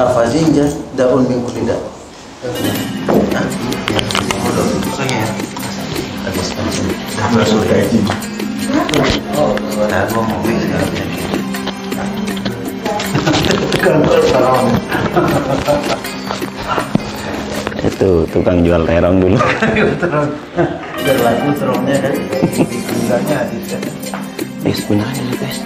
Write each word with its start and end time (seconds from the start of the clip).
Afazinja 0.00 0.64
daun 0.96 1.28
min 1.28 1.44
kulli 1.44 1.68
da. 1.68 1.76
Ya. 5.04 5.28
Itu 17.84 18.24
tukang 18.32 18.64
jual 18.64 18.88
terong 18.88 19.20
dulu. 19.20 19.36
Biar 21.04 21.18
laku 21.20 21.48
terongnya 21.60 21.96
kan. 22.00 22.14
Habis 23.20 23.68
kan. 23.68 23.84
Guys, 24.64 25.60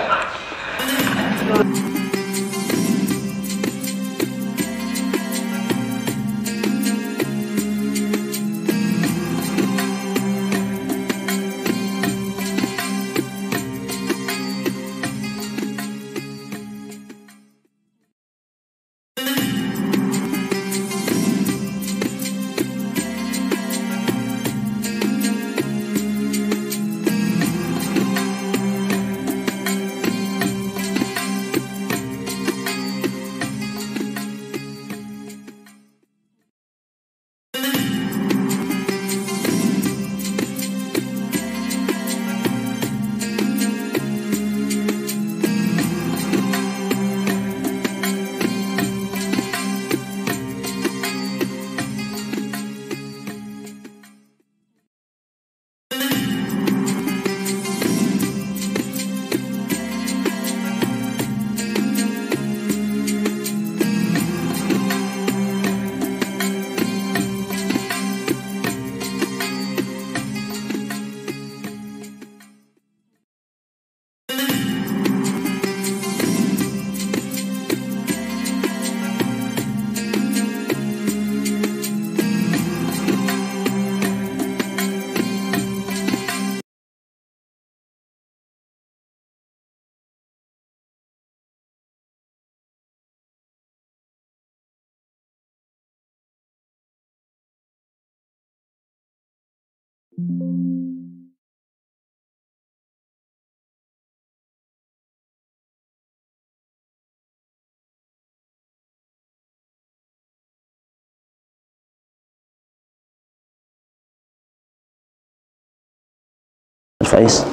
Faiz. 117.15 117.47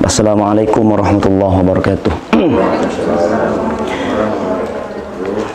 Assalamualaikum 0.00 0.96
warahmatullahi 0.96 1.60
wabarakatuh. 1.60 2.12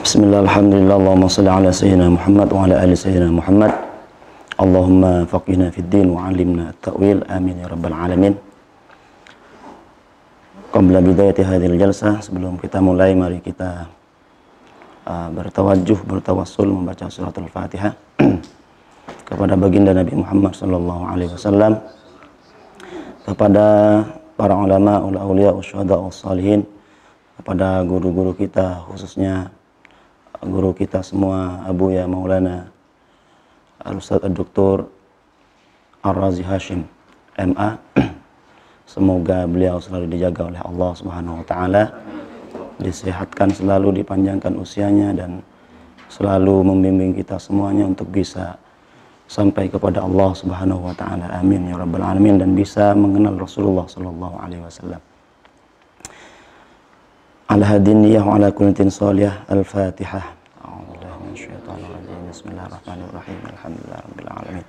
Bismillah, 0.06 0.46
alhamdulillah, 0.46 0.96
Allahumma 1.02 1.26
salli 1.26 1.50
ala 1.50 1.74
sayyidina 1.74 2.14
Muhammad 2.14 2.54
wa 2.54 2.62
ala 2.62 2.76
ali 2.86 2.94
sayyidina 2.94 3.34
Muhammad. 3.34 3.74
Allahumma 4.62 5.26
faqihna 5.26 5.74
fid 5.74 5.90
din 5.90 6.14
wa 6.14 6.30
alimna 6.30 6.78
at-ta'wil. 6.78 7.26
Amin 7.26 7.58
ya 7.58 7.66
rabbal 7.66 7.98
alamin. 7.98 8.38
Qabla 10.70 11.02
bidayati 11.02 11.42
hadhil 11.42 11.74
jalsah, 11.82 12.22
sebelum 12.22 12.62
kita 12.62 12.86
mulai 12.86 13.18
mari 13.18 13.42
kita 13.42 13.90
uh, 15.10 15.30
bertawajuh, 15.34 16.06
bertawassul 16.06 16.70
membaca 16.70 17.10
surat 17.10 17.34
al-Fatihah 17.34 17.98
kepada 19.30 19.54
baginda 19.54 19.94
Nabi 19.94 20.18
Muhammad 20.18 20.58
sallallahu 20.58 21.04
alaihi 21.06 21.30
wasallam 21.30 21.78
kepada 23.30 24.02
para 24.34 24.58
ulama, 24.58 24.98
aulia, 24.98 25.54
usyhada, 25.54 26.02
salihin 26.10 26.66
kepada 27.38 27.86
guru-guru 27.86 28.34
kita 28.34 28.82
khususnya 28.90 29.54
guru 30.42 30.74
kita 30.74 31.06
semua 31.06 31.62
Abu 31.70 31.94
Ya 31.94 32.10
Maulana 32.10 32.74
Al-Ustaz 33.86 34.26
Dr. 34.34 34.90
Ar-Razi 36.02 36.44
Hashim 36.44 36.84
MA 37.38 37.78
semoga 38.92 39.46
beliau 39.46 39.78
selalu 39.78 40.10
dijaga 40.16 40.50
oleh 40.50 40.62
Allah 40.64 40.92
Subhanahu 40.98 41.44
wa 41.44 41.46
taala 41.46 41.84
disehatkan 42.80 43.52
selalu 43.52 44.02
dipanjangkan 44.02 44.56
usianya 44.58 45.12
dan 45.14 45.44
selalu 46.08 46.64
membimbing 46.66 47.14
kita 47.14 47.38
semuanya 47.38 47.86
untuk 47.86 48.10
bisa 48.10 48.58
sampai 49.30 49.70
kepada 49.70 50.02
Allah 50.02 50.34
Subhanahu 50.34 50.90
wa 50.90 50.94
taala. 50.98 51.30
Amin 51.38 51.70
ya 51.70 51.78
rabbal 51.78 52.02
alamin 52.02 52.42
dan 52.42 52.58
bisa 52.58 52.98
mengenal 52.98 53.38
Rasulullah 53.38 53.86
sallallahu 53.86 54.36
alaihi 54.42 54.66
wasallam. 54.66 54.98
Al 57.54 57.62
hadiniyah 57.62 58.26
wa 58.26 58.42
ala 58.42 58.50
kunatin 58.50 58.90
salihah. 58.90 59.46
Al-Fatihah. 59.46 60.26
Bismillahirrahmanirrahim. 62.30 63.38
Alhamdulillahirabbil 63.54 64.30
alamin. 64.34 64.66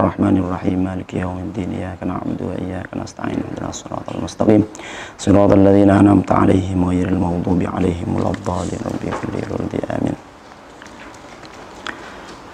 Rahmanir 0.00 0.48
Rahim 0.48 0.86
Maliki 0.86 1.20
Yawmiddin 1.20 1.76
Iyyaka 1.76 2.08
na'budu 2.08 2.48
wa 2.48 2.56
iyyaka 2.56 2.96
nasta'in 2.96 3.36
Ihdinas 3.36 3.84
siratal 3.84 4.16
mustaqim 4.22 4.64
Siratal 5.20 5.60
ladzina 5.60 6.00
an'amta 6.00 6.40
'alaihim 6.40 6.80
ghairil 6.88 7.20
maghdubi 7.20 7.68
'alaihim 7.68 8.08
waladdallin 8.16 8.80
amin 9.92 10.29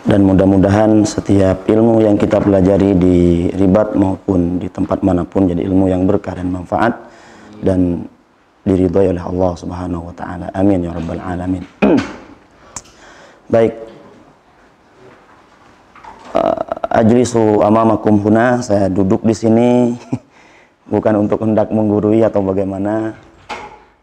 dan 0.06 0.22
mudah-mudahan 0.22 1.02
setiap 1.02 1.66
ilmu 1.66 1.98
yang 1.98 2.14
kita 2.14 2.38
pelajari 2.38 2.94
di 2.94 3.18
ribat 3.50 3.98
maupun 3.98 4.62
di 4.62 4.70
tempat 4.70 5.02
mana 5.02 5.26
pun 5.26 5.50
jadi 5.50 5.66
ilmu 5.66 5.90
yang 5.90 6.06
berkah 6.06 6.38
dan 6.38 6.46
manfaat 6.46 6.94
dan 7.58 8.06
diridhoi 8.62 9.10
oleh 9.10 9.22
Allah 9.22 9.52
Subhanahu 9.58 10.10
wa 10.10 10.14
taala. 10.14 10.46
Amin 10.54 10.86
ya 10.86 10.94
rabbal 10.94 11.18
alamin. 11.18 11.66
Baik. 13.52 13.74
Uh, 16.34 17.02
ajlisu 17.02 17.66
amamakum 17.66 18.22
huna, 18.22 18.62
saya 18.62 18.86
duduk 18.86 19.26
di 19.26 19.34
sini 19.34 19.70
bukan 20.92 21.26
untuk 21.26 21.42
hendak 21.42 21.66
menggurui 21.74 22.22
atau 22.22 22.46
bagaimana, 22.46 23.16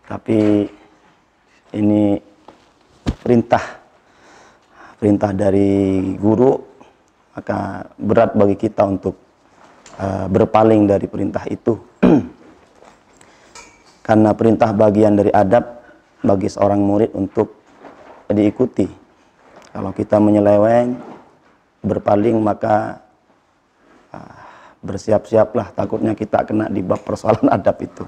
tapi 0.07 0.67
ini 1.71 2.19
perintah 3.23 3.82
perintah 5.03 5.35
dari 5.35 5.99
guru 6.15 6.55
maka 7.35 7.91
berat 7.99 8.31
bagi 8.39 8.55
kita 8.55 8.87
untuk 8.87 9.19
uh, 9.99 10.31
berpaling 10.31 10.87
dari 10.87 11.11
perintah 11.11 11.43
itu. 11.51 11.75
Karena 14.07 14.31
perintah 14.31 14.71
bagian 14.71 15.19
dari 15.19 15.27
adab 15.35 15.83
bagi 16.23 16.47
seorang 16.47 16.79
murid 16.79 17.11
untuk 17.19 17.51
diikuti. 18.31 18.87
Kalau 19.75 19.91
kita 19.91 20.23
menyeleweng 20.23 20.95
berpaling 21.83 22.39
maka 22.39 23.03
uh, 24.13 24.39
bersiap-siaplah. 24.79 25.75
Takutnya 25.75 26.15
kita 26.15 26.47
kena 26.47 26.71
di 26.71 26.79
bab 26.79 27.03
persoalan 27.03 27.51
adab 27.59 27.75
itu. 27.83 28.07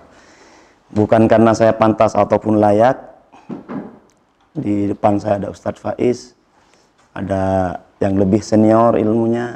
Bukan 0.96 1.28
karena 1.28 1.52
saya 1.52 1.76
pantas 1.76 2.16
ataupun 2.16 2.62
layak 2.62 3.18
Di 4.56 4.88
depan 4.88 5.20
saya 5.20 5.36
ada 5.36 5.52
Ustadz 5.52 5.84
Faiz, 5.84 6.35
ada 7.16 7.80
yang 8.04 8.20
lebih 8.20 8.44
senior 8.44 9.00
ilmunya, 9.00 9.56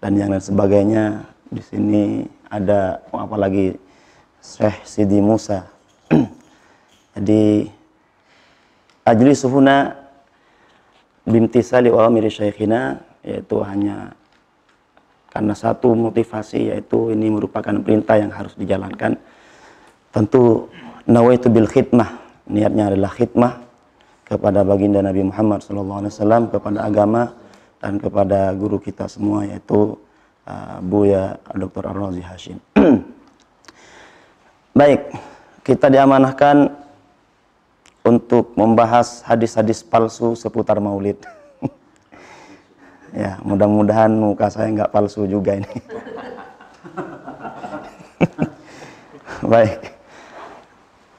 dan 0.00 0.16
yang 0.16 0.32
lain 0.32 0.42
sebagainya. 0.42 1.04
Di 1.46 1.62
sini 1.62 2.24
ada 2.48 3.04
oh, 3.12 3.20
apalagi 3.22 3.76
Syekh 4.38 4.82
Sidi 4.86 5.20
Musa. 5.20 5.66
Jadi 7.14 7.66
ajli 9.06 9.32
suhuna 9.34 9.94
bimtisali 11.26 11.90
wa 11.90 12.06
amiri 12.06 12.30
syekhina 12.30 13.02
yaitu 13.26 13.58
hanya 13.66 14.14
karena 15.34 15.54
satu 15.58 15.90
motivasi 15.98 16.70
yaitu 16.70 17.10
ini 17.10 17.34
merupakan 17.34 17.74
perintah 17.82 18.16
yang 18.16 18.30
harus 18.30 18.54
dijalankan. 18.54 19.18
Tentu 20.14 20.70
nawaitu 21.04 21.52
bil 21.52 21.68
khidmah, 21.68 22.14
niatnya 22.48 22.94
adalah 22.94 23.12
khidmah 23.12 23.65
kepada 24.26 24.66
baginda 24.66 24.98
Nabi 24.98 25.22
Muhammad 25.22 25.62
SAW, 25.62 26.50
kepada 26.50 26.82
agama 26.82 27.30
dan 27.78 28.02
kepada 28.02 28.50
guru 28.58 28.82
kita 28.82 29.06
semua 29.06 29.46
yaitu 29.46 29.94
uh, 30.50 30.82
Buya 30.82 31.38
Dr. 31.54 31.86
Ar-Razi 31.94 32.22
Hashim. 32.26 32.58
Baik, 34.78 35.14
kita 35.62 35.86
diamanahkan 35.86 36.74
untuk 38.02 38.52
membahas 38.58 39.22
hadis-hadis 39.22 39.86
palsu 39.86 40.34
seputar 40.34 40.82
maulid. 40.82 41.22
ya, 43.22 43.38
mudah-mudahan 43.46 44.10
muka 44.10 44.50
saya 44.50 44.74
nggak 44.74 44.90
palsu 44.90 45.22
juga 45.30 45.54
ini. 45.54 45.70
Baik. 49.54 49.80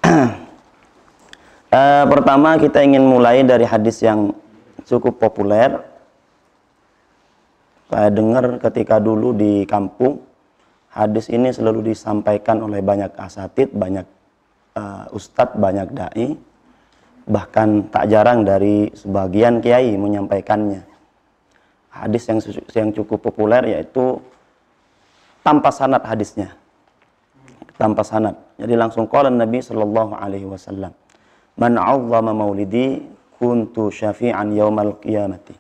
Uh, 1.68 2.08
pertama 2.08 2.56
kita 2.56 2.80
ingin 2.80 3.04
mulai 3.04 3.44
dari 3.44 3.68
hadis 3.68 4.00
yang 4.00 4.32
cukup 4.88 5.20
populer. 5.20 5.76
Saya 7.92 8.08
dengar 8.08 8.56
ketika 8.64 9.04
dulu 9.04 9.36
di 9.36 9.68
kampung, 9.68 10.24
hadis 10.96 11.28
ini 11.28 11.52
selalu 11.52 11.92
disampaikan 11.92 12.64
oleh 12.64 12.80
banyak 12.80 13.12
asatid, 13.20 13.76
banyak 13.76 14.08
uh, 14.80 15.12
ustadz, 15.12 15.60
banyak 15.60 15.92
dai, 15.92 16.40
bahkan 17.28 17.84
tak 17.92 18.16
jarang 18.16 18.48
dari 18.48 18.88
sebagian 18.96 19.60
kiai 19.60 19.92
menyampaikannya. 20.00 20.88
Hadis 21.92 22.32
yang 22.32 22.40
yang 22.72 22.90
cukup 22.96 23.28
populer 23.28 23.76
yaitu 23.76 24.24
tanpa 25.44 25.76
sanad 25.76 26.00
hadisnya, 26.08 26.56
tanpa 27.76 28.08
sanad. 28.08 28.40
Jadi 28.56 28.72
langsung 28.72 29.04
qala 29.04 29.28
Nabi 29.28 29.60
Shallallahu 29.60 30.16
Alaihi 30.16 30.48
Wasallam 30.48 30.96
Man 31.58 31.74
'azzama 31.74 32.38
maulidi 32.38 33.02
kuntu 33.42 33.90
syafi'an 33.90 34.54
yaumal 34.54 35.02
qiyamati. 35.02 35.58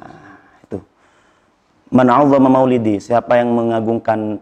Nah, 0.00 0.40
itu. 0.64 0.80
Man 1.92 2.08
'azzama 2.08 2.48
maulidi, 2.48 2.96
siapa 2.96 3.36
yang 3.36 3.52
mengagungkan 3.52 4.40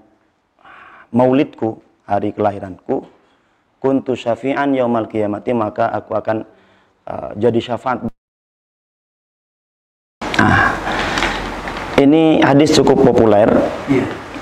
maulidku, 1.11 1.83
hari 2.07 2.31
kelahiranku, 2.31 3.03
kuntu 3.83 4.15
syafi'an 4.15 4.71
yaumal 4.79 5.11
qiyamati, 5.11 5.51
maka 5.51 5.91
aku 5.91 6.15
akan 6.15 6.47
uh, 7.11 7.35
jadi 7.35 7.59
syafaat. 7.59 8.07
Nah, 10.39 10.71
ini 11.99 12.39
hadis 12.39 12.71
cukup 12.79 13.03
populer. 13.03 13.51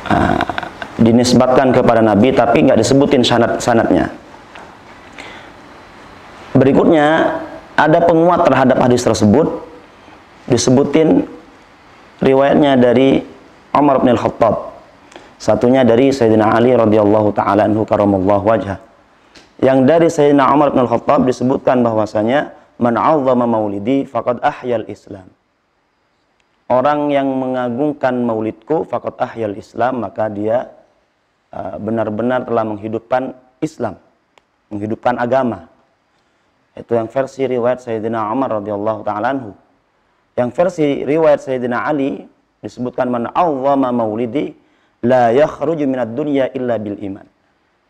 Uh, 0.06 0.56
dinisbatkan 0.96 1.76
kepada 1.76 2.00
Nabi 2.00 2.32
tapi 2.32 2.64
nggak 2.64 2.80
disebutin 2.80 3.20
sanad 3.20 3.60
sanatnya 3.60 4.08
Berikutnya 6.56 7.36
ada 7.76 8.00
penguat 8.00 8.48
terhadap 8.48 8.80
hadis 8.80 9.04
tersebut 9.04 9.60
disebutin 10.48 11.28
riwayatnya 12.24 12.80
dari 12.80 13.20
Umar 13.76 14.00
bin 14.00 14.16
Al-Khattab. 14.16 14.72
Satunya 15.36 15.84
dari 15.84 16.08
Sayyidina 16.08 16.56
Ali 16.56 16.72
radhiyallahu 16.72 17.36
taala 17.36 17.68
anhu 17.68 17.84
karamallahu. 17.84 18.48
Yang 19.60 19.78
dari 19.84 20.08
Sayyidina 20.08 20.48
Umar 20.48 20.72
bin 20.72 20.88
Al-Khattab 20.88 21.28
disebutkan 21.28 21.84
bahwasanya 21.84 22.56
man 22.80 22.96
'azzama 22.96 23.44
maulidi 23.44 24.08
faqad 24.08 24.40
ahyal 24.40 24.88
Islam. 24.88 25.28
Orang 26.72 27.12
yang 27.12 27.28
mengagungkan 27.36 28.16
maulidku 28.24 28.88
faqad 28.88 29.20
ahyal 29.20 29.54
Islam 29.60 30.02
maka 30.02 30.32
dia 30.32 30.72
uh, 31.52 31.76
benar-benar 31.76 32.48
telah 32.48 32.64
menghidupkan 32.64 33.36
Islam, 33.60 34.00
menghidupkan 34.72 35.20
agama. 35.20 35.68
Itu 36.76 36.92
yang 36.92 37.08
versi 37.08 37.48
riwayat 37.48 37.80
Sayyidina 37.80 38.28
Umar 38.28 38.60
radhiyallahu 38.60 39.00
taala 39.00 39.32
anhu. 39.32 39.56
Yang 40.36 40.50
versi 40.52 40.86
riwayat 41.08 41.40
Sayyidina 41.40 41.88
Ali 41.88 42.28
disebutkan 42.60 43.08
man 43.08 43.32
awwama 43.32 43.88
maulidi 43.88 44.52
la 45.00 45.32
yakhruju 45.32 45.88
minad 45.88 46.12
dunya 46.12 46.52
illa 46.52 46.76
bil 46.76 47.00
iman. 47.00 47.24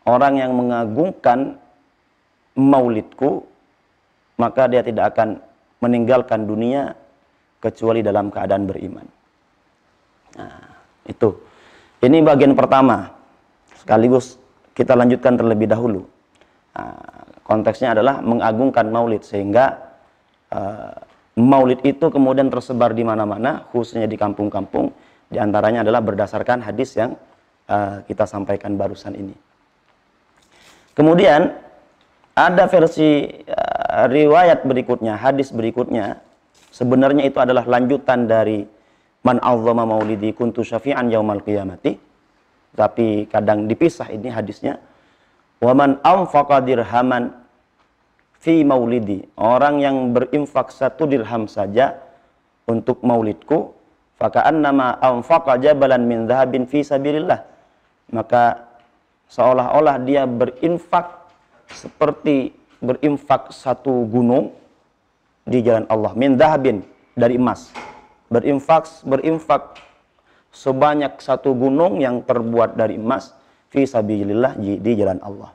Orang 0.07 0.39
yang 0.39 0.55
mengagungkan 0.55 1.59
maulidku 2.55 3.43
maka 4.39 4.71
dia 4.71 4.79
tidak 4.85 5.11
akan 5.11 5.43
meninggalkan 5.83 6.47
dunia 6.47 6.95
kecuali 7.59 7.99
dalam 7.99 8.31
keadaan 8.31 8.69
beriman. 8.69 9.05
Nah, 10.37 10.63
itu. 11.09 11.33
Ini 11.97 12.21
bagian 12.21 12.53
pertama. 12.53 13.09
Sekaligus 13.81 14.37
kita 14.77 14.93
lanjutkan 14.93 15.33
terlebih 15.35 15.65
dahulu. 15.65 16.05
Nah, 16.77 17.16
konteksnya 17.47 17.95
adalah 17.95 18.19
mengagungkan 18.19 18.91
maulid 18.91 19.23
sehingga 19.23 19.95
uh, 20.51 20.93
maulid 21.39 21.79
itu 21.87 22.11
kemudian 22.11 22.51
tersebar 22.51 22.91
di 22.91 23.07
mana-mana 23.07 23.63
khususnya 23.71 24.03
di 24.03 24.19
kampung-kampung. 24.19 24.91
Di 25.31 25.39
antaranya 25.39 25.87
adalah 25.87 26.03
berdasarkan 26.03 26.63
hadis 26.67 26.99
yang 26.99 27.15
uh, 27.71 28.03
kita 28.03 28.27
sampaikan 28.27 28.75
barusan 28.75 29.15
ini. 29.15 29.35
Kemudian 30.91 31.55
ada 32.35 32.63
versi 32.67 33.23
uh, 33.47 34.05
riwayat 34.11 34.67
berikutnya 34.67 35.15
hadis 35.15 35.55
berikutnya. 35.55 36.19
Sebenarnya 36.67 37.25
itu 37.25 37.39
adalah 37.41 37.65
lanjutan 37.65 38.29
dari 38.29 38.61
man 39.25 39.39
azzama 39.41 39.87
maulidi 39.87 40.35
kuntu 40.35 40.61
syafi'an 40.67 41.09
yaumal 41.09 41.41
qiyamati. 41.41 41.95
Tapi 42.77 43.25
kadang 43.25 43.65
dipisah 43.65 44.13
ini 44.13 44.29
hadisnya 44.29 44.77
Waman 45.57 45.97
anfaqa 46.05 46.61
dirhaman 46.61 47.33
fi 48.37 48.61
maulidi. 48.61 49.25
Orang 49.33 49.81
yang 49.81 50.13
berinfak 50.13 50.69
satu 50.69 51.09
dirham 51.09 51.49
saja 51.49 51.97
untuk 52.69 53.01
maulidku, 53.01 53.73
fakaan 54.21 54.61
nama 54.61 55.01
anfaqa 55.01 55.57
jabalan 55.57 56.05
min 56.05 56.19
dhahabin 56.29 56.69
fi 56.69 56.85
sabilillah. 56.85 57.41
Maka 58.13 58.69
seolah-olah 59.33 59.97
dia 60.05 60.29
berinfak 60.29 61.25
seperti 61.73 62.53
berinfak 62.77 63.49
satu 63.49 64.05
gunung 64.07 64.53
di 65.41 65.65
jalan 65.65 65.89
Allah 65.89 66.13
min 66.13 66.37
dhahabin 66.37 66.85
dari 67.17 67.41
emas. 67.41 67.73
Berinfak 68.29 68.85
berinfak 69.07 69.81
sebanyak 70.53 71.17
satu 71.17 71.57
gunung 71.57 71.97
yang 71.97 72.21
terbuat 72.21 72.77
dari 72.77 73.01
emas 73.01 73.33
fi 73.71 73.83
sabilillah 73.83 74.55
di 74.59 74.91
jalan 74.95 75.19
Allah. 75.23 75.51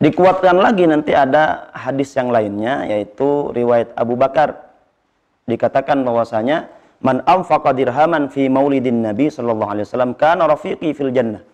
Dikuatkan 0.00 0.56
lagi 0.56 0.88
nanti 0.88 1.12
ada 1.12 1.68
hadis 1.76 2.16
yang 2.16 2.32
lainnya 2.32 2.88
yaitu 2.88 3.52
riwayat 3.52 3.92
Abu 3.92 4.16
Bakar 4.16 4.72
dikatakan 5.44 6.00
bahwasanya 6.08 6.72
man 7.04 7.20
anfaqa 7.28 7.76
dirhaman 7.76 8.32
fi 8.32 8.48
maulidin 8.48 9.04
Nabi 9.04 9.28
sallallahu 9.28 9.68
alaihi 9.68 9.84
wasallam 9.84 10.16
kana 10.16 10.48
rafiqi 10.48 10.96
fil 10.96 11.12
jannah. 11.12 11.44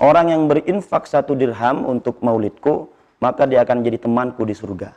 Orang 0.00 0.32
yang 0.32 0.48
berinfak 0.48 1.04
satu 1.04 1.36
dirham 1.36 1.84
untuk 1.84 2.24
maulidku, 2.24 2.88
maka 3.20 3.44
dia 3.44 3.60
akan 3.60 3.84
jadi 3.84 4.00
temanku 4.00 4.48
di 4.48 4.56
surga. 4.56 4.88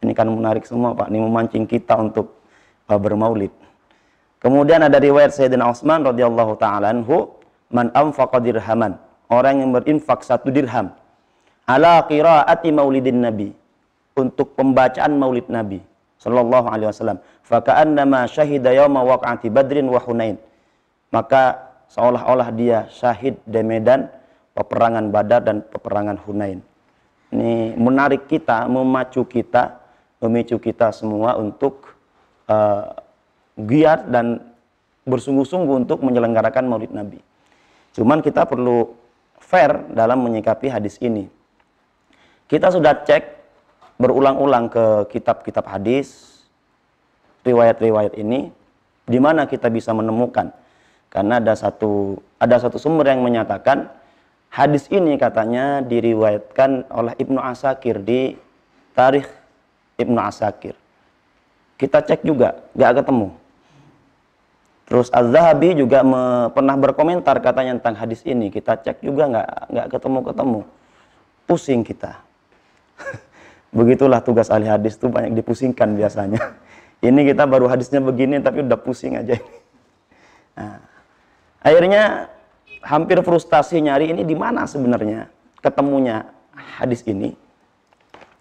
Ini 0.00 0.16
kan 0.16 0.24
menarik 0.32 0.64
semua 0.64 0.96
Pak, 0.96 1.12
ini 1.12 1.20
memancing 1.20 1.68
kita 1.68 2.00
untuk 2.00 2.40
uh, 2.88 2.96
bermaulid. 2.96 3.52
Kemudian 4.40 4.84
ada 4.84 4.96
riwayat 4.96 5.36
Sayyidina 5.36 5.68
Utsman 5.68 6.00
radhiyallahu 6.00 6.56
taala 6.56 6.96
anhu, 6.96 7.33
man 7.70 7.92
anfaqa 7.94 8.40
dirhaman, 8.40 8.98
orang 9.30 9.64
yang 9.64 9.70
berinfak 9.72 10.24
satu 10.24 10.50
dirham. 10.50 10.92
Ala 11.64 12.04
qiraati 12.04 12.68
maulidin 12.74 13.24
nabi. 13.24 13.48
Untuk 14.14 14.54
pembacaan 14.54 15.18
maulid 15.18 15.50
nabi 15.50 15.82
sallallahu 16.22 16.70
alaihi 16.70 16.86
wasallam. 16.86 17.18
Faka'annama 17.42 18.30
syahida 18.30 18.70
yauma 18.70 19.02
waqa'ati 19.02 19.50
badrin 19.50 19.90
wa 19.90 19.98
hunain. 19.98 20.38
Maka 21.10 21.74
seolah-olah 21.90 22.54
dia 22.54 22.86
syahid 22.94 23.42
di 23.42 23.58
medan 23.66 24.06
peperangan 24.54 25.10
badar 25.10 25.42
dan 25.42 25.66
peperangan 25.66 26.14
hunain. 26.22 26.62
Ini 27.34 27.74
menarik 27.74 28.30
kita 28.30 28.70
memacu 28.70 29.26
kita 29.26 29.82
memicu 30.24 30.56
kita 30.56 30.88
semua 30.88 31.36
untuk 31.36 31.92
uh, 32.48 32.96
giat 33.60 34.08
dan 34.08 34.40
bersungguh-sungguh 35.04 35.84
untuk 35.84 36.00
menyelenggarakan 36.00 36.64
maulid 36.64 36.88
nabi 36.96 37.20
Cuman 37.94 38.18
kita 38.18 38.42
perlu 38.44 38.90
fair 39.38 39.86
dalam 39.94 40.26
menyikapi 40.26 40.66
hadis 40.66 40.98
ini. 40.98 41.30
Kita 42.50 42.74
sudah 42.74 43.06
cek 43.06 43.22
berulang-ulang 43.96 44.66
ke 44.66 44.84
kitab-kitab 45.14 45.64
hadis, 45.70 46.42
riwayat-riwayat 47.46 48.18
ini, 48.18 48.50
di 49.06 49.18
mana 49.22 49.46
kita 49.46 49.70
bisa 49.70 49.94
menemukan? 49.94 50.50
Karena 51.12 51.38
ada 51.38 51.54
satu 51.54 52.18
ada 52.42 52.58
satu 52.58 52.74
sumber 52.82 53.06
yang 53.06 53.22
menyatakan 53.22 53.86
hadis 54.50 54.90
ini 54.90 55.14
katanya 55.14 55.78
diriwayatkan 55.86 56.90
oleh 56.90 57.14
Ibnu 57.14 57.38
Asakir 57.38 58.02
di 58.02 58.34
Tarikh 58.98 59.30
Ibnu 59.94 60.18
Asakir. 60.18 60.74
Kita 61.78 62.02
cek 62.02 62.26
juga, 62.26 62.58
gak 62.74 63.02
ketemu. 63.02 63.34
Terus 64.84 65.08
Az-Zahabi 65.08 65.80
juga 65.80 66.04
me, 66.04 66.52
pernah 66.52 66.76
berkomentar 66.76 67.40
katanya 67.40 67.80
tentang 67.80 67.96
hadis 68.04 68.20
ini. 68.28 68.52
Kita 68.52 68.76
cek 68.76 69.00
juga 69.00 69.32
nggak 69.32 69.48
nggak 69.72 69.86
ketemu-ketemu. 69.96 70.60
Pusing 71.48 71.80
kita. 71.84 72.20
Begitulah 73.76 74.20
tugas 74.20 74.52
ahli 74.52 74.68
hadis 74.68 75.00
itu 75.00 75.08
banyak 75.08 75.32
dipusingkan 75.40 75.96
biasanya. 75.96 76.40
Ini 77.04 77.20
kita 77.32 77.44
baru 77.44 77.68
hadisnya 77.68 78.00
begini 78.00 78.40
tapi 78.40 78.64
udah 78.64 78.80
pusing 78.80 79.20
aja. 79.20 79.36
Nah, 80.54 80.78
akhirnya 81.66 82.30
hampir 82.78 83.18
frustasi 83.18 83.82
nyari 83.82 84.14
ini 84.14 84.22
di 84.22 84.38
mana 84.38 84.70
sebenarnya 84.70 85.26
ketemunya 85.58 86.30
hadis 86.78 87.02
ini. 87.10 87.34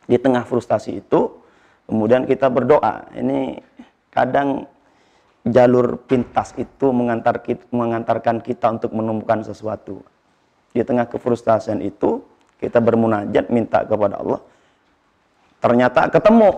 Di 0.05 0.21
tengah 0.21 0.45
frustasi 0.45 1.01
itu 1.01 1.41
kemudian 1.89 2.29
kita 2.29 2.53
berdoa. 2.53 3.09
Ini 3.17 3.65
kadang 4.13 4.69
jalur 5.43 5.99
pintas 6.07 6.55
itu 6.55 6.91
mengantar 6.95 7.43
kita, 7.43 7.67
mengantarkan 7.75 8.39
kita 8.39 8.79
untuk 8.79 8.95
menemukan 8.95 9.43
sesuatu. 9.43 9.99
Di 10.71 10.81
tengah 10.81 11.05
kefrustasian 11.05 11.83
itu 11.83 12.23
kita 12.57 12.79
bermunajat 12.79 13.51
minta 13.51 13.83
kepada 13.83 14.23
Allah. 14.23 14.41
Ternyata 15.59 16.07
ketemu 16.11 16.49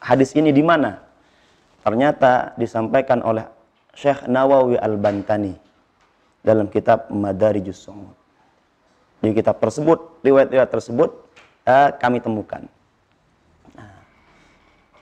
hadis 0.00 0.32
ini 0.36 0.50
di 0.52 0.64
mana? 0.64 1.00
Ternyata 1.84 2.56
disampaikan 2.56 3.20
oleh 3.20 3.44
Syekh 3.92 4.24
Nawawi 4.26 4.80
Al-Bantani 4.80 5.54
dalam 6.40 6.68
kitab 6.68 7.12
Madarijus 7.12 7.84
Su'ud. 7.84 8.16
Di 9.24 9.32
kitab 9.32 9.56
tersebut, 9.56 10.20
riwayat-riwayat 10.20 10.68
tersebut 10.68 11.10
eh, 11.64 11.88
kami 11.96 12.20
temukan. 12.20 12.68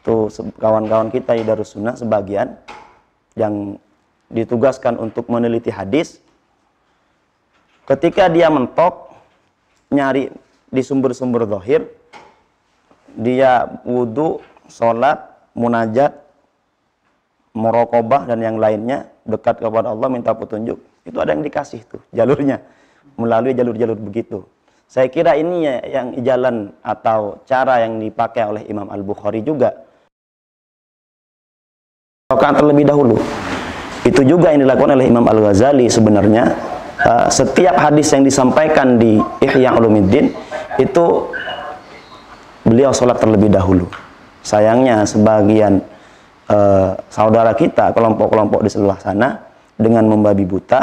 Tuh 0.03 0.27
kawan-kawan 0.59 1.15
kita 1.15 1.39
di 1.39 1.47
Darus 1.47 1.79
Sunnah 1.79 1.95
sebagian 1.95 2.59
yang 3.39 3.79
ditugaskan 4.35 4.99
untuk 4.99 5.31
meneliti 5.31 5.71
hadis. 5.71 6.19
Ketika 7.87 8.27
dia 8.27 8.51
mentok 8.51 9.15
nyari 9.95 10.33
di 10.73 10.83
sumber-sumber 10.83 11.47
zahir 11.47 11.87
dia 13.13 13.69
wudhu 13.85 14.41
sholat, 14.73 15.21
munajat, 15.53 16.17
merokobah 17.53 18.25
dan 18.25 18.41
yang 18.41 18.57
lainnya 18.57 19.13
dekat 19.29 19.61
kepada 19.61 19.93
Allah 19.93 20.09
minta 20.09 20.33
petunjuk. 20.33 20.81
Itu 21.05 21.21
ada 21.21 21.37
yang 21.37 21.45
dikasih 21.45 21.85
tuh 21.85 22.03
jalurnya. 22.11 22.59
Melalui 23.21 23.53
jalur-jalur 23.53 23.99
begitu. 24.01 24.49
Saya 24.89 25.09
kira 25.13 25.37
ini 25.37 25.69
ya 25.69 25.77
yang 26.01 26.07
jalan 26.25 26.57
atau 26.81 27.41
cara 27.45 27.85
yang 27.85 28.01
dipakai 28.01 28.45
oleh 28.45 28.63
Imam 28.69 28.89
Al 28.89 29.05
Bukhari 29.05 29.45
juga 29.45 29.73
Rokaan 32.33 32.57
terlebih 32.57 32.89
dahulu 32.89 33.21
itu 34.03 34.21
juga 34.27 34.51
yang 34.51 34.67
dilakukan 34.67 34.99
oleh 34.99 35.07
Imam 35.07 35.29
Al 35.29 35.39
Ghazali 35.39 35.87
sebenarnya 35.87 36.57
uh, 37.05 37.29
setiap 37.31 37.79
hadis 37.79 38.11
yang 38.11 38.25
disampaikan 38.27 38.99
di 38.99 39.21
Ihya 39.45 39.77
Ulumuddin 39.79 40.33
itu 40.81 41.07
beliau 42.67 42.91
sholat 42.91 43.21
terlebih 43.21 43.53
dahulu 43.53 43.87
Sayangnya 44.43 45.07
sebagian 45.07 45.79
uh, 46.51 46.99
saudara 47.07 47.55
kita, 47.55 47.95
kelompok-kelompok 47.95 48.67
di 48.67 48.71
sebelah 48.75 48.99
sana 48.99 49.39
dengan 49.79 50.11
membabi 50.11 50.43
buta 50.43 50.83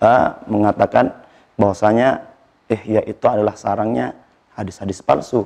uh, 0.00 0.40
mengatakan 0.48 1.12
bahwasanya 1.60 2.24
eh 2.64 2.80
ya 2.80 3.04
itu 3.04 3.24
adalah 3.28 3.52
sarangnya 3.60 4.16
hadis-hadis 4.56 5.04
palsu. 5.04 5.44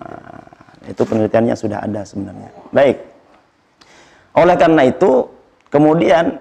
Nah, 0.00 0.88
itu 0.88 1.04
penelitiannya 1.04 1.52
sudah 1.52 1.84
ada 1.84 2.00
sebenarnya. 2.08 2.48
Baik. 2.72 2.96
Oleh 4.34 4.54
karena 4.54 4.86
itu, 4.86 5.26
kemudian 5.72 6.38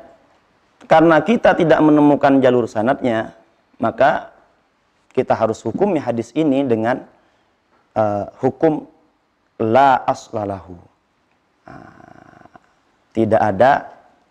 karena 0.86 1.22
kita 1.22 1.54
tidak 1.58 1.80
menemukan 1.82 2.42
jalur 2.42 2.70
sanatnya, 2.70 3.34
maka 3.82 4.34
kita 5.14 5.34
harus 5.34 5.62
hukum 5.66 5.98
hadis 5.98 6.30
ini 6.38 6.66
dengan 6.66 7.06
uh, 7.98 8.30
hukum 8.42 8.86
la 9.58 10.02
aslalahu. 10.06 10.78
Nah, 11.66 12.50
tidak 13.14 13.42
ada 13.42 13.72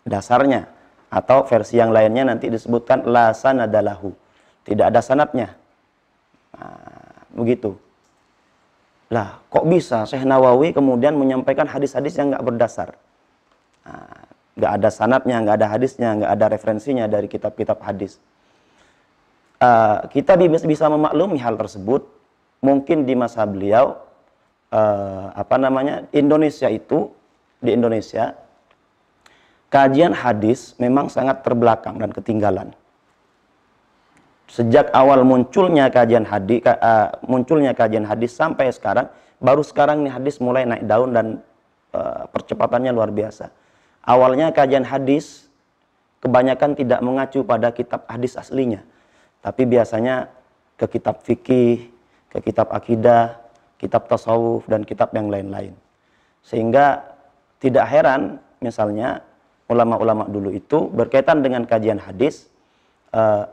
dasarnya 0.07 0.67
atau 1.09 1.43
versi 1.45 1.77
yang 1.77 1.91
lainnya 1.91 2.27
nanti 2.27 2.47
disebutkan 2.47 3.03
la 3.05 3.35
sanadalahu. 3.35 4.15
Tidak 4.63 4.85
ada 4.87 5.01
sanatnya. 5.03 5.55
Nah, 6.55 7.25
begitu. 7.35 7.75
Lah, 9.09 9.41
kok 9.49 9.65
bisa 9.65 10.05
Syekh 10.05 10.21
Nawawi 10.21 10.69
kemudian 10.69 11.17
menyampaikan 11.17 11.65
hadis-hadis 11.65 12.13
yang 12.13 12.29
nggak 12.29 12.45
berdasar? 12.45 12.93
Nah, 13.87 14.27
nggak 14.59 14.71
ada 14.75 14.89
sanatnya, 14.91 15.35
nggak 15.39 15.55
ada 15.55 15.67
hadisnya, 15.71 16.09
nggak 16.19 16.31
ada 16.35 16.45
referensinya 16.51 17.05
dari 17.07 17.31
kitab-kitab 17.31 17.79
hadis. 17.79 18.19
Uh, 19.59 20.07
kita 20.11 20.39
bisa 20.39 20.87
memaklumi 20.87 21.39
hal 21.39 21.59
tersebut 21.59 22.07
mungkin 22.63 23.03
di 23.03 23.11
masa 23.11 23.43
beliau 23.43 23.99
uh, 24.71 25.35
apa 25.35 25.59
namanya 25.59 26.07
Indonesia 26.15 26.71
itu 26.71 27.11
di 27.59 27.75
Indonesia 27.75 28.39
kajian 29.67 30.15
hadis 30.15 30.79
memang 30.79 31.11
sangat 31.11 31.43
terbelakang 31.43 31.99
dan 31.99 32.11
ketinggalan. 32.15 32.71
Sejak 34.49 34.89
awal 34.95 35.27
munculnya 35.27 35.91
kajian 35.93 36.25
hadis 36.25 36.65
munculnya 37.21 37.75
kajian 37.77 38.07
hadis 38.07 38.33
sampai 38.33 38.73
sekarang 38.73 39.11
baru 39.37 39.61
sekarang 39.61 40.01
nih 40.07 40.09
hadis 40.15 40.41
mulai 40.41 40.65
naik 40.65 40.89
daun 40.89 41.13
dan 41.13 41.43
percepatannya 42.33 42.89
luar 42.89 43.13
biasa. 43.13 43.53
Awalnya 44.09 44.49
kajian 44.49 44.81
hadis 44.81 45.45
kebanyakan 46.25 46.73
tidak 46.73 46.99
mengacu 47.05 47.45
pada 47.45 47.69
kitab 47.69 48.09
hadis 48.09 48.33
aslinya, 48.33 48.81
tapi 49.45 49.69
biasanya 49.69 50.33
ke 50.81 50.89
kitab 50.97 51.21
fikih, 51.21 51.93
ke 52.33 52.37
kitab 52.41 52.73
akidah, 52.73 53.37
kitab 53.77 54.09
tasawuf 54.09 54.65
dan 54.65 54.81
kitab 54.81 55.13
yang 55.13 55.29
lain-lain. 55.29 55.77
Sehingga 56.41 57.05
tidak 57.61 57.85
heran 57.85 58.41
misalnya 58.65 59.21
ulama-ulama 59.69 60.25
dulu 60.25 60.49
itu 60.57 60.89
berkaitan 60.89 61.45
dengan 61.45 61.69
kajian 61.69 62.01
hadis 62.01 62.49
uh, 63.13 63.45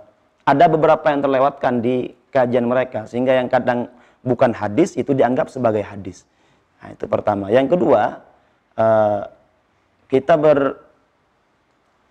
ada 0.48 0.64
beberapa 0.72 1.04
yang 1.12 1.20
terlewatkan 1.20 1.84
di 1.84 2.16
kajian 2.32 2.64
mereka 2.64 3.04
sehingga 3.04 3.36
yang 3.36 3.52
kadang 3.52 3.92
bukan 4.24 4.56
hadis 4.56 4.96
itu 4.96 5.12
dianggap 5.12 5.52
sebagai 5.52 5.84
hadis. 5.84 6.24
Nah, 6.80 6.96
itu 6.96 7.04
pertama. 7.04 7.52
Yang 7.52 7.76
kedua, 7.76 8.24
uh, 8.80 9.35
kita 10.06 10.38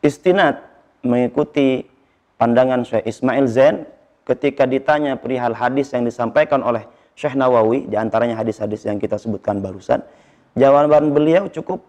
beristinat 0.02 0.64
mengikuti 1.06 1.88
pandangan 2.36 2.84
Syekh 2.84 3.08
Ismail 3.08 3.48
Zain 3.48 3.86
ketika 4.26 4.66
ditanya 4.68 5.16
perihal 5.16 5.54
hadis 5.56 5.94
yang 5.94 6.04
disampaikan 6.04 6.66
oleh 6.66 6.84
Syekh 7.16 7.38
Nawawi 7.40 7.88
di 7.88 7.96
antaranya 7.96 8.36
hadis-hadis 8.36 8.84
yang 8.84 9.00
kita 9.00 9.16
sebutkan 9.16 9.64
barusan. 9.64 10.04
Jawaban 10.60 11.16
beliau 11.16 11.48
cukup 11.48 11.84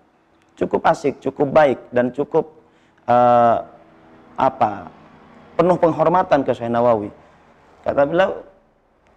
cukup 0.57 0.83
asik 0.89 1.21
cukup 1.21 1.51
baik 1.53 1.79
dan 1.93 2.11
cukup 2.15 2.49
uh, 3.07 3.67
apa 4.37 4.91
penuh 5.59 5.77
penghormatan 5.81 6.45
ke 6.47 6.53
Syekh 6.55 6.71
Nawawi. 6.71 7.11
Kata 7.83 8.03
beliau 8.07 8.45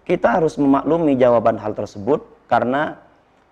kita 0.07 0.41
harus 0.41 0.57
memaklumi 0.57 1.13
jawaban 1.19 1.61
hal 1.61 1.77
tersebut 1.77 2.25
karena 2.49 2.97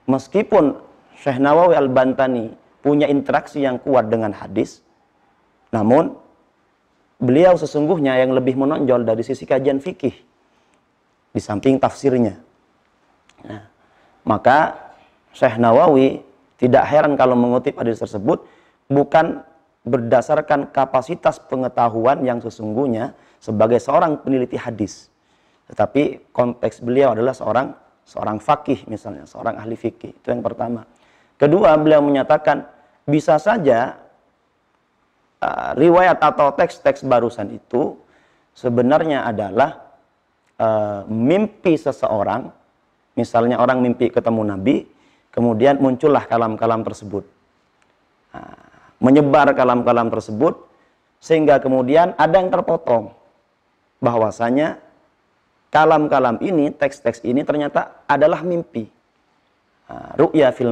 meskipun 0.09 0.79
Syekh 1.21 1.37
Nawawi 1.37 1.77
Al-Bantani 1.77 2.66
punya 2.87 3.11
interaksi 3.11 3.59
yang 3.59 3.83
kuat 3.83 4.07
dengan 4.07 4.31
hadis 4.31 4.79
namun 5.75 6.15
beliau 7.19 7.59
sesungguhnya 7.59 8.23
yang 8.23 8.31
lebih 8.31 8.55
menonjol 8.55 9.03
dari 9.03 9.27
sisi 9.27 9.43
kajian 9.43 9.83
fikih 9.83 10.15
di 11.35 11.41
samping 11.43 11.75
tafsirnya 11.75 12.47
Nah, 13.45 13.61
maka 14.25 14.89
Syekh 15.35 15.61
Nawawi 15.61 16.25
tidak 16.57 16.89
heran 16.89 17.13
kalau 17.13 17.37
mengutip 17.37 17.77
hadis 17.77 18.01
tersebut 18.01 18.41
bukan 18.89 19.45
berdasarkan 19.85 20.73
kapasitas 20.73 21.37
pengetahuan 21.45 22.25
yang 22.25 22.41
sesungguhnya 22.41 23.13
sebagai 23.37 23.77
seorang 23.77 24.17
peneliti 24.25 24.57
hadis. 24.57 25.13
Tetapi 25.69 26.33
konteks 26.33 26.81
beliau 26.81 27.13
adalah 27.13 27.35
seorang 27.35 27.75
seorang 28.07 28.39
fakih 28.41 28.87
misalnya, 28.87 29.27
seorang 29.27 29.59
ahli 29.59 29.75
fikih. 29.77 30.15
Itu 30.17 30.31
yang 30.31 30.41
pertama. 30.41 30.87
Kedua, 31.37 31.77
beliau 31.77 32.01
menyatakan 32.01 32.65
bisa 33.07 33.39
saja 33.39 33.95
uh, 35.39 35.71
riwayat 35.79 36.19
atau 36.19 36.51
teks-teks 36.51 37.07
barusan 37.07 37.55
itu 37.55 37.95
sebenarnya 38.51 39.23
adalah 39.23 39.95
uh, 40.59 41.07
mimpi 41.07 41.79
seseorang 41.79 42.51
misalnya 43.17 43.57
orang 43.57 43.81
mimpi 43.81 44.13
ketemu 44.13 44.45
Nabi, 44.45 44.85
kemudian 45.33 45.81
muncullah 45.81 46.29
kalam-kalam 46.29 46.85
tersebut. 46.85 47.25
Nah, 48.37 48.61
menyebar 49.01 49.49
kalam-kalam 49.57 50.13
tersebut, 50.13 50.53
sehingga 51.17 51.57
kemudian 51.57 52.13
ada 52.13 52.37
yang 52.37 52.53
terpotong. 52.53 53.17
Bahwasanya 53.97 54.77
kalam-kalam 55.73 56.37
ini, 56.45 56.69
teks-teks 56.69 57.25
ini 57.25 57.41
ternyata 57.41 58.05
adalah 58.05 58.45
mimpi. 58.45 58.85
Nah, 59.89 60.13
ru'ya 60.13 60.53
fil. 60.53 60.69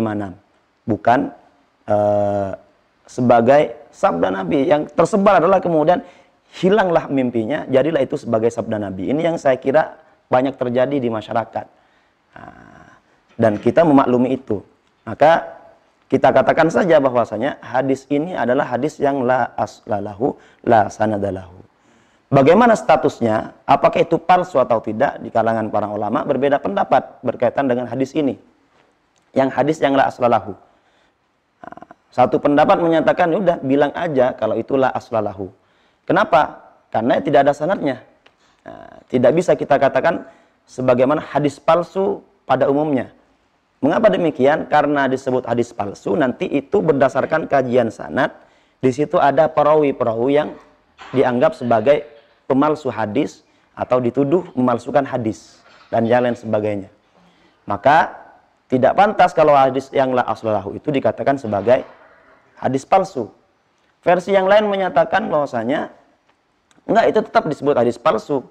Bukan 0.85 1.33
uh, 1.89 2.57
sebagai 3.05 3.89
sabda 3.93 4.29
Nabi. 4.33 4.69
Yang 4.69 4.93
tersebar 4.93 5.39
adalah 5.39 5.61
kemudian 5.61 6.01
hilanglah 6.61 7.07
mimpinya, 7.11 7.67
jadilah 7.67 8.01
itu 8.01 8.15
sebagai 8.19 8.49
sabda 8.49 8.77
Nabi. 8.77 9.11
Ini 9.11 9.33
yang 9.33 9.37
saya 9.37 9.57
kira 9.59 9.97
banyak 10.29 10.57
terjadi 10.57 10.97
di 10.97 11.09
masyarakat. 11.11 11.65
Nah, 12.35 12.89
dan 13.35 13.59
kita 13.59 13.83
memaklumi 13.83 14.35
itu. 14.35 14.63
Maka 15.05 15.55
kita 16.05 16.29
katakan 16.31 16.69
saja 16.69 17.01
bahwasanya 17.01 17.57
hadis 17.61 18.05
ini 18.09 18.37
adalah 18.37 18.69
hadis 18.69 18.97
yang 19.01 19.25
la 19.25 19.53
aslalahu, 19.57 20.37
la 20.65 20.87
sanadalahu. 20.89 21.65
Bagaimana 22.29 22.73
statusnya? 22.73 23.53
Apakah 23.69 24.01
itu 24.01 24.17
palsu 24.17 24.57
atau 24.57 24.81
tidak? 24.81 25.21
Di 25.21 25.29
kalangan 25.29 25.69
para 25.69 25.87
ulama 25.89 26.25
berbeda 26.25 26.57
pendapat 26.57 27.21
berkaitan 27.21 27.69
dengan 27.69 27.85
hadis 27.85 28.17
ini. 28.17 28.37
Yang 29.35 29.49
hadis 29.53 29.77
yang 29.81 29.93
la 29.93 30.09
aslalahu. 30.09 30.57
Satu 32.15 32.39
pendapat 32.39 32.79
menyatakan, 32.79 33.27
ya 33.27 33.38
udah 33.43 33.57
bilang 33.60 33.91
aja 33.91 34.31
kalau 34.39 34.55
itulah 34.55 34.88
aslalahu. 34.95 35.51
Kenapa? 36.07 36.63
Karena 36.88 37.19
tidak 37.19 37.43
ada 37.43 37.51
sanatnya. 37.51 38.07
Nah, 38.63 39.03
tidak 39.12 39.36
bisa 39.36 39.51
kita 39.51 39.75
katakan 39.75 40.24
sebagaimana 40.63 41.19
hadis 41.19 41.60
palsu 41.60 42.24
pada 42.48 42.72
umumnya. 42.72 43.12
Mengapa 43.84 44.07
demikian? 44.07 44.72
Karena 44.72 45.12
disebut 45.12 45.43
hadis 45.43 45.75
palsu, 45.75 46.15
nanti 46.15 46.48
itu 46.48 46.79
berdasarkan 46.79 47.51
kajian 47.51 47.91
sanat. 47.91 48.31
Di 48.79 48.95
situ 48.95 49.19
ada 49.19 49.51
perawi-perawi 49.51 50.31
yang 50.39 50.55
dianggap 51.12 51.51
sebagai 51.60 52.07
pemalsu 52.48 52.88
hadis 52.95 53.43
atau 53.75 54.00
dituduh 54.00 54.48
memalsukan 54.55 55.03
hadis 55.03 55.60
dan 55.91 56.07
yang 56.07 56.24
lain 56.24 56.39
sebagainya. 56.39 56.88
Maka 57.67 58.15
tidak 58.72 58.95
pantas 58.95 59.36
kalau 59.36 59.51
hadis 59.51 59.91
yang 59.91 60.15
la 60.15 60.24
aslalahu 60.24 60.79
itu 60.79 60.95
dikatakan 60.95 61.36
sebagai 61.36 61.84
hadis 62.59 62.83
palsu. 62.88 63.31
Versi 64.05 64.31
yang 64.31 64.45
lain 64.45 64.69
menyatakan 64.69 65.27
bahwasanya 65.27 65.89
enggak 66.85 67.05
itu 67.09 67.19
tetap 67.25 67.43
disebut 67.50 67.75
hadis 67.77 67.97
palsu. 67.97 68.45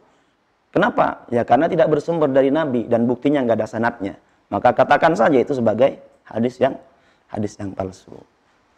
Kenapa? 0.75 1.23
Ya 1.31 1.47
karena 1.47 1.71
tidak 1.71 1.87
bersumber 1.87 2.27
dari 2.27 2.51
Nabi 2.51 2.91
dan 2.91 3.07
buktinya 3.07 3.47
enggak 3.47 3.63
ada 3.63 3.69
sanatnya 3.71 4.15
maka 4.55 4.71
katakan 4.71 5.19
saja 5.19 5.41
itu 5.41 5.57
sebagai 5.57 5.99
hadis 6.23 6.61
yang 6.61 6.79
hadis 7.27 7.59
yang 7.59 7.73
palsu. 7.73 8.15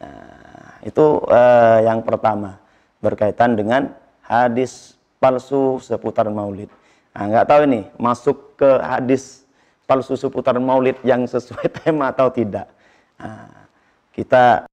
Nah, 0.01 0.81
itu 0.81 1.21
uh, 1.29 1.79
yang 1.85 2.01
pertama 2.01 2.57
berkaitan 2.97 3.53
dengan 3.53 3.93
hadis 4.25 4.97
palsu 5.21 5.81
seputar 5.81 6.29
maulid. 6.33 6.69
Nah, 7.13 7.29
nggak 7.29 7.45
tahu 7.45 7.61
ini 7.69 7.81
masuk 7.97 8.57
ke 8.57 8.69
hadis 8.81 9.45
palsu 9.89 10.17
seputar 10.17 10.57
maulid 10.57 10.97
yang 11.05 11.25
sesuai 11.29 11.69
tema 11.81 12.09
atau 12.09 12.33
tidak. 12.33 12.65
Nah, 13.21 13.69
kita 14.17 14.65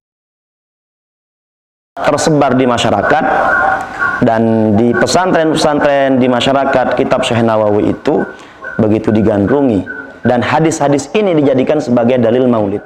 tersebar 1.94 2.58
di 2.58 2.66
masyarakat 2.66 3.24
dan 4.26 4.74
di 4.74 4.90
pesantren-pesantren 4.98 6.18
di 6.18 6.26
masyarakat 6.26 6.98
kitab 6.98 7.22
Syekh 7.22 7.46
Nawawi 7.46 7.94
itu 7.94 8.26
begitu 8.82 9.14
digandrungi 9.14 9.86
dan 10.26 10.42
hadis-hadis 10.42 11.06
ini 11.14 11.38
dijadikan 11.38 11.78
sebagai 11.78 12.18
dalil 12.18 12.50
maulid. 12.50 12.82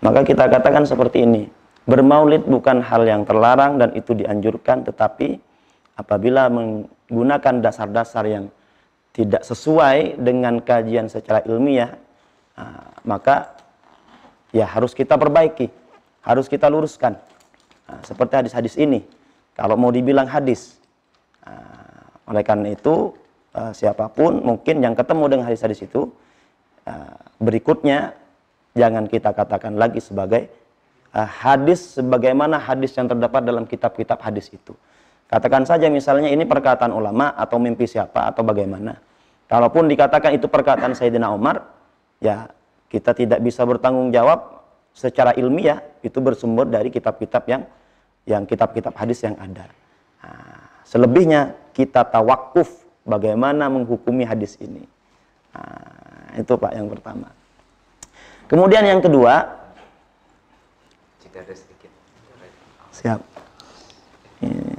Maka 0.00 0.24
kita 0.24 0.48
katakan 0.48 0.88
seperti 0.88 1.28
ini, 1.28 1.52
bermaulid 1.84 2.48
bukan 2.48 2.80
hal 2.80 3.04
yang 3.04 3.28
terlarang 3.28 3.76
dan 3.76 3.92
itu 3.92 4.16
dianjurkan, 4.16 4.88
tetapi 4.88 5.36
apabila 6.00 6.48
menggunakan 6.48 7.60
dasar-dasar 7.60 8.24
yang 8.24 8.48
tidak 9.12 9.44
sesuai 9.44 10.16
dengan 10.16 10.64
kajian 10.64 11.12
secara 11.12 11.44
ilmiah, 11.44 11.92
nah, 12.56 12.88
maka 13.04 13.52
ya 14.56 14.64
harus 14.64 14.96
kita 14.96 15.20
perbaiki, 15.20 15.68
harus 16.24 16.48
kita 16.48 16.72
luruskan. 16.72 17.20
Nah, 17.90 18.00
seperti 18.06 18.46
hadis-hadis 18.46 18.78
ini, 18.78 19.02
kalau 19.58 19.74
mau 19.74 19.90
dibilang 19.90 20.30
hadis, 20.30 20.78
nah, 21.42 22.06
oleh 22.30 22.46
karena 22.46 22.70
itu 22.70 23.10
uh, 23.58 23.74
siapa 23.74 24.06
pun 24.14 24.38
mungkin 24.46 24.78
yang 24.78 24.94
ketemu 24.94 25.24
dengan 25.26 25.44
hadis-hadis 25.50 25.82
itu, 25.82 26.06
Eh, 26.90 27.16
berikutnya 27.38 28.16
jangan 28.72 29.04
kita 29.04 29.36
katakan 29.36 29.76
lagi 29.76 29.98
sebagai 29.98 30.48
uh, 31.12 31.26
hadis 31.26 31.98
sebagaimana 31.98 32.56
hadis 32.56 32.94
yang 32.94 33.10
terdapat 33.10 33.42
dalam 33.44 33.64
kitab-kitab 33.66 34.16
hadis 34.22 34.48
itu. 34.48 34.72
Katakan 35.26 35.66
saja 35.66 35.90
misalnya 35.92 36.30
ini 36.30 36.46
perkataan 36.46 36.94
ulama 36.94 37.34
atau 37.34 37.60
mimpi 37.60 37.84
siapa 37.84 38.30
atau 38.30 38.42
bagaimana. 38.46 38.96
Kalaupun 39.50 39.90
dikatakan 39.90 40.38
itu 40.38 40.46
perkataan 40.46 40.94
Sayyidina 40.94 41.30
Umar, 41.34 41.66
ya 42.22 42.48
kita 42.88 43.12
tidak 43.14 43.42
bisa 43.42 43.66
bertanggung 43.66 44.14
jawab 44.14 44.59
secara 44.94 45.34
ilmiah 45.38 45.80
itu 46.04 46.18
bersumber 46.18 46.66
dari 46.66 46.90
kitab-kitab 46.92 47.44
yang 47.46 47.62
yang 48.28 48.42
kitab-kitab 48.44 48.92
hadis 48.94 49.24
yang 49.24 49.34
ada. 49.40 49.66
Nah, 50.20 50.84
selebihnya 50.84 51.56
kita 51.72 52.04
tawakuf 52.04 52.68
bagaimana 53.02 53.66
menghukumi 53.72 54.28
hadis 54.28 54.60
ini. 54.60 54.84
Nah, 55.56 56.36
itu 56.36 56.52
Pak 56.54 56.72
yang 56.76 56.86
pertama. 56.86 57.32
Kemudian 58.46 58.84
yang 58.86 59.00
kedua, 59.00 59.60
Siap. 63.00 63.20
Ini, 64.44 64.76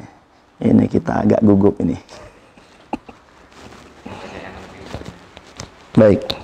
ini 0.62 0.86
kita 0.86 1.26
agak 1.26 1.42
gugup 1.42 1.74
ini. 1.82 1.98
Baik. 5.98 6.41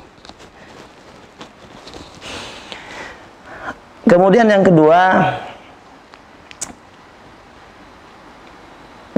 Kemudian 4.07 4.47
yang 4.47 4.63
kedua 4.63 4.99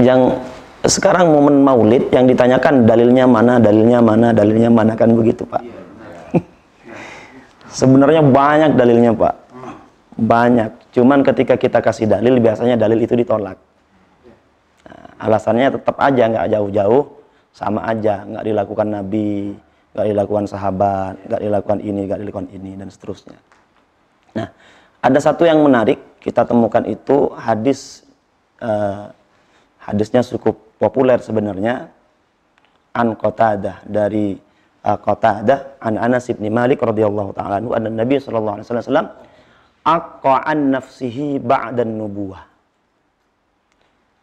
yang 0.02 0.42
sekarang 0.82 1.30
momen 1.30 1.60
maulid 1.60 2.08
yang 2.10 2.26
ditanyakan 2.26 2.88
dalilnya 2.88 3.28
mana, 3.28 3.60
dalilnya 3.60 4.00
mana, 4.00 4.32
dalilnya 4.32 4.66
mana 4.72 4.96
kan 4.96 5.12
begitu 5.12 5.46
Pak. 5.46 5.62
Sebenarnya 7.78 8.24
banyak 8.24 8.74
dalilnya 8.74 9.12
Pak. 9.14 9.34
Banyak. 10.18 10.70
Cuman 10.96 11.22
ketika 11.22 11.54
kita 11.54 11.78
kasih 11.78 12.10
dalil, 12.10 12.42
biasanya 12.42 12.74
dalil 12.80 12.98
itu 12.98 13.14
ditolak. 13.14 13.60
Nah, 14.88 15.06
alasannya 15.22 15.78
tetap 15.78 15.96
aja 16.00 16.22
nggak 16.26 16.48
jauh-jauh, 16.50 17.02
sama 17.54 17.86
aja 17.86 18.26
nggak 18.26 18.44
dilakukan 18.48 18.88
Nabi, 18.90 19.54
nggak 19.94 20.06
dilakukan 20.16 20.44
sahabat, 20.50 21.14
nggak 21.28 21.40
dilakukan 21.46 21.78
ini, 21.78 22.00
nggak 22.08 22.20
dilakukan 22.24 22.48
ini 22.56 22.70
dan 22.74 22.88
seterusnya. 22.88 23.38
Nah, 24.34 24.48
ada 25.00 25.18
satu 25.20 25.48
yang 25.48 25.60
menarik 25.64 26.20
kita 26.20 26.44
temukan 26.44 26.84
itu 26.84 27.32
hadis 27.36 28.04
uh, 28.60 29.08
hadisnya 29.80 30.20
cukup 30.20 30.60
populer 30.76 31.16
sebenarnya 31.24 31.88
an 32.92 33.16
Qatadah 33.16 33.88
dari 33.88 34.36
uh, 34.84 34.98
Qatadah 35.00 35.80
an 35.80 35.96
Anas 35.96 36.28
bin 36.28 36.52
Malik 36.52 36.84
radhiyallahu 36.84 37.32
taala 37.32 37.60
anhu 37.60 37.72
anna 37.72 37.88
Nabi 37.88 38.20
sallallahu 38.20 38.60
alaihi 38.60 38.68
wasallam 38.68 39.08
aqa'an 39.84 40.76
nafsihi 40.76 41.40
ba'da 41.40 41.82
nubuwah. 41.88 42.44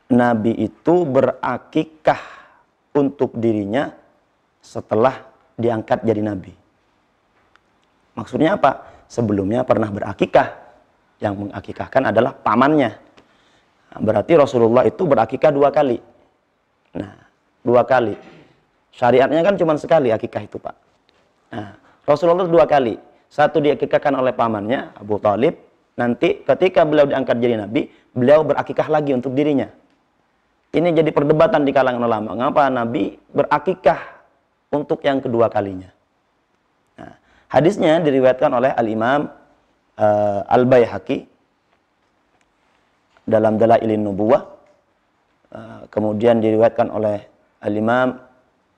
Nabi 0.07 0.55
itu 0.55 1.03
berakikah 1.03 2.21
untuk 2.95 3.35
dirinya 3.35 3.91
setelah 4.63 5.19
diangkat 5.59 6.07
jadi 6.07 6.21
nabi. 6.23 6.53
Maksudnya 8.15 8.55
apa? 8.55 9.03
Sebelumnya 9.11 9.67
pernah 9.67 9.91
berakikah. 9.91 10.66
Yang 11.17 11.33
mengakikahkan 11.47 12.13
adalah 12.13 12.31
pamannya. 12.35 12.91
Nah, 13.93 13.99
berarti 14.03 14.33
Rasulullah 14.37 14.85
itu 14.85 15.01
berakikah 15.07 15.49
dua 15.49 15.73
kali. 15.73 15.97
Nah, 16.93 17.13
dua 17.65 17.81
kali 17.83 18.37
Syariatnya 18.97 19.45
kan 19.45 19.53
cuma 19.53 19.77
sekali 19.77 20.09
akikah 20.09 20.41
itu 20.41 20.57
Pak. 20.57 20.75
Nah, 21.53 21.77
Rasulullah 22.01 22.49
dua 22.49 22.65
kali. 22.65 22.97
Satu 23.29 23.61
diakikahkan 23.61 24.09
oleh 24.17 24.33
pamannya 24.33 24.97
Abu 24.97 25.21
Talib. 25.21 25.53
Nanti 26.01 26.41
ketika 26.41 26.81
beliau 26.81 27.05
diangkat 27.05 27.37
jadi 27.37 27.61
nabi, 27.61 27.93
beliau 28.17 28.41
berakikah 28.41 28.89
lagi 28.89 29.13
untuk 29.13 29.37
dirinya. 29.37 29.69
Ini 30.73 30.89
jadi 30.97 31.13
perdebatan 31.13 31.61
di 31.61 31.71
kalangan 31.73 32.01
ulama. 32.01 32.33
Mengapa 32.33 32.69
Nabi 32.73 33.17
berakikah 33.29 34.01
untuk 34.73 35.05
yang 35.05 35.21
kedua 35.21 35.49
kalinya? 35.49 35.93
Nah, 36.97 37.13
hadisnya 37.53 38.01
diriwayatkan 38.01 38.49
oleh 38.49 38.73
Al-Imam 38.73 39.29
uh, 39.97 40.41
Al-Baihaqi 40.47 41.27
dalam 43.27 43.59
Dalailin 43.59 44.01
Nubuwah. 44.05 44.43
Uh, 45.47 45.81
kemudian 45.91 46.43
diriwayatkan 46.43 46.91
oleh 46.91 47.23
Al-Imam 47.63 48.19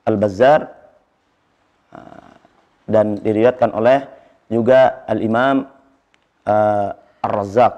Al-Bazzar 0.05 0.69
uh, 1.93 2.33
dan 2.85 3.17
diriwayatkan 3.21 3.73
oleh 3.73 4.05
juga 4.49 5.05
Al-Imam 5.05 5.65
uh, 6.45 6.89
Ar-Razzaq, 7.25 7.77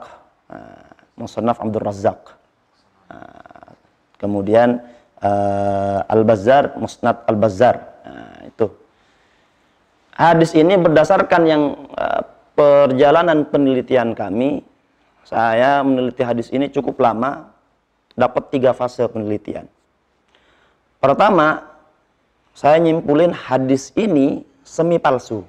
uh, 0.52 0.92
Musannaf 1.20 1.60
Abdul 1.60 1.84
Razzaq. 1.84 2.22
Uh, 3.12 3.72
kemudian 4.20 4.80
uh, 5.20 6.00
Al-Bazzar, 6.08 6.80
Musnad 6.80 7.28
Al-Bazzar. 7.28 7.76
Uh, 8.08 8.40
itu. 8.48 8.68
Hadis 10.16 10.52
ini 10.56 10.76
berdasarkan 10.80 11.42
yang 11.48 11.64
uh, 11.96 12.24
perjalanan 12.56 13.48
penelitian 13.48 14.14
kami, 14.14 14.62
saya 15.26 15.82
meneliti 15.86 16.24
hadis 16.26 16.48
ini 16.52 16.68
cukup 16.68 17.00
lama, 17.00 17.52
dapat 18.18 18.52
tiga 18.52 18.76
fase 18.76 19.06
penelitian. 19.08 19.70
Pertama, 21.02 21.66
saya 22.52 22.78
nyimpulin 22.78 23.32
hadis 23.34 23.96
ini 23.96 24.44
semi 24.62 25.00
palsu. 25.00 25.42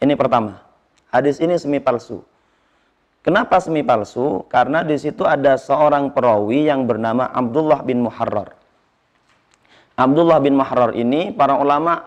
Ini 0.00 0.16
pertama, 0.16 0.64
hadis 1.12 1.38
ini 1.38 1.60
semi 1.60 1.78
palsu. 1.78 2.24
Kenapa 3.20 3.60
semi 3.60 3.84
palsu? 3.84 4.48
Karena 4.48 4.80
di 4.80 4.96
situ 4.96 5.28
ada 5.28 5.60
seorang 5.60 6.08
perawi 6.16 6.72
yang 6.72 6.88
bernama 6.88 7.28
Abdullah 7.28 7.84
bin 7.84 8.00
Muharrar. 8.00 8.56
Abdullah 9.92 10.40
bin 10.40 10.56
Muharrar 10.56 10.96
ini 10.96 11.28
para 11.28 11.60
ulama 11.60 12.00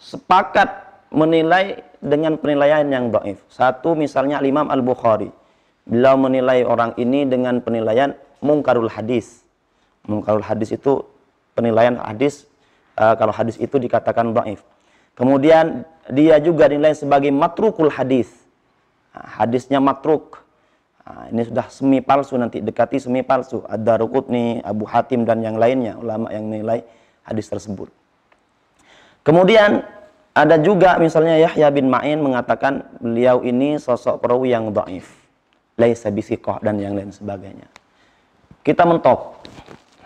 sepakat 0.00 0.85
menilai 1.10 1.82
dengan 2.02 2.38
penilaian 2.38 2.86
yang 2.86 3.10
doif. 3.10 3.42
Satu 3.50 3.94
misalnya 3.98 4.42
Imam 4.42 4.68
Al-Bukhari. 4.70 5.30
Beliau 5.86 6.18
menilai 6.18 6.66
orang 6.66 6.98
ini 6.98 7.22
dengan 7.26 7.62
penilaian 7.62 8.14
mungkarul 8.42 8.90
hadis. 8.90 9.46
Mungkarul 10.06 10.42
hadis 10.42 10.74
itu 10.74 11.06
penilaian 11.54 11.98
hadis 12.02 12.46
uh, 12.98 13.14
kalau 13.14 13.30
hadis 13.30 13.54
itu 13.58 13.78
dikatakan 13.78 14.34
dhaif. 14.34 14.62
Kemudian 15.16 15.86
dia 16.10 16.36
juga 16.42 16.68
dinilai 16.68 16.92
sebagai 16.92 17.30
matrukul 17.32 17.88
hadis. 17.88 18.28
Hadisnya 19.16 19.80
matruk. 19.80 20.44
Nah, 21.06 21.30
ini 21.30 21.46
sudah 21.46 21.70
semi 21.70 22.02
palsu 22.02 22.36
nanti 22.36 22.60
dekati 22.60 23.00
semi 23.00 23.22
palsu. 23.22 23.62
Ada 23.64 23.96
Rukutni, 24.02 24.60
Abu 24.60 24.84
Hatim 24.84 25.24
dan 25.24 25.40
yang 25.40 25.56
lainnya 25.56 25.96
ulama 25.96 26.28
yang 26.34 26.50
menilai 26.50 26.84
hadis 27.24 27.46
tersebut. 27.48 27.88
Kemudian 29.24 29.86
ada 30.36 30.60
juga 30.60 31.00
misalnya 31.00 31.40
Yahya 31.40 31.72
bin 31.72 31.88
Ma'in 31.88 32.20
mengatakan 32.20 32.84
beliau 33.00 33.40
ini 33.40 33.80
sosok 33.80 34.20
perawi 34.20 34.52
yang 34.52 34.68
dhaif. 34.68 35.08
Laisa 35.80 36.12
bisiqah 36.12 36.60
dan 36.60 36.76
yang 36.76 36.92
lain 36.92 37.12
sebagainya. 37.12 37.68
Kita 38.60 38.84
mentok 38.84 39.40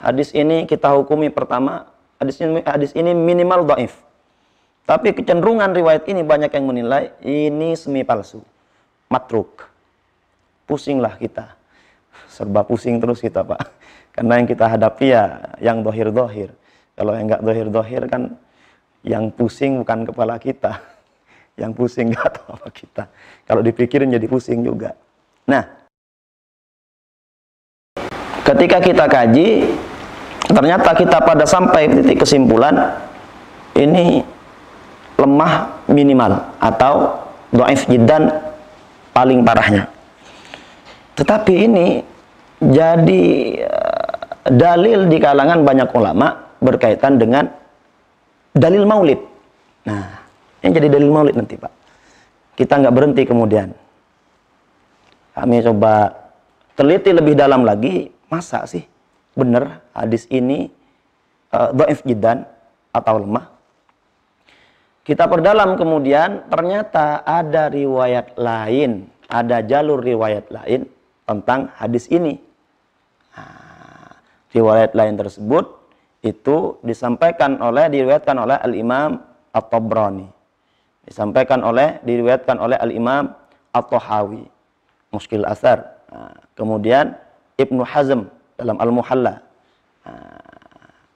Hadis 0.01 0.33
ini 0.33 0.65
kita 0.65 0.97
hukumi 0.97 1.29
pertama, 1.29 1.85
hadis 2.17 2.41
ini, 2.41 2.65
hadis 2.65 2.97
ini 2.97 3.13
minimal 3.13 3.69
doif. 3.69 4.01
Tapi 4.89 5.13
kecenderungan 5.13 5.77
riwayat 5.77 6.09
ini 6.09 6.25
banyak 6.25 6.49
yang 6.57 6.65
menilai 6.65 7.13
ini 7.21 7.77
semi 7.77 8.01
palsu. 8.01 8.41
Matruk. 9.13 9.69
Pusinglah 10.65 11.21
kita. 11.21 11.53
Serba 12.33 12.65
pusing 12.65 12.97
terus 12.97 13.21
kita 13.21 13.45
Pak. 13.45 13.61
Karena 14.17 14.41
yang 14.41 14.49
kita 14.49 14.73
hadapi 14.73 15.07
ya 15.13 15.25
yang 15.61 15.85
dohir-dohir. 15.85 16.49
Kalau 16.97 17.13
yang 17.13 17.29
nggak 17.29 17.43
dohir-dohir 17.45 18.03
kan 18.09 18.41
yang 19.07 19.33
pusing 19.33 19.81
bukan 19.81 20.09
kepala 20.09 20.37
kita. 20.37 20.81
Yang 21.61 21.77
pusing 21.77 22.09
nggak 22.09 22.41
tahu 22.41 22.57
apa 22.57 22.69
kita. 22.73 23.05
Kalau 23.45 23.61
dipikirin 23.61 24.09
jadi 24.09 24.25
pusing 24.25 24.65
juga. 24.65 24.97
Nah, 25.45 25.61
ketika 28.51 28.83
kita 28.83 29.05
kaji 29.07 29.71
ternyata 30.51 30.91
kita 30.97 31.23
pada 31.23 31.45
sampai 31.47 31.87
titik 31.87 32.27
kesimpulan 32.27 32.99
ini 33.79 34.27
lemah 35.15 35.85
minimal 35.87 36.33
atau 36.59 37.23
doif 37.55 37.87
jiddan 37.87 38.27
paling 39.15 39.47
parahnya 39.47 39.87
tetapi 41.15 41.55
ini 41.71 41.87
jadi 42.59 43.25
uh, 43.71 44.11
dalil 44.51 45.07
di 45.07 45.23
kalangan 45.23 45.63
banyak 45.63 45.89
ulama 45.95 46.51
berkaitan 46.59 47.23
dengan 47.23 47.47
dalil 48.55 48.85
maulid 48.87 49.21
nah 49.87 50.23
ini 50.61 50.71
jadi 50.75 50.89
dalil 50.93 51.11
maulid 51.11 51.35
nanti 51.37 51.57
pak 51.57 51.73
kita 52.55 52.81
nggak 52.81 52.95
berhenti 52.95 53.23
kemudian 53.25 53.73
kami 55.35 55.65
coba 55.65 56.15
teliti 56.77 57.11
lebih 57.15 57.39
dalam 57.39 57.65
lagi 57.65 58.13
masa 58.29 58.67
sih 58.69 58.85
benar 59.35 59.81
hadis 59.95 60.27
ini 60.29 60.69
uh, 61.55 61.71
doif 61.75 62.03
jidan 62.07 62.47
atau 62.91 63.23
lemah. 63.23 63.47
Kita 65.01 65.27
perdalam 65.27 65.75
kemudian 65.75 66.47
ternyata 66.47 67.25
ada 67.25 67.73
riwayat 67.73 68.37
lain, 68.39 69.11
ada 69.27 69.65
jalur 69.65 69.99
riwayat 69.99 70.53
lain 70.53 70.87
tentang 71.27 71.73
hadis 71.75 72.07
ini. 72.13 72.39
Nah, 73.35 74.13
riwayat 74.55 74.93
lain 74.95 75.19
tersebut 75.19 75.80
itu 76.21 76.77
disampaikan 76.85 77.57
oleh 77.61 77.89
diriwayatkan 77.89 78.37
oleh 78.37 78.57
Al 78.61 78.75
Imam 78.77 79.11
At-Tabrani. 79.57 80.29
Disampaikan 81.05 81.65
oleh 81.65 81.99
diriwayatkan 82.05 82.57
oleh 82.61 82.77
Al 82.77 82.93
Imam 82.93 83.33
At-Tahawi. 83.73 84.45
Muskil 85.11 85.43
Asar. 85.43 85.99
Nah, 86.07 86.35
kemudian 86.55 87.19
Ibnu 87.59 87.83
Hazm 87.83 88.31
dalam 88.55 88.79
Al-Muhalla 88.79 89.43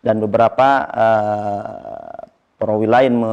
dan 0.04 0.20
beberapa 0.20 0.68
uh, 0.92 2.28
perawi 2.60 2.84
lain 2.84 3.12
me, 3.16 3.32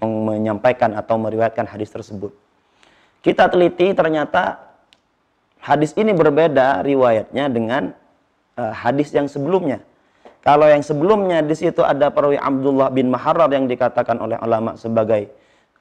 menyampaikan 0.00 0.96
atau 0.96 1.20
meriwayatkan 1.20 1.68
hadis 1.68 1.92
tersebut. 1.92 2.32
Kita 3.20 3.52
teliti 3.52 3.92
ternyata 3.92 4.56
hadis 5.60 5.92
ini 5.98 6.16
berbeda 6.16 6.80
riwayatnya 6.80 7.52
dengan 7.52 7.92
uh, 8.56 8.72
hadis 8.72 9.12
yang 9.12 9.28
sebelumnya. 9.28 9.84
Kalau 10.46 10.70
yang 10.70 10.86
sebelumnya 10.86 11.42
di 11.42 11.58
situ 11.58 11.82
ada 11.82 12.06
perawi 12.14 12.38
Abdullah 12.38 12.94
bin 12.94 13.10
Maharrar 13.10 13.50
yang 13.50 13.66
dikatakan 13.66 14.14
oleh 14.22 14.38
ulama 14.38 14.78
sebagai 14.78 15.26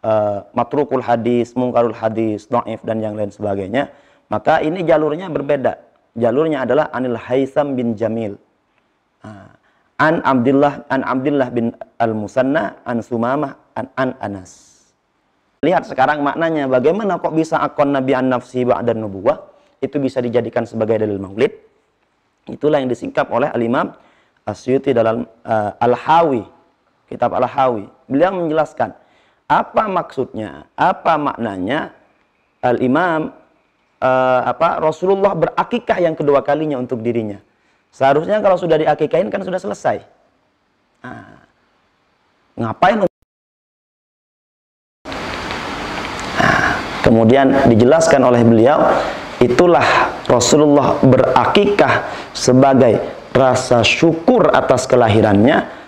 uh, 0.01 0.41
matrukul 0.57 1.05
hadis, 1.05 1.53
mungkarul 1.53 1.93
hadis, 1.93 2.49
dhaif 2.49 2.81
dan 2.81 2.97
yang 2.97 3.13
lain 3.13 3.29
sebagainya, 3.29 3.93
maka 4.33 4.65
ini 4.65 4.81
jalurnya 4.81 5.29
berbeda 5.29 5.85
jalurnya 6.15 6.63
adalah 6.63 6.89
Anil 6.95 7.19
Haisam 7.19 7.75
bin 7.75 7.93
Jamil. 7.93 8.39
Ah. 9.21 9.51
An 9.95 10.19
Abdullah 10.27 10.83
an 10.91 11.07
Abdullah 11.07 11.47
bin 11.55 11.71
Al 12.03 12.11
Musanna 12.11 12.83
an 12.83 12.99
Sumamah 12.99 13.55
an 13.79 13.87
An 13.95 14.11
Anas. 14.19 14.83
Lihat 15.63 15.87
sekarang 15.87 16.19
maknanya 16.19 16.67
bagaimana 16.67 17.15
kok 17.15 17.31
bisa 17.31 17.63
akon 17.63 17.95
Nabi 17.95 18.11
an 18.11 18.27
nafsi 18.27 18.67
ba'dan 18.67 18.99
nubuwah 18.99 19.39
itu 19.79 19.95
bisa 20.03 20.19
dijadikan 20.19 20.67
sebagai 20.67 20.99
dalil 20.99 21.15
maulid. 21.15 21.55
Itulah 22.51 22.83
yang 22.83 22.91
disingkap 22.91 23.31
oleh 23.31 23.47
Al-Imam 23.55 23.95
Asyuti 24.45 24.93
dalam 24.93 25.25
uh, 25.25 25.71
Al-Hawi, 25.81 26.45
kitab 27.09 27.33
Al-Hawi. 27.33 27.89
Beliau 28.05 28.29
menjelaskan 28.29 28.93
apa 29.49 29.89
maksudnya, 29.89 30.69
apa 30.77 31.17
maknanya 31.17 31.97
Al-Imam 32.61 33.33
uh, 34.05 34.41
apa 34.45 34.77
Rasulullah 34.77 35.33
berakikah 35.33 35.97
yang 35.97 36.13
kedua 36.13 36.45
kalinya 36.45 36.77
untuk 36.77 37.01
dirinya. 37.01 37.41
Seharusnya 37.89 38.37
kalau 38.37 38.53
sudah 38.53 38.77
diakikahin 38.77 39.33
kan 39.33 39.41
sudah 39.41 39.57
selesai. 39.57 40.05
Nah, 41.01 41.41
ngapain? 42.53 43.01
Nah, 43.01 43.07
kemudian 47.01 47.65
dijelaskan 47.65 48.21
oleh 48.21 48.45
beliau, 48.45 48.77
itulah 49.41 50.13
Rasulullah 50.29 51.01
berakikah 51.01 52.13
sebagai 52.37 53.24
rasa 53.35 53.83
syukur 53.83 54.55
atas 54.55 54.87
kelahirannya. 54.87 55.83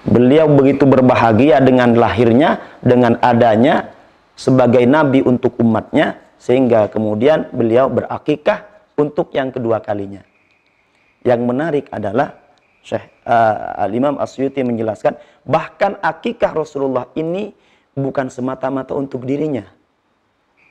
Beliau 0.00 0.48
begitu 0.48 0.88
berbahagia 0.88 1.60
dengan 1.60 1.92
lahirnya, 1.94 2.80
dengan 2.80 3.20
adanya 3.20 3.92
sebagai 4.32 4.82
nabi 4.88 5.20
untuk 5.20 5.60
umatnya 5.60 6.16
sehingga 6.40 6.88
kemudian 6.88 7.52
beliau 7.52 7.92
berakikah 7.92 8.64
untuk 8.96 9.30
yang 9.36 9.52
kedua 9.52 9.84
kalinya. 9.84 10.24
Yang 11.20 11.40
menarik 11.44 11.86
adalah 11.92 12.32
Syekh 12.80 13.04
uh, 13.28 13.76
Al-Imam 13.76 14.16
Asyuti 14.16 14.64
menjelaskan 14.64 15.20
bahkan 15.44 16.00
akikah 16.00 16.56
Rasulullah 16.56 17.12
ini 17.12 17.52
bukan 17.92 18.32
semata-mata 18.32 18.96
untuk 18.96 19.28
dirinya. 19.28 19.68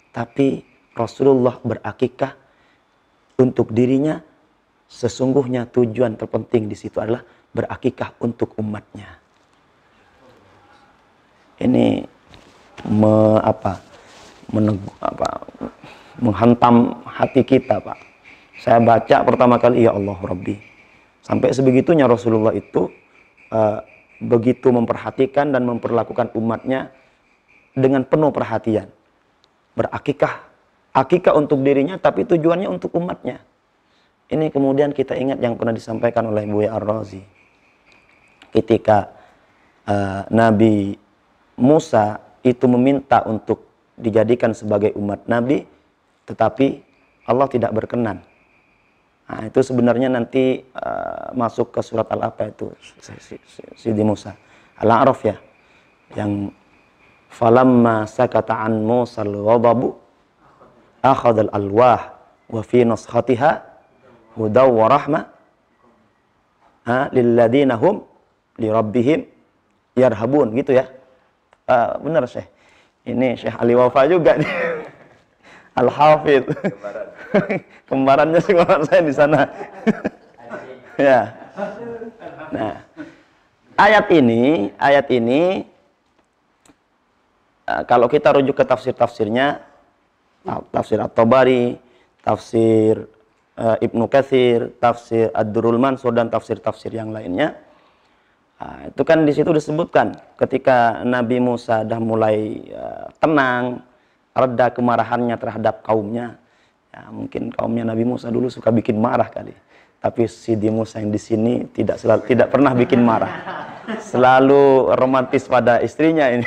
Tapi 0.09 0.65
Rasulullah 0.97 1.61
berakikah 1.61 2.33
untuk 3.37 3.69
dirinya 3.69 4.25
sesungguhnya 4.89 5.69
tujuan 5.69 6.17
terpenting 6.17 6.65
di 6.65 6.73
situ 6.73 6.97
adalah 6.97 7.21
berakikah 7.53 8.17
untuk 8.19 8.57
umatnya. 8.57 9.21
Ini 11.61 12.01
me, 12.89 13.37
apa? 13.45 13.89
meneg, 14.49 14.77
apa, 15.01 15.45
menghantam 16.17 17.05
hati 17.05 17.45
kita, 17.45 17.77
Pak. 17.79 17.97
Saya 18.59 18.81
baca 18.83 19.23
pertama 19.23 19.55
kali, 19.61 19.87
ya 19.87 19.95
Allah 19.95 20.17
Rabbi. 20.17 20.57
Sampai 21.23 21.53
sebegitunya 21.53 22.09
Rasulullah 22.09 22.51
itu 22.51 22.89
uh, 23.53 23.79
begitu 24.19 24.73
memperhatikan 24.73 25.53
dan 25.53 25.63
memperlakukan 25.63 26.33
umatnya 26.35 26.91
dengan 27.77 28.03
penuh 28.03 28.33
perhatian. 28.33 28.91
Berakikah, 29.77 30.43
akikah 30.91 31.37
untuk 31.37 31.61
dirinya 31.63 31.95
tapi 31.95 32.27
tujuannya 32.27 32.67
untuk 32.67 32.91
umatnya. 32.97 33.39
Ini 34.29 34.53
kemudian 34.53 34.93
kita 34.93 35.17
ingat 35.17 35.41
yang 35.41 35.57
pernah 35.57 35.73
disampaikan 35.73 36.29
oleh 36.29 36.45
Buya 36.45 36.77
Ar-Razi. 36.77 37.21
Ketika 38.53 39.09
uh, 39.89 40.21
Nabi 40.29 40.93
Musa 41.57 42.21
itu 42.45 42.69
meminta 42.69 43.25
untuk 43.25 43.65
dijadikan 43.97 44.53
sebagai 44.53 44.93
umat 45.01 45.25
Nabi, 45.25 45.65
tetapi 46.29 46.81
Allah 47.25 47.47
tidak 47.49 47.73
berkenan. 47.73 48.21
Nah, 49.29 49.45
itu 49.45 49.61
sebenarnya 49.61 50.09
nanti 50.09 50.61
uh, 50.77 51.33
masuk 51.33 51.73
ke 51.73 51.81
surat 51.85 52.05
Al-apa 52.09 52.49
itu 52.49 52.69
Sidi 53.77 54.01
Musa. 54.05 54.33
Al-A'raf 54.77 55.25
ya. 55.25 55.37
Yang 56.13 56.53
falamma 57.29 58.09
sakata 58.09 58.57
an 58.61 58.81
Musa 58.81 59.21
al-ghadabu 59.21 59.93
akhadha 61.05 61.45
al-alwah 61.45 62.17
wa 62.49 62.61
fi 62.65 62.81
nuskhatiha 62.81 63.68
hudaw 64.39 64.71
wa 64.71 64.87
rahmah 64.87 65.23
ha 66.87 67.11
lilladina 67.11 67.75
hum 67.75 68.07
li 68.55 68.71
rabbihim 68.71 69.27
yarhabun 69.99 70.55
gitu 70.55 70.79
ya. 70.79 70.87
Uh, 71.67 71.99
benar 71.99 72.23
Syekh. 72.23 72.47
Ini 73.03 73.35
Syekh 73.35 73.55
Ali 73.59 73.75
Wafa 73.75 74.07
juga 74.07 74.39
nih. 74.39 74.47
Al-Hafidh. 75.79 76.47
Kembarannya 77.89 78.39
sekolah 78.41 78.83
saya 78.87 79.01
di 79.03 79.13
sana. 79.13 79.41
ya. 80.99 81.19
Nah, 82.49 82.73
ayat 83.77 84.05
ini, 84.09 84.73
ayat 84.81 85.07
ini 85.13 85.63
uh, 87.69 87.83
kalau 87.85 88.09
kita 88.09 88.33
rujuk 88.33 88.57
ke 88.57 88.65
tafsir-tafsirnya, 88.65 89.61
tafsir 90.73 90.97
At-Tabari, 90.97 91.77
tafsir 92.25 93.05
uh, 93.59 93.77
Ibnu 93.83 94.07
Katsir, 94.07 94.71
tafsir 94.79 95.27
Ad-Durrul 95.35 95.77
Mansur 95.77 96.15
dan 96.15 96.31
tafsir-tafsir 96.31 96.95
yang 96.95 97.11
lainnya, 97.11 97.59
Nah, 98.59 98.91
itu 98.91 99.01
kan 99.07 99.23
di 99.23 99.31
situ 99.31 99.55
disebutkan 99.55 100.19
ketika 100.35 100.99
Nabi 101.07 101.39
Musa 101.39 101.87
dah 101.87 101.95
mulai 101.95 102.59
uh, 102.75 103.07
tenang, 103.15 103.79
reda 104.35 104.67
kemarahannya 104.75 105.35
terhadap 105.39 105.79
kaumnya. 105.79 106.35
Ya, 106.91 107.07
mungkin 107.07 107.55
kaumnya 107.55 107.87
Nabi 107.87 108.03
Musa 108.03 108.27
dulu 108.27 108.51
suka 108.51 108.67
bikin 108.67 108.99
marah 108.99 109.31
kali. 109.31 109.55
Tapi 110.03 110.27
Sidi 110.27 110.67
Musa 110.67 110.99
yang 110.99 111.07
di 111.07 111.19
sini 111.19 111.71
tidak 111.71 112.03
selalu, 112.03 112.21
tidak 112.27 112.51
pernah 112.51 112.75
bikin 112.75 112.99
marah. 112.99 113.31
Selalu 114.03 114.91
romantis 114.91 115.47
pada 115.47 115.79
istrinya 115.79 116.27
ini. 116.27 116.43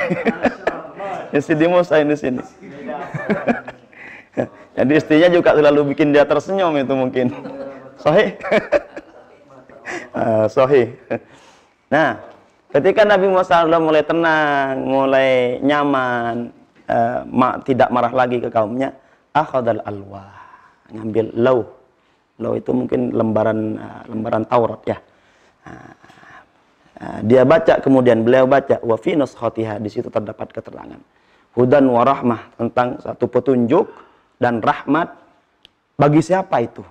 Sidi 1.45 1.65
Musa 1.65 1.97
yang 1.97 2.13
di 2.13 2.17
sini. 2.17 2.41
Jadi 4.77 4.91
istrinya 4.97 5.29
juga 5.29 5.53
selalu 5.53 5.93
bikin 5.93 6.13
dia 6.13 6.25
tersenyum 6.25 6.73
itu 6.77 6.93
mungkin. 6.93 7.27
Sohi. 8.01 8.33
uh, 10.17 10.45
sohi. 10.53 10.89
Nah, 11.93 12.17
ketika 12.73 13.05
Nabi 13.05 13.29
Musa 13.29 13.63
mulai 13.77 14.03
tenang, 14.03 14.81
mulai 14.81 15.61
nyaman, 15.61 16.49
uh, 16.89 17.57
tidak 17.61 17.89
marah 17.93 18.13
lagi 18.13 18.41
ke 18.41 18.49
kaumnya, 18.49 18.97
akhadal 19.31 19.81
alwah, 19.85 20.33
ngambil 20.89 21.27
lauh. 21.37 21.65
Lauh 22.41 22.57
itu 22.57 22.73
mungkin 22.73 23.13
lembaran 23.13 23.77
uh, 23.77 24.01
lembaran 24.09 24.43
Taurat 24.49 24.81
ya. 24.89 24.97
Uh, 25.63 25.93
uh, 26.97 27.19
dia 27.21 27.45
baca 27.45 27.77
kemudian 27.77 28.25
beliau 28.25 28.49
baca 28.49 28.81
wa 28.81 28.97
fi 28.97 29.13
di 29.13 29.89
situ 29.93 30.09
terdapat 30.09 30.49
keterangan. 30.49 30.97
Hudan 31.53 31.85
wa 31.85 32.01
rahmah 32.01 32.57
tentang 32.57 32.97
satu 32.97 33.29
petunjuk 33.29 33.85
dan 34.43 34.59
rahmat 34.59 35.15
bagi 35.95 36.19
siapa 36.19 36.59
itu? 36.59 36.83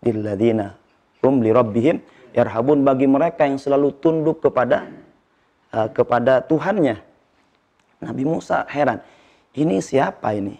Lilladzina 0.00 0.80
hum 1.20 1.44
li 1.44 1.52
rabbihim 1.52 2.00
yarhabun 2.32 2.80
bagi 2.80 3.04
mereka 3.04 3.44
yang 3.44 3.60
selalu 3.60 3.92
tunduk 4.00 4.40
kepada 4.40 4.88
uh, 5.76 5.88
kepada 5.92 6.40
Tuhannya. 6.48 6.96
Nabi 8.00 8.24
Musa 8.24 8.64
heran, 8.64 9.04
ini 9.52 9.84
siapa 9.84 10.32
ini? 10.32 10.56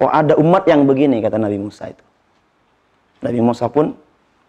Kok 0.00 0.08
ada 0.08 0.32
umat 0.40 0.64
yang 0.64 0.88
begini 0.88 1.20
kata 1.20 1.36
Nabi 1.36 1.60
Musa 1.60 1.92
itu. 1.92 2.04
Nabi 3.20 3.44
Musa 3.44 3.68
pun 3.68 3.92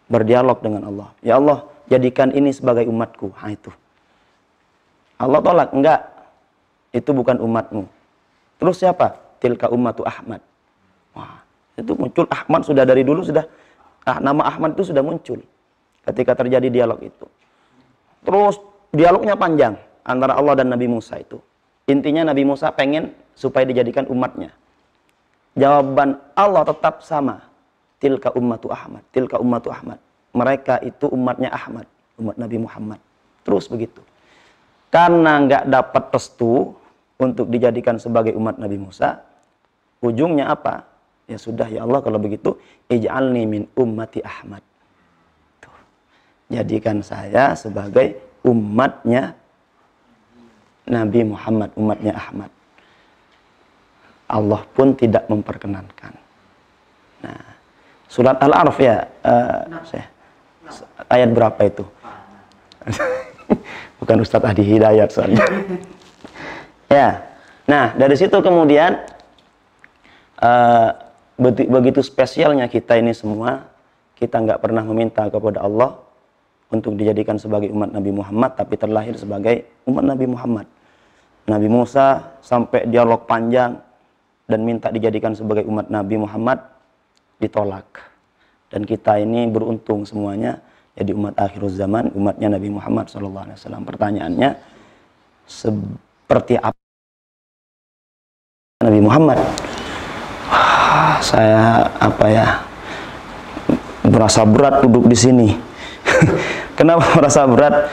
berdialog 0.08 0.64
dengan 0.64 0.88
Allah. 0.88 1.12
Ya 1.20 1.36
Allah, 1.36 1.68
jadikan 1.92 2.32
ini 2.32 2.56
sebagai 2.56 2.88
umatku. 2.88 3.36
Ha 3.36 3.52
itu. 3.52 3.70
Allah 5.20 5.44
tolak, 5.44 5.70
enggak. 5.76 6.02
Itu 6.96 7.12
bukan 7.12 7.44
umatmu. 7.44 7.84
Terus 8.64 8.80
siapa? 8.80 9.20
Tilka 9.44 9.68
ummatu 9.68 10.08
Ahmad. 10.08 10.40
Wah, 11.14 11.42
itu 11.78 11.94
muncul 11.94 12.26
Ahmad 12.30 12.62
sudah 12.66 12.84
dari 12.86 13.06
dulu 13.06 13.22
sudah 13.26 13.46
ah, 14.06 14.20
nama 14.20 14.46
Ahmad 14.50 14.78
itu 14.78 14.94
sudah 14.94 15.02
muncul 15.02 15.40
ketika 16.06 16.34
terjadi 16.38 16.68
dialog 16.70 17.00
itu. 17.02 17.26
Terus 18.24 18.60
dialognya 18.92 19.36
panjang 19.38 19.76
antara 20.04 20.36
Allah 20.36 20.60
dan 20.60 20.72
Nabi 20.72 20.88
Musa 20.88 21.20
itu. 21.20 21.40
Intinya 21.88 22.32
Nabi 22.32 22.48
Musa 22.48 22.72
pengen 22.72 23.12
supaya 23.36 23.68
dijadikan 23.68 24.08
umatnya. 24.08 24.52
Jawaban 25.54 26.18
Allah 26.34 26.64
tetap 26.64 27.04
sama. 27.04 27.44
Tilka 28.00 28.36
ummatu 28.36 28.68
Ahmad. 28.72 29.04
Tilka 29.16 29.40
ummatu 29.40 29.72
Ahmad. 29.72 30.00
Mereka 30.36 30.84
itu 30.84 31.08
umatnya 31.12 31.52
Ahmad. 31.52 31.88
Umat 32.20 32.36
Nabi 32.40 32.58
Muhammad. 32.60 33.00
Terus 33.44 33.68
begitu. 33.68 34.00
Karena 34.92 35.40
nggak 35.44 35.64
dapat 35.68 36.04
restu 36.14 36.76
untuk 37.20 37.50
dijadikan 37.50 37.98
sebagai 37.98 38.36
umat 38.36 38.60
Nabi 38.60 38.78
Musa, 38.78 39.24
ujungnya 40.04 40.52
apa? 40.54 40.86
Ya 41.28 41.40
sudah 41.40 41.68
ya 41.72 41.88
Allah 41.88 42.04
kalau 42.04 42.20
begitu, 42.20 42.60
ij'alni 42.92 43.48
min 43.48 43.64
ummati 43.80 44.20
Ahmad 44.20 44.64
jadikan 46.54 47.02
saya 47.02 47.58
sebagai 47.58 48.22
umatnya 48.46 49.34
Nabi 50.86 51.26
Muhammad, 51.26 51.74
umatnya 51.74 52.14
Ahmad. 52.14 52.52
Allah 54.30 54.62
pun 54.74 54.94
tidak 54.98 55.26
memperkenankan. 55.30 56.14
Nah, 57.24 57.44
surat 58.10 58.38
Al-Araf 58.38 58.78
ya, 58.82 59.08
uh, 59.24 59.62
saya, 59.88 60.06
ayat 61.08 61.30
berapa 61.32 61.60
itu? 61.64 61.86
Bukan 64.00 64.18
Ustadz 64.20 64.50
Adi 64.52 64.64
Hidayat 64.66 65.10
soalnya. 65.14 65.46
ya, 66.98 67.24
nah 67.64 67.96
dari 67.96 68.20
situ 68.20 68.36
kemudian 68.44 69.00
uh, 70.44 70.90
begitu 71.40 72.00
spesialnya 72.06 72.70
kita 72.70 72.98
ini 72.98 73.14
semua, 73.14 73.66
kita 74.18 74.40
nggak 74.40 74.60
pernah 74.62 74.84
meminta 74.86 75.26
kepada 75.28 75.66
Allah 75.66 75.98
untuk 76.74 76.98
dijadikan 76.98 77.38
sebagai 77.38 77.70
umat 77.70 77.94
Nabi 77.94 78.10
Muhammad 78.10 78.58
tapi 78.58 78.78
terlahir 78.78 79.14
sebagai 79.18 79.66
umat 79.86 80.06
Nabi 80.06 80.26
Muhammad. 80.26 80.66
Nabi 81.44 81.68
Musa 81.68 82.40
sampai 82.40 82.88
dialog 82.88 83.28
panjang 83.28 83.76
dan 84.48 84.60
minta 84.64 84.88
dijadikan 84.90 85.36
sebagai 85.36 85.68
umat 85.68 85.92
Nabi 85.92 86.16
Muhammad 86.16 86.64
ditolak. 87.38 87.86
Dan 88.72 88.88
kita 88.88 89.22
ini 89.22 89.46
beruntung 89.52 90.08
semuanya 90.08 90.58
jadi 90.94 91.12
umat 91.14 91.36
akhir 91.38 91.62
zaman, 91.74 92.10
umatnya 92.16 92.58
Nabi 92.58 92.70
Muhammad 92.74 93.10
SAW. 93.10 93.54
Pertanyaannya 93.60 94.56
seperti 95.46 96.58
apa 96.58 96.80
Nabi 98.82 99.00
Muhammad? 99.04 99.38
Saya 101.24 101.88
apa 102.04 102.26
ya 102.28 102.48
merasa 104.04 104.44
berat 104.44 104.84
duduk 104.84 105.08
di 105.08 105.16
sini. 105.16 105.48
Kenapa 106.78 107.16
merasa 107.16 107.48
berat? 107.48 107.88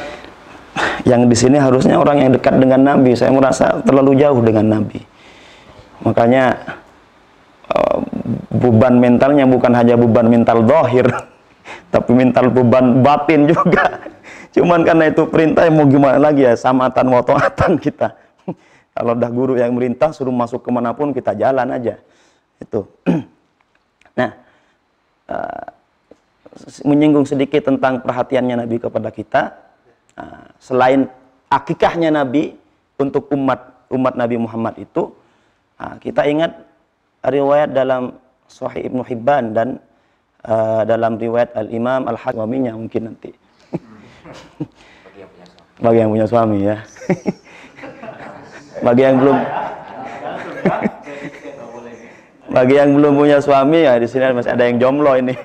Yang 1.07 1.23
di 1.31 1.37
sini 1.39 1.57
harusnya 1.57 1.97
orang 1.97 2.27
yang 2.27 2.31
dekat 2.35 2.59
dengan 2.59 2.83
Nabi. 2.83 3.15
Saya 3.15 3.31
merasa 3.31 3.79
terlalu 3.87 4.19
jauh 4.19 4.43
dengan 4.43 4.67
Nabi. 4.67 4.99
Makanya 6.03 6.59
uh, 7.71 7.99
beban 8.51 8.99
mentalnya 8.99 9.47
bukan 9.47 9.73
hanya 9.79 9.95
beban 9.95 10.27
mental 10.27 10.65
dohir, 10.67 11.07
tapi 11.95 12.11
mental 12.13 12.51
beban 12.51 13.01
batin 13.05 13.47
juga. 13.47 14.11
Cuman 14.55 14.83
karena 14.83 15.07
itu 15.07 15.31
perintah 15.31 15.71
mau 15.71 15.87
gimana 15.87 16.19
lagi 16.19 16.43
ya, 16.43 16.59
samatan 16.59 17.07
wotoatan 17.15 17.79
kita. 17.79 18.19
Kalau 18.91 19.15
udah 19.15 19.31
guru 19.31 19.55
yang 19.55 19.71
merintah 19.73 20.11
suruh 20.11 20.35
masuk 20.35 20.67
ke 20.67 20.71
mana 20.75 20.91
pun 20.93 21.15
kita 21.15 21.33
jalan 21.39 21.71
aja. 21.71 22.03
Itu. 22.61 22.87
nah, 24.19 24.31
uh, 25.27 25.67
menyinggung 26.85 27.27
sedikit 27.27 27.67
tentang 27.67 28.03
perhatiannya 28.03 28.67
Nabi 28.67 28.77
kepada 28.83 29.11
kita. 29.15 29.43
Ah, 30.19 30.51
selain 30.59 31.07
akikahnya 31.49 32.11
Nabi 32.11 32.59
untuk 32.99 33.31
umat 33.33 33.89
umat 33.91 34.15
Nabi 34.19 34.37
Muhammad 34.39 34.79
itu, 34.79 35.15
ah, 35.79 35.97
kita 35.99 36.27
ingat 36.27 36.53
riwayat 37.25 37.73
dalam 37.73 38.19
Sahih 38.51 38.91
Ibnu 38.91 39.07
Hibban 39.07 39.55
dan 39.55 39.79
uh, 40.43 40.83
dalam 40.83 41.23
riwayat 41.23 41.55
Al 41.55 41.71
Imam 41.71 42.11
Al 42.11 42.19
Hakiminya 42.19 42.75
mungkin 42.75 43.15
nanti. 43.15 43.31
Bagi 45.85 46.03
yang 46.03 46.11
punya 46.11 46.27
suami 46.27 46.67
ya. 46.67 46.83
Bagi 48.87 49.03
yang 49.07 49.23
belum 49.23 49.39
Bagi 52.51 52.75
yang 52.75 52.99
belum 52.99 53.15
punya 53.15 53.39
suami 53.39 53.87
ya 53.87 53.95
di 53.95 54.11
sini 54.11 54.35
masih 54.35 54.51
ada 54.51 54.67
yang 54.67 54.83
jomblo 54.83 55.15
ini. 55.15 55.39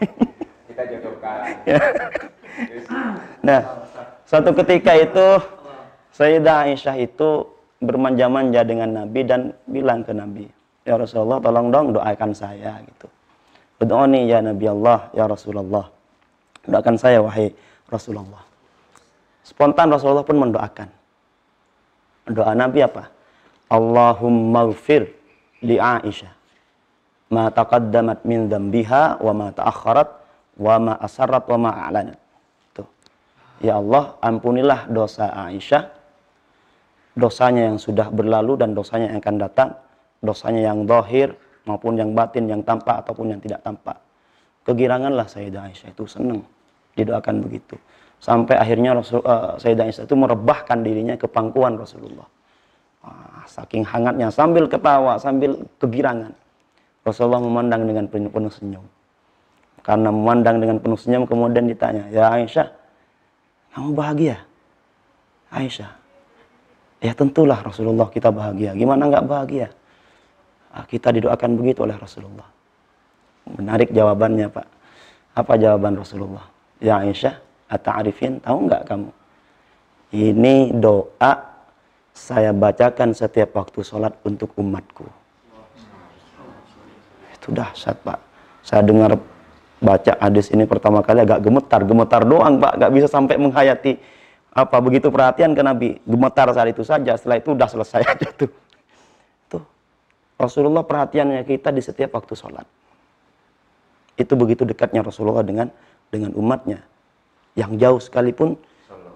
Kita 0.74 0.84
jodohkan. 0.90 1.38
nah, 3.48 3.62
suatu 4.26 4.50
ketika 4.58 4.98
itu 4.98 5.28
Sayyidah 6.18 6.66
Aisyah 6.66 6.98
itu 6.98 7.46
bermanja-manja 7.78 8.66
dengan 8.66 8.90
Nabi 9.06 9.22
dan 9.22 9.54
bilang 9.70 10.02
ke 10.02 10.18
Nabi, 10.18 10.50
"Ya 10.82 10.98
Rasulullah, 10.98 11.38
tolong 11.38 11.70
dong 11.70 11.94
doakan 11.94 12.32
saya." 12.34 12.82
gitu. 12.82 13.06
Ud'uni 13.86 14.26
ya 14.26 14.42
Nabi 14.42 14.66
Allah, 14.66 15.06
ya 15.14 15.30
Rasulullah. 15.30 15.86
Doakan 16.66 16.96
saya 16.98 17.22
wahai 17.22 17.54
Rasulullah. 17.86 18.42
Spontan 19.46 19.94
Rasulullah 19.94 20.26
pun 20.26 20.42
mendoakan. 20.42 20.90
Doa 22.34 22.58
Nabi 22.58 22.82
apa? 22.82 23.14
Allahumma 23.70 24.74
gfir 24.74 25.06
li 25.62 25.78
Aisyah 25.78 26.35
ma 27.30 27.50
taqaddamat 27.50 28.26
min 28.28 28.52
dzambiha 28.52 29.22
wa 29.22 29.32
ma 29.34 29.48
ta'akhkharat 29.50 30.10
wa 30.62 30.76
ma 30.78 30.94
asarrat 31.02 31.44
wa 31.50 31.58
ma 31.58 31.72
a'lanat. 31.88 32.20
Tuh. 32.76 32.88
Ya 33.64 33.82
Allah, 33.82 34.16
ampunilah 34.22 34.88
dosa 34.92 35.32
Aisyah, 35.34 35.90
dosanya 37.18 37.74
yang 37.74 37.78
sudah 37.80 38.12
berlalu 38.12 38.60
dan 38.60 38.76
dosanya 38.76 39.10
yang 39.12 39.20
akan 39.24 39.38
datang, 39.40 39.70
dosanya 40.22 40.72
yang 40.72 40.84
zahir 40.86 41.34
maupun 41.66 41.98
yang 41.98 42.14
batin, 42.14 42.46
yang 42.46 42.62
tampak 42.62 43.02
ataupun 43.04 43.36
yang 43.36 43.42
tidak 43.42 43.64
tampak. 43.66 43.98
Kegiranganlah 44.66 45.26
Sayyidah 45.26 45.70
Aisyah 45.70 45.90
itu 45.94 46.04
senang 46.06 46.42
didoakan 46.94 47.42
begitu. 47.46 47.78
Sampai 48.18 48.58
akhirnya 48.58 48.98
Rasul, 48.98 49.22
uh, 49.22 49.58
Sayyidah 49.60 49.86
Aisyah 49.90 50.04
itu 50.08 50.16
merebahkan 50.18 50.82
dirinya 50.82 51.16
ke 51.20 51.30
pangkuan 51.30 51.78
Rasulullah. 51.78 52.26
Wah, 53.06 53.46
saking 53.46 53.86
hangatnya 53.86 54.34
sambil 54.34 54.66
ketawa, 54.66 55.22
sambil 55.22 55.62
kegirangan. 55.78 56.34
Rasulullah 57.06 57.38
memandang 57.38 57.86
dengan 57.86 58.10
penuh, 58.10 58.50
senyum. 58.50 58.82
Karena 59.86 60.10
memandang 60.10 60.58
dengan 60.58 60.82
penuh 60.82 60.98
senyum 60.98 61.30
kemudian 61.30 61.70
ditanya, 61.70 62.10
"Ya 62.10 62.34
Aisyah, 62.34 62.74
kamu 63.78 63.94
bahagia?" 63.94 64.42
Aisyah, 65.54 65.94
"Ya 67.06 67.14
tentulah 67.14 67.62
Rasulullah 67.62 68.10
kita 68.10 68.34
bahagia. 68.34 68.74
Gimana 68.74 69.06
nggak 69.06 69.26
bahagia?" 69.30 69.70
Ah, 70.74 70.84
kita 70.90 71.14
didoakan 71.14 71.62
begitu 71.62 71.86
oleh 71.86 71.94
Rasulullah. 71.94 72.50
Menarik 73.54 73.94
jawabannya, 73.94 74.50
Pak. 74.50 74.68
Apa 75.38 75.62
jawaban 75.62 76.02
Rasulullah? 76.02 76.50
Ya 76.82 77.06
Aisyah, 77.06 77.38
ata'arifin, 77.70 78.42
tahu 78.42 78.66
nggak 78.66 78.84
kamu? 78.90 79.10
Ini 80.10 80.74
doa 80.74 81.34
saya 82.18 82.50
bacakan 82.50 83.14
setiap 83.14 83.54
waktu 83.54 83.86
sholat 83.86 84.18
untuk 84.26 84.52
umatku 84.58 85.25
itu 87.46 87.54
dahsyat 87.54 88.02
Pak. 88.02 88.20
Saya 88.66 88.82
dengar 88.82 89.22
baca 89.78 90.18
hadis 90.18 90.50
ini 90.50 90.66
pertama 90.66 91.06
kali 91.06 91.22
agak 91.22 91.46
gemetar, 91.46 91.86
gemetar 91.86 92.26
doang 92.26 92.58
Pak, 92.58 92.82
gak 92.82 92.92
bisa 92.98 93.06
sampai 93.06 93.38
menghayati 93.38 94.02
apa 94.50 94.82
begitu 94.82 95.14
perhatian 95.14 95.54
ke 95.54 95.62
Nabi, 95.62 96.02
gemetar 96.02 96.50
saat 96.50 96.74
itu 96.74 96.82
saja, 96.82 97.14
setelah 97.14 97.38
itu 97.38 97.54
udah 97.54 97.70
selesai 97.70 98.02
aja 98.18 98.28
tuh. 98.34 98.50
Tuh. 99.46 99.62
Rasulullah 100.42 100.82
perhatiannya 100.82 101.46
kita 101.46 101.70
di 101.70 101.86
setiap 101.86 102.18
waktu 102.18 102.34
sholat. 102.34 102.66
Itu 104.18 104.34
begitu 104.34 104.66
dekatnya 104.66 105.06
Rasulullah 105.06 105.46
dengan 105.46 105.70
dengan 106.10 106.34
umatnya. 106.34 106.82
Yang 107.54 107.72
jauh 107.78 108.00
sekalipun 108.00 108.56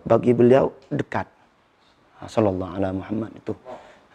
bagi 0.04 0.36
beliau 0.36 0.76
dekat. 0.92 1.26
Sallallahu 2.20 2.76
alaihi 2.76 3.00
Muhammad 3.00 3.32
itu. 3.32 3.56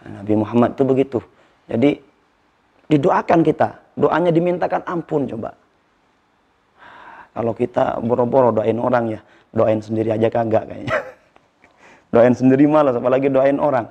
Nabi 0.04 0.34
Muhammad 0.36 0.76
itu 0.76 0.84
begitu. 0.84 1.18
Jadi 1.64 2.04
didoakan 2.88 3.40
kita 3.44 3.84
doanya 3.94 4.30
dimintakan 4.34 4.82
ampun 4.84 5.26
coba. 5.30 5.54
Kalau 7.34 7.50
kita 7.50 7.98
boro-boro 7.98 8.54
doain 8.54 8.78
orang 8.78 9.18
ya, 9.18 9.20
doain 9.50 9.82
sendiri 9.82 10.14
aja 10.14 10.30
kagak 10.30 10.70
kayaknya. 10.70 10.94
doain 12.14 12.34
sendiri 12.34 12.70
malas, 12.70 12.94
apalagi 12.94 13.26
doain 13.26 13.58
orang. 13.58 13.90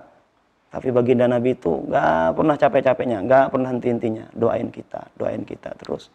Tapi 0.71 0.89
baginda 0.89 1.27
Nabi 1.27 1.53
itu 1.53 1.85
gak 1.91 2.39
pernah 2.39 2.55
capek-capeknya, 2.55 3.19
gak 3.27 3.45
pernah 3.51 3.69
henti-hentinya. 3.75 4.31
Doain 4.31 4.71
kita, 4.71 5.11
doain 5.19 5.43
kita 5.43 5.75
terus. 5.75 6.07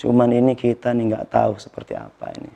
Cuman 0.00 0.32
ini 0.32 0.56
kita 0.56 0.96
nih 0.96 1.12
gak 1.12 1.26
tahu 1.28 1.52
seperti 1.60 1.92
apa 1.92 2.32
ini. 2.40 2.52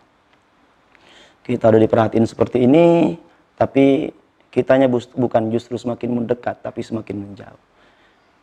Kita 1.45 1.69
udah 1.71 1.79
diperhatiin 1.79 2.27
seperti 2.27 2.67
ini, 2.67 3.15
tapi 3.55 4.11
kitanya 4.51 4.89
bukan 4.91 5.53
justru 5.53 5.77
semakin 5.79 6.25
mendekat, 6.25 6.65
tapi 6.65 6.81
semakin 6.83 7.17
menjauh. 7.21 7.63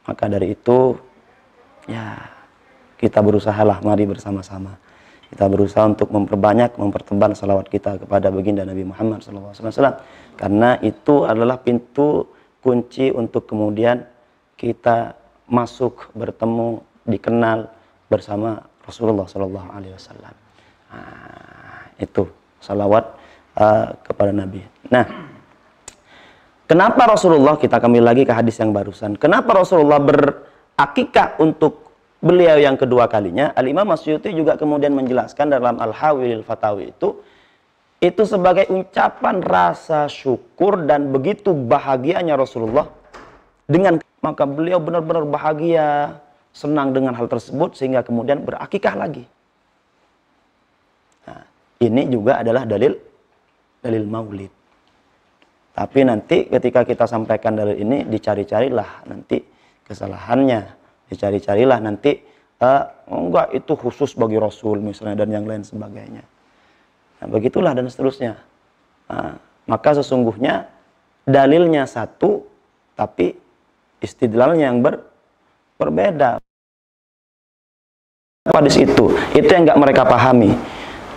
Maka 0.07 0.31
dari 0.31 0.55
itu 0.55 0.95
ya 1.89 2.17
kita 2.99 3.19
berusahalah 3.19 3.83
mari 3.83 4.07
bersama-sama. 4.07 4.79
Kita 5.33 5.49
berusaha 5.49 5.89
untuk 5.89 6.13
memperbanyak 6.13 6.77
mempertebal 6.77 7.33
salawat 7.33 7.65
kita 7.65 7.97
kepada 7.97 8.29
baginda 8.29 8.61
Nabi 8.63 8.85
Muhammad 8.85 9.25
SAW 9.25 9.97
karena 10.37 10.77
itu 10.77 11.25
adalah 11.25 11.57
pintu 11.57 12.29
kunci 12.61 13.09
untuk 13.09 13.49
kemudian 13.49 14.05
kita 14.55 15.17
masuk 15.49 16.13
bertemu 16.13 16.85
dikenal 17.09 17.67
bersama 18.07 18.61
Rasulullah 18.85 19.25
Wasallam. 19.25 20.35
Nah, 20.93 21.89
itu 21.97 22.29
salawat 22.61 23.03
uh, 23.57 23.97
kepada 24.05 24.31
Nabi. 24.31 24.61
Nah 24.93 25.05
kenapa 26.69 27.09
Rasulullah 27.09 27.59
kita 27.59 27.81
kembali 27.81 28.05
lagi 28.05 28.23
ke 28.23 28.31
hadis 28.31 28.61
yang 28.61 28.71
barusan. 28.71 29.17
Kenapa 29.19 29.51
Rasulullah 29.57 29.99
ber 29.99 30.52
akikah 30.79 31.37
untuk 31.39 31.91
beliau 32.23 32.55
yang 32.55 32.79
kedua 32.79 33.11
kalinya, 33.11 33.51
Al-Imam 33.53 33.83
Masyuti 33.83 34.31
juga 34.31 34.55
kemudian 34.55 34.95
menjelaskan 34.95 35.51
dalam 35.51 35.75
Al-Hawilil 35.77 36.47
Fatawi 36.47 36.95
itu, 36.95 37.19
itu 38.03 38.23
sebagai 38.27 38.67
ucapan 38.71 39.39
rasa 39.39 40.07
syukur 40.11 40.83
dan 40.83 41.11
begitu 41.11 41.55
bahagianya 41.55 42.35
Rasulullah 42.35 42.87
dengan 43.67 43.99
maka 44.23 44.47
beliau 44.47 44.79
benar-benar 44.79 45.27
bahagia, 45.27 46.19
senang 46.55 46.95
dengan 46.95 47.11
hal 47.15 47.27
tersebut 47.27 47.75
sehingga 47.75 48.03
kemudian 48.07 48.43
berakikah 48.43 48.95
lagi. 48.95 49.27
Nah, 51.27 51.43
ini 51.83 52.07
juga 52.07 52.39
adalah 52.39 52.63
dalil 52.63 52.95
dalil 53.83 54.03
maulid. 54.07 54.51
Tapi 55.73 55.99
nanti 56.05 56.47
ketika 56.47 56.87
kita 56.87 57.03
sampaikan 57.03 57.57
dalil 57.57 57.75
ini 57.75 58.07
dicari-carilah 58.07 59.09
nanti 59.09 59.41
kesalahannya. 59.87 60.79
Dicari-carilah 61.11 61.77
nanti 61.83 62.23
uh, 62.63 62.83
enggak 63.11 63.53
itu 63.53 63.73
khusus 63.75 64.15
bagi 64.15 64.39
Rasul 64.39 64.79
misalnya 64.79 65.23
dan 65.23 65.29
yang 65.29 65.45
lain 65.45 65.61
sebagainya. 65.61 66.23
Nah, 67.21 67.27
begitulah 67.29 67.75
dan 67.75 67.85
seterusnya. 67.87 68.39
Nah, 69.11 69.37
maka 69.67 69.95
sesungguhnya 69.99 70.67
dalilnya 71.27 71.87
satu 71.87 72.43
tapi 72.97 73.35
istidlalnya 74.03 74.71
yang 74.71 74.79
ber, 74.83 75.03
berbeda. 75.79 76.39
Hadis 78.43 78.75
itu 78.75 79.15
itu 79.37 79.47
yang 79.47 79.63
enggak 79.67 79.79
mereka 79.79 80.03
pahami. 80.03 80.51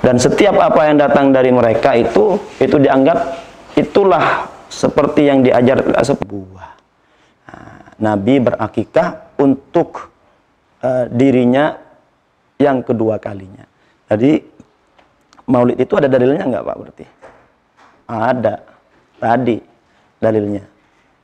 Dan 0.04 0.22
setiap 0.22 0.54
apa 0.62 0.86
yang 0.86 1.02
datang 1.02 1.34
dari 1.34 1.50
mereka 1.50 1.96
itu 1.98 2.38
itu 2.62 2.76
dianggap 2.78 3.42
itulah 3.74 4.46
seperti 4.70 5.26
yang 5.26 5.42
diajar 5.42 5.82
sebuah 6.04 6.75
Nabi 7.96 8.44
berakikah 8.44 9.36
untuk 9.40 10.12
uh, 10.84 11.08
dirinya 11.08 11.76
yang 12.60 12.84
kedua 12.84 13.16
kalinya. 13.16 13.64
Jadi 14.08 14.40
maulid 15.48 15.80
itu 15.80 15.96
ada 15.96 16.08
dalilnya 16.08 16.44
nggak 16.44 16.64
Pak 16.64 16.76
berarti? 16.76 17.06
Ada. 18.06 18.54
Tadi 19.16 19.56
dalilnya. 20.20 20.64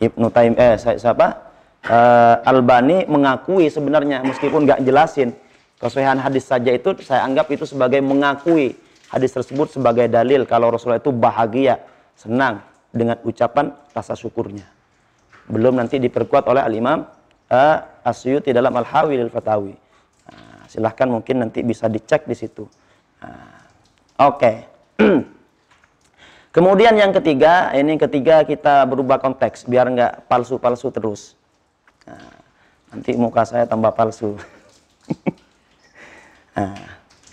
Ibnu 0.00 0.26
Taim 0.32 0.54
eh 0.56 0.76
siapa? 0.80 1.52
Uh, 1.82 2.36
Albani 2.46 3.04
mengakui 3.10 3.66
sebenarnya 3.66 4.22
meskipun 4.22 4.62
nggak 4.62 4.86
jelasin 4.86 5.34
kesohihan 5.82 6.14
hadis 6.14 6.46
saja 6.46 6.70
itu 6.70 6.94
saya 7.02 7.26
anggap 7.26 7.50
itu 7.50 7.66
sebagai 7.66 7.98
mengakui 7.98 8.78
hadis 9.10 9.34
tersebut 9.34 9.74
sebagai 9.74 10.06
dalil 10.06 10.46
kalau 10.46 10.70
Rasulullah 10.70 11.02
itu 11.02 11.10
bahagia, 11.10 11.82
senang 12.14 12.62
dengan 12.94 13.18
ucapan 13.26 13.74
rasa 13.90 14.14
syukurnya 14.14 14.62
belum 15.50 15.78
nanti 15.78 15.98
diperkuat 15.98 16.46
oleh 16.46 16.62
al-Imam 16.62 17.02
uh, 17.50 17.76
Asyuti 18.06 18.50
dalam 18.50 18.74
Al-Hawi 18.74 19.18
lil 19.18 19.30
Fatawi. 19.30 19.74
Nah, 20.30 20.66
silahkan 20.66 21.06
mungkin 21.06 21.42
nanti 21.46 21.62
bisa 21.62 21.86
dicek 21.86 22.26
di 22.26 22.34
situ. 22.34 22.66
Nah, 23.22 23.62
Oke. 24.22 24.38
Okay. 24.38 24.56
Kemudian 26.54 26.94
yang 26.94 27.10
ketiga, 27.16 27.72
ini 27.72 27.96
ketiga 27.96 28.44
kita 28.44 28.84
berubah 28.84 29.18
konteks 29.18 29.64
biar 29.64 29.88
nggak 29.88 30.28
palsu-palsu 30.28 30.92
terus. 30.92 31.34
Nah, 32.04 32.38
nanti 32.92 33.16
muka 33.16 33.42
saya 33.42 33.64
tambah 33.64 33.90
palsu. 33.96 34.36
nah, 36.52 36.76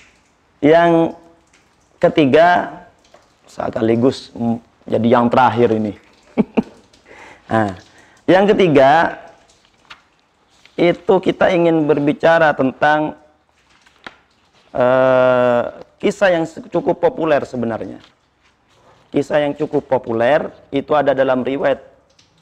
yang 0.74 1.14
ketiga 2.00 2.80
sekaligus 3.44 4.32
jadi 4.88 5.08
yang 5.20 5.28
terakhir 5.28 5.76
ini. 5.76 5.94
nah, 7.52 7.76
yang 8.30 8.46
ketiga 8.46 9.18
itu 10.78 11.14
kita 11.20 11.50
ingin 11.50 11.90
berbicara 11.90 12.54
tentang 12.54 13.18
uh, 14.72 15.82
kisah 15.98 16.38
yang 16.38 16.46
cukup 16.46 17.02
populer 17.02 17.42
sebenarnya. 17.44 18.00
Kisah 19.10 19.42
yang 19.42 19.58
cukup 19.58 19.90
populer 19.90 20.54
itu 20.70 20.94
ada 20.94 21.18
dalam 21.18 21.42
riwayat 21.42 21.82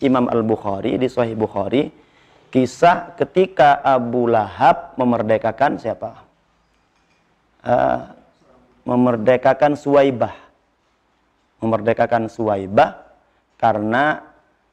Imam 0.04 0.28
Al-Bukhari 0.28 1.00
di 1.00 1.08
Sahih 1.08 1.34
Bukhari. 1.34 1.90
Kisah 2.52 3.16
ketika 3.16 3.80
Abu 3.80 4.28
Lahab 4.28 4.94
memerdekakan 5.00 5.80
siapa? 5.80 6.22
Uh, 7.64 8.12
memerdekakan 8.84 9.80
Suwaibah. 9.80 10.36
Memerdekakan 11.64 12.30
Suwaibah 12.30 13.08
karena 13.58 14.22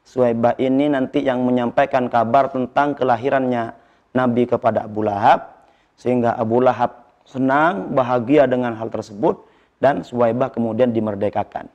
Suwaibah 0.05 0.53
ini 0.61 0.85
nanti 0.85 1.25
yang 1.25 1.41
menyampaikan 1.41 2.05
kabar 2.13 2.53
tentang 2.53 2.93
kelahirannya 2.93 3.73
Nabi 4.13 4.45
kepada 4.45 4.85
Abu 4.85 5.01
Lahab 5.01 5.65
sehingga 5.97 6.37
Abu 6.37 6.61
Lahab 6.61 7.05
senang, 7.25 7.91
bahagia 7.91 8.45
dengan 8.45 8.77
hal 8.77 8.93
tersebut 8.93 9.41
dan 9.81 10.05
Suwaibah 10.05 10.53
kemudian 10.53 10.93
dimerdekakan. 10.93 11.65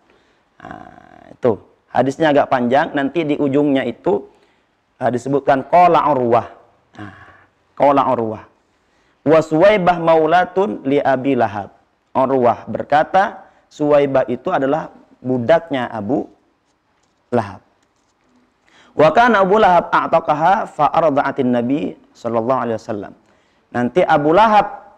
Nah, 0.62 1.34
itu 1.34 1.58
hadisnya 1.90 2.30
agak 2.30 2.48
panjang, 2.48 2.94
nanti 2.94 3.26
di 3.26 3.34
ujungnya 3.34 3.82
itu 3.82 4.24
uh, 5.02 5.10
disebutkan 5.10 5.66
qala 5.66 6.06
Urwah. 6.14 6.48
Nah, 6.96 7.14
qala 7.74 8.02
Urwah. 8.14 8.44
Wa 9.26 9.40
Suwaibah 9.42 9.98
maulatun 9.98 10.86
li 10.86 11.02
Abi 11.02 11.34
Lahab. 11.34 11.74
Urwah 12.14 12.64
berkata, 12.70 13.50
Suwaibah 13.66 14.26
itu 14.30 14.54
adalah 14.54 14.94
budaknya 15.18 15.90
Abu 15.90 16.30
Lahab. 17.34 17.69
Wa 19.00 19.08
kana 19.16 19.40
Abu 19.40 19.56
Lahab 19.56 19.88
a'taqaha 19.88 20.68
fa 20.68 20.92
arda'atin 20.92 21.48
Nabi 21.48 21.96
sallallahu 22.12 22.60
alaihi 22.68 22.76
wasallam. 22.76 23.12
Nanti 23.72 24.04
Abu 24.04 24.36
Lahab 24.36 24.92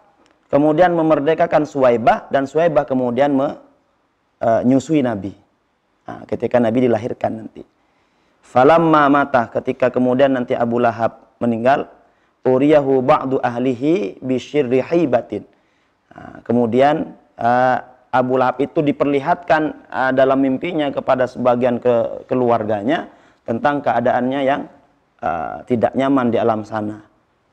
kemudian 0.51 0.91
memerdekakan 0.91 1.63
Suwaibah 1.63 2.27
dan 2.35 2.51
Suwaibah 2.51 2.83
kemudian 2.83 3.31
menyusui 3.31 5.07
uh, 5.07 5.07
Nabi. 5.07 5.31
Nah, 6.03 6.27
ketika 6.27 6.59
Nabi 6.59 6.91
dilahirkan 6.91 7.47
nanti. 7.47 7.63
Falamma 8.43 9.07
mata 9.07 9.47
ketika 9.55 9.95
kemudian 9.95 10.35
nanti 10.35 10.59
Abu 10.59 10.83
Lahab 10.83 11.39
meninggal, 11.39 11.87
uriyahu 12.43 13.07
ba'du 13.07 13.39
ahlihi 13.39 14.19
bisyirri 14.19 14.83
haibatin. 14.83 15.47
Nah, 16.11 16.43
kemudian 16.43 17.15
uh, 17.39 17.87
Abu 18.11 18.35
Lahab 18.35 18.59
itu 18.59 18.83
diperlihatkan 18.83 19.63
uh, 19.87 20.11
dalam 20.11 20.43
mimpinya 20.43 20.91
kepada 20.91 21.31
sebagian 21.31 21.79
ke 21.79 22.27
keluarganya 22.27 23.22
tentang 23.43 23.83
keadaannya 23.83 24.41
yang 24.43 24.63
uh, 25.23 25.63
tidak 25.67 25.93
nyaman 25.95 26.31
di 26.31 26.39
alam 26.39 26.63
sana. 26.63 27.03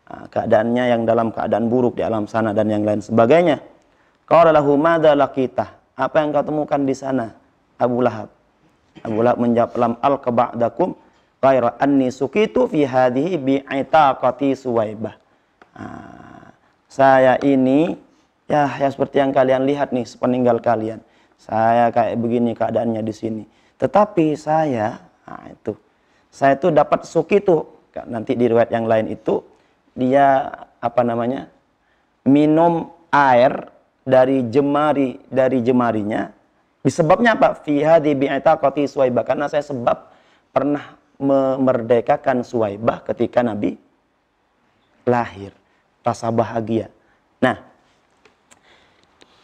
Uh, 0.09 0.25
keadaannya 0.29 0.83
yang 0.89 1.01
dalam 1.05 1.29
keadaan 1.29 1.69
buruk 1.69 1.97
di 1.97 2.03
alam 2.05 2.25
sana 2.25 2.53
dan 2.53 2.69
yang 2.69 2.85
lain 2.85 3.01
sebagainya. 3.01 3.61
Qala 4.29 4.53
lahu 4.53 4.77
madza 4.77 5.13
laqita? 5.17 5.65
Apa 5.97 6.23
yang 6.23 6.31
kau 6.31 6.45
temukan 6.45 6.81
di 6.85 6.95
sana? 6.95 7.33
Abu 7.79 7.99
Lahab. 8.05 8.29
Abu 9.01 9.19
Lahab 9.19 9.37
menjawab 9.41 9.71
lam 9.75 9.93
al 9.99 10.15
kaba'dakum 10.21 10.95
ghaira 11.39 11.75
anni 11.81 12.11
sukitu 12.13 12.69
fi 12.69 12.85
hadhihi 12.85 13.35
bi'itaqati 13.39 14.53
suwaibah. 14.53 15.15
Uh, 15.73 16.49
saya 16.89 17.37
ini 17.41 18.09
Ya, 18.49 18.65
ya 18.81 18.89
seperti 18.89 19.21
yang 19.21 19.29
kalian 19.29 19.69
lihat 19.69 19.93
nih 19.93 20.09
sepeninggal 20.09 20.57
kalian. 20.57 21.05
Saya 21.37 21.93
kayak 21.93 22.17
begini 22.17 22.57
keadaannya 22.57 23.05
di 23.05 23.13
sini. 23.13 23.43
Tetapi 23.77 24.33
saya, 24.33 24.97
nah 25.29 25.45
itu, 25.53 25.77
saya 26.33 26.57
itu 26.57 26.73
dapat 26.73 27.05
suki 27.05 27.37
itu 27.37 27.61
nanti 28.09 28.33
di 28.33 28.49
riwayat 28.49 28.73
yang 28.73 28.89
lain 28.89 29.13
itu 29.13 29.45
dia 29.93 30.49
apa 30.81 31.01
namanya 31.05 31.51
minum 32.25 32.89
air 33.13 33.69
dari 34.05 34.49
jemari 34.49 35.21
dari 35.29 35.61
jemarinya. 35.61 36.33
Disebabnya 36.79 37.35
apa? 37.35 37.59
Fiha 37.59 37.99
di 37.99 38.15
koti 38.15 38.87
suwaibah 38.87 39.27
karena 39.27 39.51
saya 39.51 39.61
sebab 39.61 40.09
pernah 40.55 40.95
memerdekakan 41.19 42.41
suwaibah 42.41 43.03
ketika 43.03 43.43
Nabi 43.43 43.75
lahir. 45.03 45.51
Rasa 45.99 46.31
bahagia. 46.31 46.87
Nah, 47.43 47.59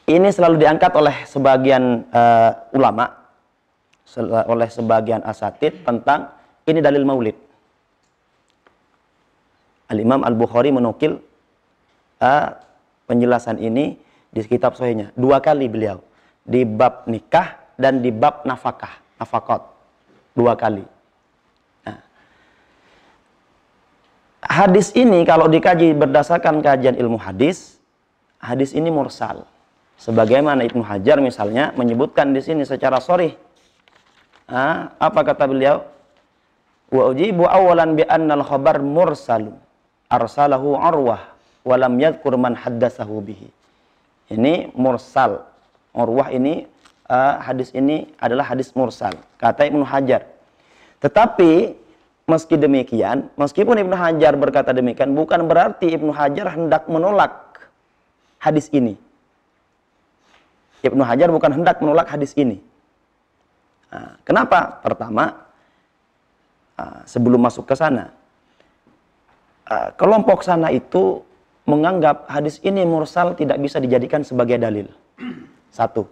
ini 0.07 0.31
selalu 0.31 0.63
diangkat 0.63 0.91
oleh 0.95 1.27
sebagian 1.27 2.07
uh, 2.09 2.71
ulama, 2.71 3.24
oleh 4.47 4.69
sebagian 4.69 5.25
asatid 5.25 5.83
tentang 5.83 6.31
ini 6.69 6.79
dalil 6.79 7.03
maulid. 7.03 7.37
Al-Imam 9.89 10.25
Al-Bukhari 10.25 10.73
menukil 10.73 11.21
uh, 12.21 12.47
penjelasan 13.05 13.61
ini 13.61 13.97
di 14.33 14.41
kitab 14.45 14.73
sahihnya. 14.73 15.13
Dua 15.13 15.41
kali 15.41 15.69
beliau. 15.69 16.01
Di 16.45 16.65
bab 16.65 17.05
nikah 17.09 17.57
dan 17.77 18.01
di 18.01 18.09
bab 18.09 18.45
nafkah, 18.45 19.01
nafakot. 19.21 19.61
Dua 20.33 20.57
kali. 20.57 20.85
Nah. 21.85 22.01
Hadis 24.41 24.89
ini 24.97 25.21
kalau 25.21 25.45
dikaji 25.45 25.93
berdasarkan 25.93 26.65
kajian 26.65 26.97
ilmu 26.97 27.21
hadis, 27.21 27.77
hadis 28.41 28.73
ini 28.73 28.89
mursal 28.89 29.45
Sebagaimana 29.95 30.67
Ibnu 30.67 30.83
Hajar 30.83 31.23
misalnya 31.23 31.71
menyebutkan 31.79 32.35
di 32.35 32.43
sini 32.43 32.67
secara 32.67 32.99
sorry. 32.99 33.35
Ah, 34.45 34.93
apa 35.01 35.25
kata 35.25 35.49
beliau? 35.49 35.81
Wa 36.93 37.09
ujibu 37.09 37.49
awalan 37.49 37.97
bi 37.97 38.05
annal 38.05 38.45
khabar 38.45 38.77
mursalu 38.77 39.57
arsalahu 40.05 40.77
arwah 40.77 41.33
walam 41.65 41.97
yadhkur 41.97 42.37
man 42.37 42.53
haddatsahu 42.53 43.25
bihi. 43.25 43.49
Ini 44.29 44.73
mursal. 44.77 45.45
Urwah 45.95 46.29
ini 46.29 46.67
uh, 47.07 47.39
hadis 47.41 47.71
ini 47.73 48.09
adalah 48.21 48.45
hadis 48.51 48.73
mursal. 48.77 49.15
Kata 49.41 49.65
Ibnu 49.65 49.81
Hajar. 49.87 50.27
Tetapi 50.99 51.73
meski 52.27 52.55
demikian, 52.57 53.31
meskipun 53.39 53.79
Ibnu 53.79 53.95
Hajar 53.95 54.33
berkata 54.35 54.75
demikian, 54.75 55.13
bukan 55.15 55.45
berarti 55.47 55.93
Ibnu 55.93 56.11
Hajar 56.11 56.51
hendak 56.57 56.85
menolak 56.91 57.63
hadis 58.41 58.67
ini. 58.75 58.97
Ibnu 60.83 61.01
Hajar 61.01 61.31
bukan 61.33 61.53
hendak 61.53 61.81
menolak 61.81 62.11
hadis 62.11 62.35
ini. 62.37 62.61
Kenapa? 64.25 64.81
Pertama, 64.83 65.31
sebelum 67.07 67.39
masuk 67.45 67.63
ke 67.69 67.75
sana, 67.77 68.11
kelompok 69.95 70.43
sana 70.43 70.73
itu 70.73 71.23
menganggap 71.65 72.29
hadis 72.29 72.61
ini 72.61 72.85
mursal 72.85 73.33
tidak 73.33 73.57
bisa 73.57 73.81
dijadikan 73.81 74.21
sebagai 74.21 74.61
dalil. 74.61 74.85
Satu. 75.77 76.05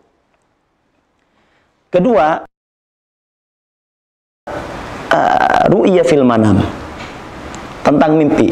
Kedua, 1.93 2.41
ru'ya 5.69 6.01
fil 6.01 6.25
manam 6.25 6.57
tentang 7.85 8.17
mimpi. 8.17 8.49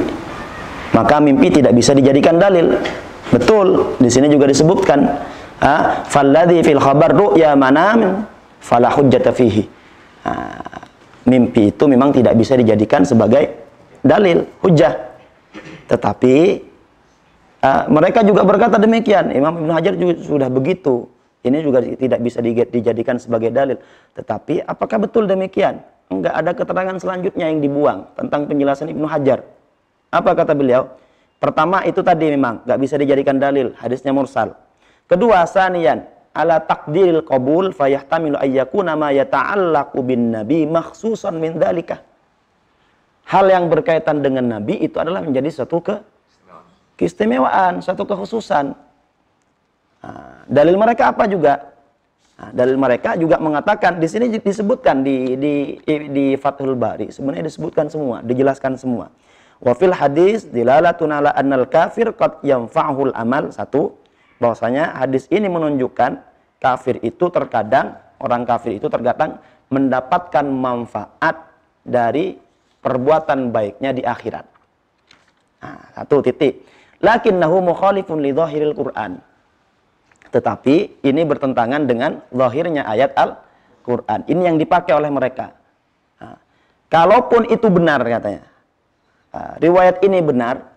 Maka 0.91 1.23
mimpi 1.23 1.47
tidak 1.49 1.73
bisa 1.73 1.95
dijadikan 1.95 2.35
dalil. 2.37 2.75
Betul, 3.31 3.95
di 3.97 4.11
sini 4.11 4.27
juga 4.27 4.45
disebutkan 4.51 5.07
falladhi 6.11 6.61
fil 6.61 6.83
khabar 6.83 7.15
ru'ya 7.15 7.55
manam 7.55 8.27
fala 8.61 8.93
hujjata 8.93 9.33
fihi. 9.33 9.65
Mimpi 11.21 11.69
itu 11.69 11.83
memang 11.85 12.09
tidak 12.13 12.33
bisa 12.33 12.57
dijadikan 12.57 13.05
sebagai 13.05 13.53
dalil 14.01 14.41
hujjah. 14.65 14.97
Tetapi 15.85 16.35
uh, 17.61 17.83
mereka 17.93 18.25
juga 18.25 18.41
berkata 18.41 18.81
demikian. 18.81 19.29
Imam 19.29 19.61
Ibnu 19.61 19.69
Hajar 19.69 19.93
juga 19.97 20.17
sudah 20.17 20.49
begitu. 20.49 21.05
Ini 21.41 21.57
juga 21.61 21.81
tidak 21.81 22.21
bisa 22.21 22.41
dijadikan 22.45 23.17
sebagai 23.21 23.53
dalil. 23.53 23.77
Tetapi 24.17 24.65
apakah 24.65 24.97
betul 25.05 25.25
demikian? 25.29 25.81
Enggak 26.09 26.33
ada 26.37 26.51
keterangan 26.53 26.97
selanjutnya 27.01 27.49
yang 27.49 27.61
dibuang 27.61 28.09
tentang 28.17 28.45
penjelasan 28.49 28.89
Ibnu 28.93 29.05
Hajar. 29.05 29.45
Apa 30.09 30.37
kata 30.37 30.53
beliau? 30.57 30.89
Pertama 31.41 31.81
itu 31.85 32.01
tadi 32.05 32.29
memang 32.29 32.61
nggak 32.65 32.79
bisa 32.81 32.97
dijadikan 32.97 33.41
dalil 33.41 33.73
hadisnya 33.77 34.13
mursal. 34.13 34.53
Kedua, 35.09 35.45
sanian 35.49 36.05
ala 36.31 36.63
takdiril 36.63 37.23
qabul 37.27 37.75
fayahtamilu 37.75 38.39
ayyakuna 38.39 38.95
ma 38.95 39.11
yata'allaqu 39.11 39.99
bin 40.03 40.31
nabi 40.31 40.63
makhsusan 40.63 41.35
min 41.35 41.59
dalika. 41.59 41.99
Hal 43.27 43.47
yang 43.47 43.71
berkaitan 43.71 44.19
dengan 44.23 44.59
nabi 44.59 44.79
itu 44.79 44.99
adalah 44.99 45.23
menjadi 45.23 45.63
satu 45.63 45.79
ke 45.79 45.95
keistimewaan, 46.99 47.79
satu 47.79 48.03
kekhususan. 48.03 48.75
Nah, 50.01 50.43
dalil 50.49 50.75
mereka 50.75 51.13
apa 51.13 51.29
juga? 51.29 51.71
Nah, 52.41 52.49
dalil 52.51 52.75
mereka 52.75 53.13
juga 53.15 53.37
mengatakan 53.37 54.01
di 54.01 54.07
sini 54.09 54.33
disebutkan 54.33 55.05
di 55.05 55.37
di 55.37 55.53
di 55.85 56.25
Fathul 56.41 56.73
Bari 56.73 57.13
sebenarnya 57.13 57.45
disebutkan 57.45 57.87
semua, 57.87 58.25
dijelaskan 58.25 58.75
semua. 58.81 59.13
Wa 59.61 59.77
fil 59.77 59.93
hadis 59.93 60.49
dilalatun 60.49 61.13
ala 61.13 61.29
annal 61.37 61.69
kafir 61.69 62.09
qad 62.17 62.41
yanfa'hul 62.41 63.13
amal 63.13 63.53
satu 63.53 64.00
bahwasanya 64.41 64.97
hadis 64.97 65.29
ini 65.29 65.45
menunjukkan 65.45 66.17
kafir 66.57 66.97
itu 67.05 67.29
terkadang 67.29 68.01
orang 68.17 68.41
kafir 68.49 68.73
itu 68.73 68.89
terkadang 68.89 69.37
mendapatkan 69.69 70.45
manfaat 70.49 71.45
dari 71.85 72.41
perbuatan 72.81 73.53
baiknya 73.53 73.93
di 73.93 74.01
akhirat. 74.01 74.45
Nah, 75.61 75.81
satu 75.93 76.25
titik. 76.25 76.65
Lakinnahu 77.01 77.61
mukhalifun 77.61 78.21
li 78.21 78.33
dhahiril 78.33 78.73
Qur'an. 78.73 79.21
Tetapi 80.31 81.05
ini 81.05 81.21
bertentangan 81.27 81.85
dengan 81.85 82.23
zahirnya 82.33 82.87
ayat 82.87 83.13
Al-Qur'an. 83.13 84.25
Ini 84.25 84.41
yang 84.53 84.57
dipakai 84.57 84.95
oleh 84.97 85.11
mereka. 85.13 85.53
Nah, 86.21 86.37
kalaupun 86.89 87.49
itu 87.49 87.67
benar 87.69 88.01
katanya. 88.01 88.45
Nah, 89.31 89.53
riwayat 89.61 90.01
ini 90.01 90.19
benar, 90.19 90.70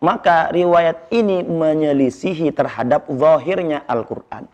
maka 0.00 0.52
riwayat 0.52 1.08
ini 1.08 1.40
menyelisihi 1.42 2.52
terhadap 2.52 3.08
zahirnya 3.08 3.80
Al-Qur'an. 3.88 4.44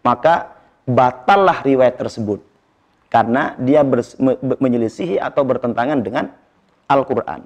Maka 0.00 0.56
batallah 0.88 1.60
riwayat 1.60 2.00
tersebut 2.00 2.40
karena 3.12 3.52
dia 3.60 3.84
me 3.84 4.32
menyelisihi 4.40 5.20
atau 5.20 5.44
bertentangan 5.44 6.00
dengan 6.00 6.32
Al-Qur'an. 6.88 7.44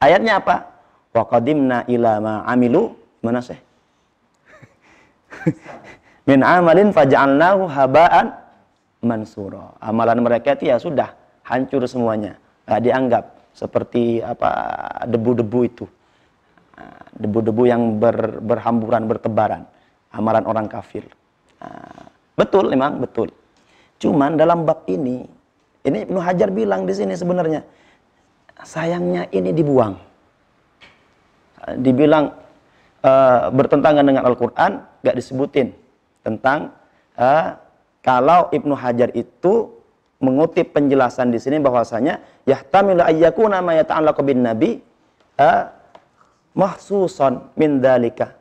Ayatnya 0.00 0.40
apa? 0.40 0.56
Wa 1.12 1.28
qadimna 1.28 1.84
ila 1.88 2.44
amilu 2.48 2.96
mana 3.20 3.44
sih? 3.44 3.58
Min 6.28 6.40
amalin 6.40 6.90
faj'alnahu 6.96 7.68
haba'an 7.68 8.32
mansura. 9.04 9.76
Amalan 9.78 10.24
mereka 10.24 10.56
itu 10.56 10.72
ya 10.72 10.80
sudah 10.80 11.12
hancur 11.44 11.84
semuanya. 11.84 12.40
Enggak 12.66 12.80
dianggap 12.82 13.24
seperti 13.56 14.20
apa 14.20 14.52
debu-debu 15.08 15.60
itu. 15.64 15.84
Ah, 16.76 17.08
debu-debu 17.16 17.62
yang 17.64 17.96
ber, 17.96 18.44
berhamburan, 18.44 19.08
bertebaran. 19.08 19.64
Amalan 20.12 20.44
orang 20.44 20.68
kafir. 20.68 21.08
Ah, 21.64 22.12
betul 22.36 22.68
memang 22.68 23.00
betul. 23.00 23.32
Cuman 23.96 24.36
dalam 24.36 24.68
bab 24.68 24.84
ini, 24.92 25.24
ini 25.88 25.98
Ibnu 26.04 26.20
Hajar 26.20 26.52
bilang 26.52 26.84
di 26.84 26.92
sini 26.92 27.16
sebenarnya 27.16 27.64
sayangnya 28.60 29.24
ini 29.32 29.56
dibuang 29.56 29.96
dibilang 31.74 32.30
uh, 33.02 33.50
bertentangan 33.50 34.06
dengan 34.06 34.22
Al-Quran, 34.22 34.78
gak 35.02 35.16
disebutin 35.18 35.74
tentang 36.22 36.70
uh, 37.18 37.58
kalau 38.06 38.46
Ibnu 38.54 38.78
Hajar 38.78 39.10
itu 39.18 39.75
mengutip 40.22 40.72
penjelasan 40.72 41.28
di 41.28 41.38
sini 41.40 41.60
bahwasanya 41.60 42.44
yahtamilu 42.48 43.04
ayyakuna 43.04 43.60
ma 43.60 43.76
yata'allaqu 43.76 44.20
bin 44.24 44.40
nabi 44.44 44.80
uh, 45.36 45.68
mahsusan 46.56 47.52
min 47.58 47.80
dalika. 47.80 48.32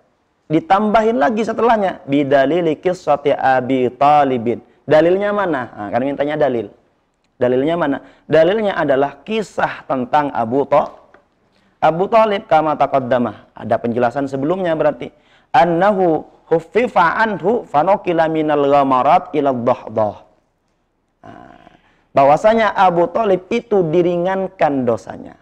Ditambahin 0.45 1.17
lagi 1.17 1.41
setelahnya 1.41 2.05
bidalili 2.05 2.77
qissati 2.77 3.33
Abi 3.33 3.89
Talibin. 3.97 4.61
Dalilnya 4.85 5.33
mana? 5.33 5.73
Nah, 5.73 5.89
kan 5.89 6.05
mintanya 6.05 6.37
dalil. 6.37 6.69
Dalilnya 7.41 7.73
mana? 7.73 7.97
Dalilnya 8.29 8.77
adalah 8.77 9.25
kisah 9.25 9.81
tentang 9.89 10.29
Abu 10.29 10.61
Talib 10.69 11.05
Abu 11.85 12.09
Talib 12.09 12.49
kama 12.49 12.73
taqaddama. 12.73 13.53
Ada 13.53 13.77
penjelasan 13.77 14.25
sebelumnya 14.25 14.73
berarti. 14.73 15.13
Annahu 15.53 16.25
huffifa 16.49 17.21
anhu 17.21 17.61
fanokila 17.69 18.25
minal 18.25 18.65
ghamarat 18.65 19.29
ila 19.37 19.53
dhahdah. 19.53 20.24
Bahwasanya 22.15 22.71
Abu 22.71 23.11
Talib 23.11 23.51
itu 23.51 23.83
diringankan 23.91 24.87
dosanya. 24.87 25.35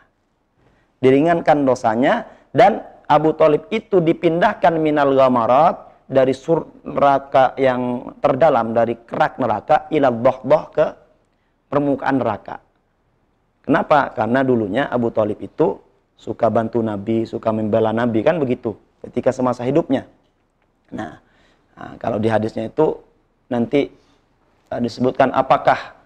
Diringankan 1.05 1.69
dosanya 1.69 2.25
dan 2.49 2.81
Abu 3.05 3.37
Talib 3.37 3.69
itu 3.69 4.01
dipindahkan 4.01 4.73
minal 4.81 5.13
ghamarat 5.13 5.93
dari 6.09 6.33
sur 6.33 6.65
neraka 6.81 7.53
yang 7.61 8.13
terdalam 8.17 8.73
dari 8.73 8.97
kerak 9.05 9.37
neraka 9.37 9.85
ila 9.93 10.09
dhahdah 10.09 10.63
ke 10.73 10.85
permukaan 11.69 12.17
neraka. 12.17 12.57
Kenapa? 13.63 14.09
Karena 14.17 14.41
dulunya 14.41 14.89
Abu 14.89 15.13
Talib 15.13 15.39
itu 15.45 15.77
suka 16.17 16.49
bantu 16.49 16.81
Nabi, 16.81 17.29
suka 17.29 17.53
membela 17.53 17.93
Nabi 17.93 18.25
kan 18.25 18.41
begitu 18.41 18.73
ketika 19.05 19.29
semasa 19.29 19.61
hidupnya. 19.61 20.09
Nah, 20.89 21.21
nah 21.77 21.93
kalau 22.01 22.17
di 22.17 22.33
hadisnya 22.33 22.65
itu 22.65 22.97
nanti 23.47 23.87
uh, 24.73 24.81
disebutkan 24.81 25.29
apakah 25.31 26.02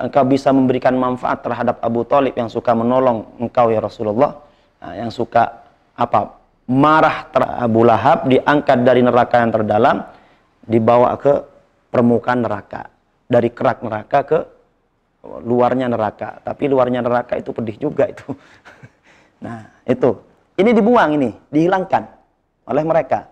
engkau 0.00 0.24
bisa 0.24 0.50
memberikan 0.50 0.96
manfaat 0.96 1.44
terhadap 1.44 1.78
Abu 1.84 2.02
Talib 2.08 2.32
yang 2.32 2.48
suka 2.48 2.72
menolong 2.72 3.36
engkau 3.36 3.68
ya 3.68 3.78
Rasulullah, 3.84 4.40
nah, 4.80 4.94
yang 4.96 5.12
suka 5.12 5.60
apa 5.94 6.40
marah 6.70 7.28
ter 7.28 7.42
Abu 7.44 7.84
Lahab 7.84 8.24
diangkat 8.30 8.86
dari 8.86 9.04
neraka 9.04 9.42
yang 9.42 9.52
terdalam 9.52 9.96
dibawa 10.64 11.18
ke 11.20 11.34
permukaan 11.92 12.46
neraka 12.46 12.88
dari 13.28 13.50
kerak 13.52 13.82
neraka 13.84 14.18
ke 14.24 14.38
luarnya 15.44 15.90
neraka 15.90 16.40
tapi 16.40 16.70
luarnya 16.70 17.04
neraka 17.04 17.36
itu 17.36 17.52
pedih 17.52 17.76
juga 17.76 18.08
itu 18.08 18.24
Nah, 19.40 19.60
itu. 19.88 20.10
Ini 20.60 20.70
dibuang 20.76 21.16
ini, 21.16 21.32
dihilangkan 21.48 22.04
oleh 22.68 22.84
mereka. 22.84 23.29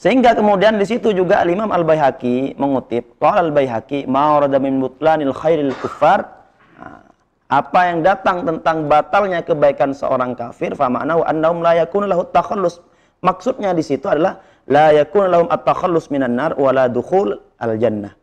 Sehingga 0.00 0.32
kemudian 0.32 0.80
di 0.80 0.88
situ 0.88 1.12
juga 1.12 1.44
Al-Imam 1.44 1.68
Al-Baihaqi 1.68 2.56
mengutip, 2.56 3.20
qala 3.20 3.44
Al-Baihaqi 3.44 4.08
ma 4.08 4.40
min 4.56 4.80
butlanil 4.80 5.36
khairil 5.36 5.76
kuffar. 5.76 6.24
Nah, 6.80 7.04
apa 7.52 7.80
yang 7.92 8.00
datang 8.00 8.48
tentang 8.48 8.88
batalnya 8.88 9.44
kebaikan 9.44 9.92
seorang 9.92 10.32
kafir 10.32 10.72
fa 10.72 10.88
ma'nahu 10.88 11.20
annahum 11.28 11.60
la 11.60 11.76
yakunu 11.84 12.08
lahu 12.08 12.24
takhallus 12.32 12.80
maksudnya 13.20 13.76
di 13.76 13.84
situ 13.84 14.08
adalah 14.08 14.40
la 14.72 14.88
yakunu 14.96 15.28
lahum 15.28 15.48
at-takhallus 15.52 16.08
minan 16.08 16.32
nar 16.32 16.56
wa 16.56 16.72
la 16.72 16.88
dukhul 16.88 17.36
al-jannah. 17.60 18.16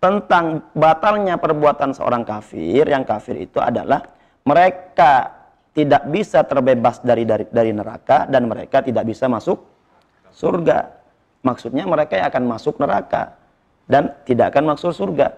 Tentang 0.00 0.72
batalnya 0.72 1.36
perbuatan 1.36 1.92
seorang 1.92 2.24
kafir 2.24 2.88
yang 2.88 3.04
kafir 3.04 3.44
itu 3.44 3.60
adalah 3.60 4.00
mereka 4.48 5.36
tidak 5.76 6.08
bisa 6.08 6.48
terbebas 6.48 7.04
dari 7.04 7.28
dari, 7.28 7.44
dari 7.52 7.76
neraka 7.76 8.24
dan 8.24 8.48
mereka 8.48 8.80
tidak 8.80 9.04
bisa 9.04 9.28
masuk 9.28 9.73
surga. 10.34 10.90
Maksudnya 11.44 11.86
mereka 11.86 12.18
akan 12.18 12.44
masuk 12.50 12.82
neraka 12.82 13.38
dan 13.86 14.12
tidak 14.26 14.52
akan 14.52 14.74
masuk 14.74 14.90
surga. 14.90 15.36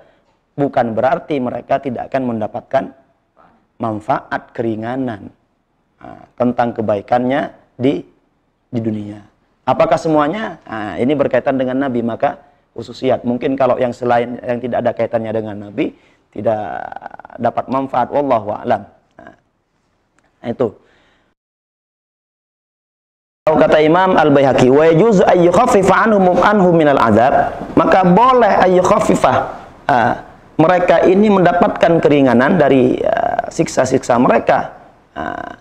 Bukan 0.56 0.96
berarti 0.96 1.36
mereka 1.36 1.76
tidak 1.82 2.08
akan 2.08 2.22
mendapatkan 2.32 2.84
manfaat 3.76 4.56
keringanan 4.56 5.28
nah, 6.00 6.24
tentang 6.40 6.72
kebaikannya 6.72 7.52
di 7.76 8.00
di 8.72 8.80
dunia. 8.80 9.20
Apakah 9.66 9.98
semuanya? 10.00 10.62
Nah, 10.64 10.94
ini 10.96 11.12
berkaitan 11.12 11.58
dengan 11.60 11.76
Nabi 11.76 12.00
maka 12.00 12.40
khususiat. 12.72 13.26
Mungkin 13.26 13.58
kalau 13.58 13.76
yang 13.76 13.92
selain 13.92 14.38
yang 14.40 14.62
tidak 14.62 14.78
ada 14.80 14.92
kaitannya 14.94 15.32
dengan 15.34 15.56
Nabi 15.68 15.92
tidak 16.32 16.64
dapat 17.36 17.64
manfaat. 17.68 18.08
Wallahu 18.14 18.54
a'lam. 18.54 18.86
Nah, 19.18 19.34
itu. 20.48 20.85
Kata 23.46 23.78
Imam 23.78 24.18
Al-Baihaqi, 24.18 24.66
wa 24.74 24.90
yajuzu 24.90 25.22
ay 25.22 25.46
yukhaffifa 25.46 26.02
anhum 26.02 26.34
anhu 26.34 26.74
minal 26.74 26.98
azab, 26.98 27.54
maka 27.78 28.02
boleh 28.02 28.58
ay 28.58 28.74
yukhaffifah 28.82 29.36
uh, 29.86 30.12
mereka 30.58 31.06
ini 31.06 31.30
mendapatkan 31.30 32.02
keringanan 32.02 32.58
dari 32.58 32.98
uh, 32.98 33.46
siksa-siksa 33.46 34.18
uh, 34.18 34.22
mereka. 34.26 34.74
Uh, 35.14 35.54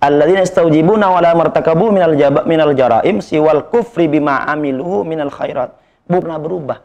alladzina 0.00 0.48
istawjibuna 0.48 1.12
wala 1.12 1.36
martakabu 1.36 1.92
minal 1.92 2.16
jaba, 2.16 2.48
minal 2.48 2.72
jaraim 2.72 3.20
siwal 3.20 3.68
kufri 3.68 4.08
bima 4.08 4.48
amiluhu 4.48 5.04
minal 5.04 5.28
khairat. 5.28 5.76
Bukan 6.08 6.40
berubah. 6.40 6.80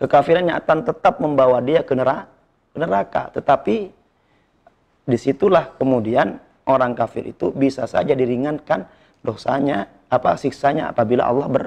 Kekafirannya 0.00 0.56
akan 0.64 0.78
tetap 0.80 1.20
membawa 1.20 1.60
dia 1.60 1.84
ke 1.84 1.92
neraka, 2.72 3.36
tetapi 3.36 3.92
di 5.04 5.18
situlah 5.20 5.76
kemudian 5.76 6.40
orang 6.64 6.96
kafir 6.96 7.28
itu 7.36 7.52
bisa 7.52 7.84
saja 7.84 8.16
diringankan 8.16 8.88
dosanya 9.20 9.88
apa 10.10 10.34
siksanya 10.34 10.90
apabila 10.90 11.28
Allah 11.28 11.46
ber, 11.46 11.64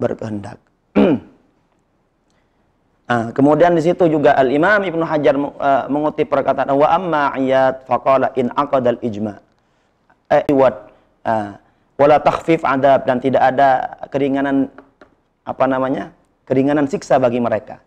berkehendak. 0.00 0.58
nah, 3.06 3.30
kemudian 3.36 3.76
di 3.76 3.82
situ 3.84 4.08
juga 4.10 4.34
Al 4.34 4.50
Imam 4.50 4.82
Ibnu 4.82 5.04
Hajar 5.06 5.36
uh, 5.38 5.86
mengutip 5.92 6.28
perkataan 6.28 6.72
wa 6.74 6.88
amma 6.90 7.32
ayat 7.36 7.86
faqala 7.86 8.32
in 8.34 8.50
aqadal 8.52 8.98
ijma. 9.04 9.38
Eh 10.26 10.42
wat 10.50 10.90
uh, 11.22 11.54
wala 11.94 12.16
takhfif 12.18 12.66
adab 12.66 13.06
dan 13.06 13.22
tidak 13.22 13.42
ada 13.54 14.00
keringanan 14.10 14.68
apa 15.46 15.64
namanya? 15.68 16.12
keringanan 16.46 16.86
siksa 16.86 17.18
bagi 17.18 17.42
mereka. 17.42 17.82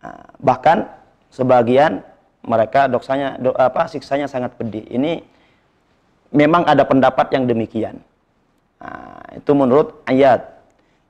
Uh, 0.00 0.24
bahkan 0.40 0.88
sebagian 1.28 2.00
mereka 2.42 2.90
doksanya 2.90 3.38
do, 3.38 3.52
apa 3.54 3.86
siksanya 3.86 4.26
sangat 4.26 4.56
pedih. 4.56 4.88
Ini 4.88 5.20
memang 6.32 6.64
ada 6.66 6.82
pendapat 6.82 7.30
yang 7.36 7.44
demikian. 7.44 8.00
Nah, 8.82 9.22
itu 9.36 9.52
menurut 9.54 10.02
ayat. 10.08 10.42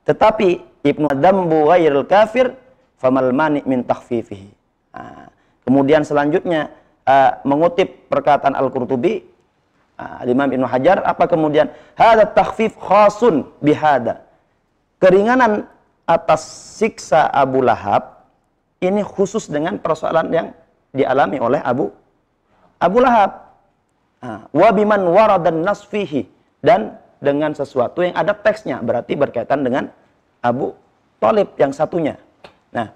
Tetapi 0.05 0.61
Ibnu 0.83 1.07
Adam 1.09 1.47
ghairil 1.47 2.05
kafir 2.05 2.53
famal 2.99 3.31
mani 3.31 3.63
min 3.63 3.81
takhfifihi. 3.87 4.51
Nah, 4.93 5.31
kemudian 5.63 6.03
selanjutnya 6.03 6.69
uh, 7.07 7.39
mengutip 7.47 8.11
perkataan 8.11 8.53
Al-Qurtubi 8.53 9.23
uh, 9.97 10.21
Imam 10.27 10.51
Ibnu 10.51 10.67
Hajar 10.67 11.01
apa 11.07 11.25
kemudian 11.25 11.71
hadza 11.95 12.27
takhfif 12.31 12.75
khasun 12.77 13.47
bihada. 13.63 14.23
Keringanan 14.99 15.67
atas 16.03 16.43
siksa 16.79 17.31
Abu 17.31 17.63
Lahab 17.63 18.27
ini 18.83 19.03
khusus 19.03 19.47
dengan 19.47 19.79
persoalan 19.79 20.27
yang 20.31 20.47
dialami 20.91 21.39
oleh 21.39 21.59
Abu 21.63 21.91
Abu 22.79 22.99
Lahab. 22.99 23.42
Nah, 24.23 24.47
wa 24.55 24.69
biman 24.71 25.03
waradan 25.11 25.67
nasfihi 25.67 26.23
dan 26.63 26.95
dengan 27.19 27.51
sesuatu 27.51 27.99
yang 27.99 28.15
ada 28.15 28.31
teksnya 28.31 28.79
berarti 28.79 29.19
berkaitan 29.19 29.67
dengan 29.67 29.91
Abu 30.39 30.71
Talib 31.19 31.51
yang 31.59 31.75
satunya. 31.75 32.15
Nah, 32.71 32.87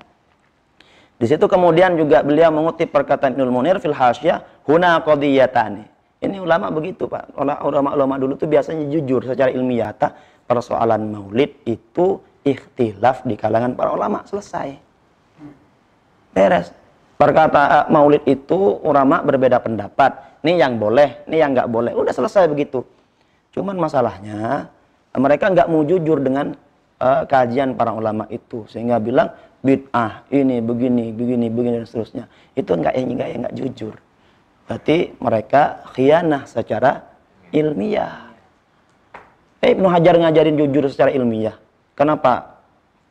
di 1.19 1.25
situ 1.27 1.43
kemudian 1.43 1.99
juga 1.99 2.23
beliau 2.23 2.47
mengutip 2.47 2.95
perkataan 2.95 3.35
Ibnu 3.35 3.51
Munir 3.51 3.75
fil 3.83 3.91
hasyah 3.91 4.63
huna 4.63 5.03
qadiyatani. 5.03 5.83
Ini 6.17 6.41
ulama 6.41 6.73
begitu, 6.73 7.05
Pak. 7.05 7.37
Ulama-ulama 7.37 8.17
dulu 8.17 8.33
tuh 8.39 8.49
biasanya 8.49 8.89
jujur 8.89 9.21
secara 9.21 9.53
ilmiah. 9.53 9.93
Persoalan 10.47 11.11
maulid 11.13 11.61
itu 11.67 12.17
ikhtilaf 12.41 13.27
di 13.27 13.35
kalangan 13.37 13.75
para 13.77 13.93
ulama. 13.93 14.25
Selesai. 14.25 14.79
Beres. 16.33 16.73
Perkata 17.17 17.89
maulid 17.89 18.21
itu 18.29 18.77
ulama 18.85 19.25
berbeda 19.25 19.57
pendapat. 19.57 20.37
Ini 20.45 20.61
yang 20.61 20.77
boleh, 20.77 21.25
ini 21.25 21.41
yang 21.41 21.57
nggak 21.57 21.65
boleh. 21.65 21.97
Udah 21.97 22.13
selesai 22.13 22.45
begitu. 22.45 22.85
Cuman 23.57 23.73
masalahnya 23.73 24.69
mereka 25.17 25.49
nggak 25.49 25.65
mau 25.65 25.81
jujur 25.81 26.21
dengan 26.21 26.53
uh, 27.01 27.25
kajian 27.25 27.73
para 27.73 27.89
ulama 27.97 28.29
itu. 28.29 28.69
Sehingga 28.69 29.01
bilang 29.01 29.33
bid'ah 29.65 30.29
ini 30.29 30.61
begini 30.61 31.09
begini 31.09 31.49
begini 31.49 31.81
dan 31.81 31.87
seterusnya. 31.89 32.29
Itu 32.53 32.77
nggak 32.77 32.93
yang 32.93 33.09
nggak 33.17 33.29
nggak 33.49 33.55
jujur. 33.65 33.97
Berarti 34.69 35.17
mereka 35.17 35.89
khianah 35.97 36.45
secara 36.45 37.01
ilmiah. 37.49 38.29
Eh, 39.65 39.73
Ibnu 39.73 39.89
Hajar 39.89 40.21
ngajarin 40.21 40.53
jujur 40.53 40.85
secara 40.85 41.09
ilmiah. 41.09 41.57
Kenapa? 41.97 42.61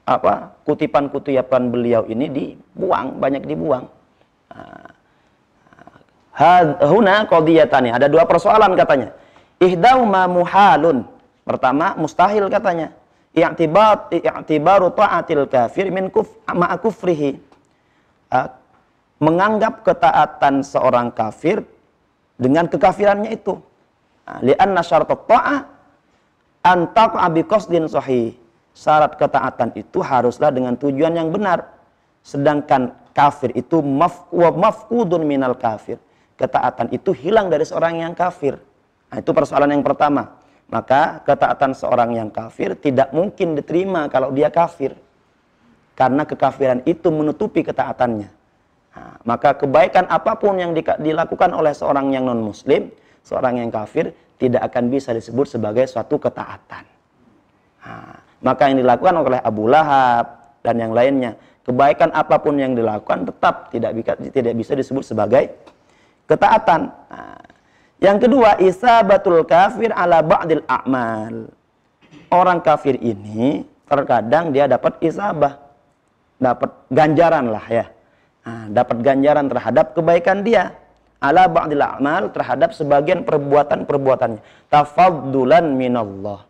Apa? 0.07 0.63
Kutipan-kutipan 0.63 1.75
beliau 1.75 2.07
ini 2.07 2.31
dibuang 2.31 3.19
banyak 3.19 3.43
dibuang 3.43 3.96
Huna 6.85 7.25
qadiyatani. 7.25 7.97
Ada 7.97 8.13
dua 8.13 8.29
persoalan 8.29 8.77
katanya. 8.77 9.17
Ihdauma 9.57 10.29
muhalun. 10.29 11.09
Pertama 11.47 11.97
mustahil 11.97 12.51
katanya. 12.53 12.93
I'tibar 13.37 14.09
i'tibaru 14.13 14.93
ta'atil 14.97 15.45
kafir 15.49 15.93
min 15.93 16.09
kuf 16.09 16.29
ma'a 16.49 16.77
kufrihi. 16.81 17.37
Menganggap 19.17 19.81
ketaatan 19.81 20.61
seorang 20.61 21.09
kafir 21.13 21.65
dengan 22.37 22.69
kekafirannya 22.69 23.33
itu. 23.33 23.57
Lianna 24.45 24.85
syaratat 24.85 25.25
ta'ah 25.25 25.59
an 26.65 26.79
taq'a 26.93 27.29
bi 27.33 27.45
qasdin 27.45 27.89
sahih. 27.89 28.37
Syarat 28.77 29.17
ketaatan 29.17 29.73
itu 29.73 30.05
haruslah 30.05 30.53
dengan 30.53 30.77
tujuan 30.77 31.17
yang 31.17 31.33
benar. 31.33 31.65
Sedangkan 32.21 32.93
kafir 33.17 33.57
itu 33.57 33.81
maf 33.81 34.29
wa 34.29 34.53
minal 35.25 35.57
kafir. 35.57 35.97
Ketaatan 36.37 36.93
itu 36.93 37.17
hilang 37.17 37.49
dari 37.49 37.65
seorang 37.65 38.05
yang 38.05 38.13
kafir. 38.13 38.61
Nah, 39.09 39.17
itu 39.25 39.33
persoalan 39.33 39.73
yang 39.73 39.81
pertama. 39.81 40.37
Maka 40.69 41.25
ketaatan 41.25 41.73
seorang 41.73 42.13
yang 42.13 42.29
kafir 42.29 42.77
tidak 42.77 43.09
mungkin 43.17 43.57
diterima 43.57 44.13
kalau 44.13 44.29
dia 44.37 44.53
kafir. 44.53 44.93
Karena 45.97 46.29
kekafiran 46.29 46.85
itu 46.85 47.09
menutupi 47.09 47.65
ketaatannya. 47.65 48.29
Nah, 48.93 49.17
maka 49.25 49.57
kebaikan 49.57 50.05
apa 50.13 50.37
pun 50.37 50.61
yang 50.61 50.77
dilakukan 50.77 51.57
oleh 51.57 51.73
seorang 51.73 52.13
yang 52.13 52.29
non-muslim, 52.29 52.93
seorang 53.25 53.65
yang 53.65 53.73
kafir, 53.73 54.13
tidak 54.37 54.69
akan 54.69 54.93
bisa 54.93 55.17
disebut 55.17 55.49
sebagai 55.49 55.89
suatu 55.89 56.21
ketaatan. 56.21 56.85
Nah, 57.81 58.17
maka 58.45 58.69
yang 58.69 58.85
dilakukan 58.85 59.15
oleh 59.25 59.41
Abu 59.41 59.73
Lahab 59.73 60.61
dan 60.61 60.77
yang 60.77 60.93
lainnya 60.93 61.33
kebaikan 61.67 62.15
apa 62.15 62.39
pun 62.39 62.55
yang 62.55 62.79
dilakukan 62.79 63.27
tetap 63.27 63.75
tidak 63.75 63.91
tidak 64.31 64.55
bisa 64.55 64.73
disebut 64.79 65.03
sebagai 65.03 65.51
ketaatan. 66.31 66.95
Nah, 67.11 67.43
yang 67.99 68.23
kedua, 68.23 68.61
isabatul 68.63 69.43
kafir 69.43 69.91
ala 69.91 70.23
ba'dil 70.23 70.63
a'mal. 70.71 71.51
Orang 72.31 72.63
kafir 72.63 72.95
ini 73.03 73.67
terkadang 73.91 74.55
dia 74.55 74.71
dapat 74.71 74.95
isabah, 75.03 75.59
dapat 76.39 76.71
ganjaran 76.93 77.51
lah 77.51 77.67
ya. 77.67 77.87
Nah, 78.47 78.71
dapat 78.71 79.03
ganjaran 79.03 79.51
terhadap 79.51 79.97
kebaikan 79.99 80.47
dia 80.47 80.77
ala 81.19 81.51
ba'dil 81.51 81.83
a'mal 81.83 82.31
terhadap 82.31 82.77
sebagian 82.77 83.27
perbuatan-perbuatannya. 83.27 84.71
Tafaddulan 84.71 85.75
minallah. 85.75 86.47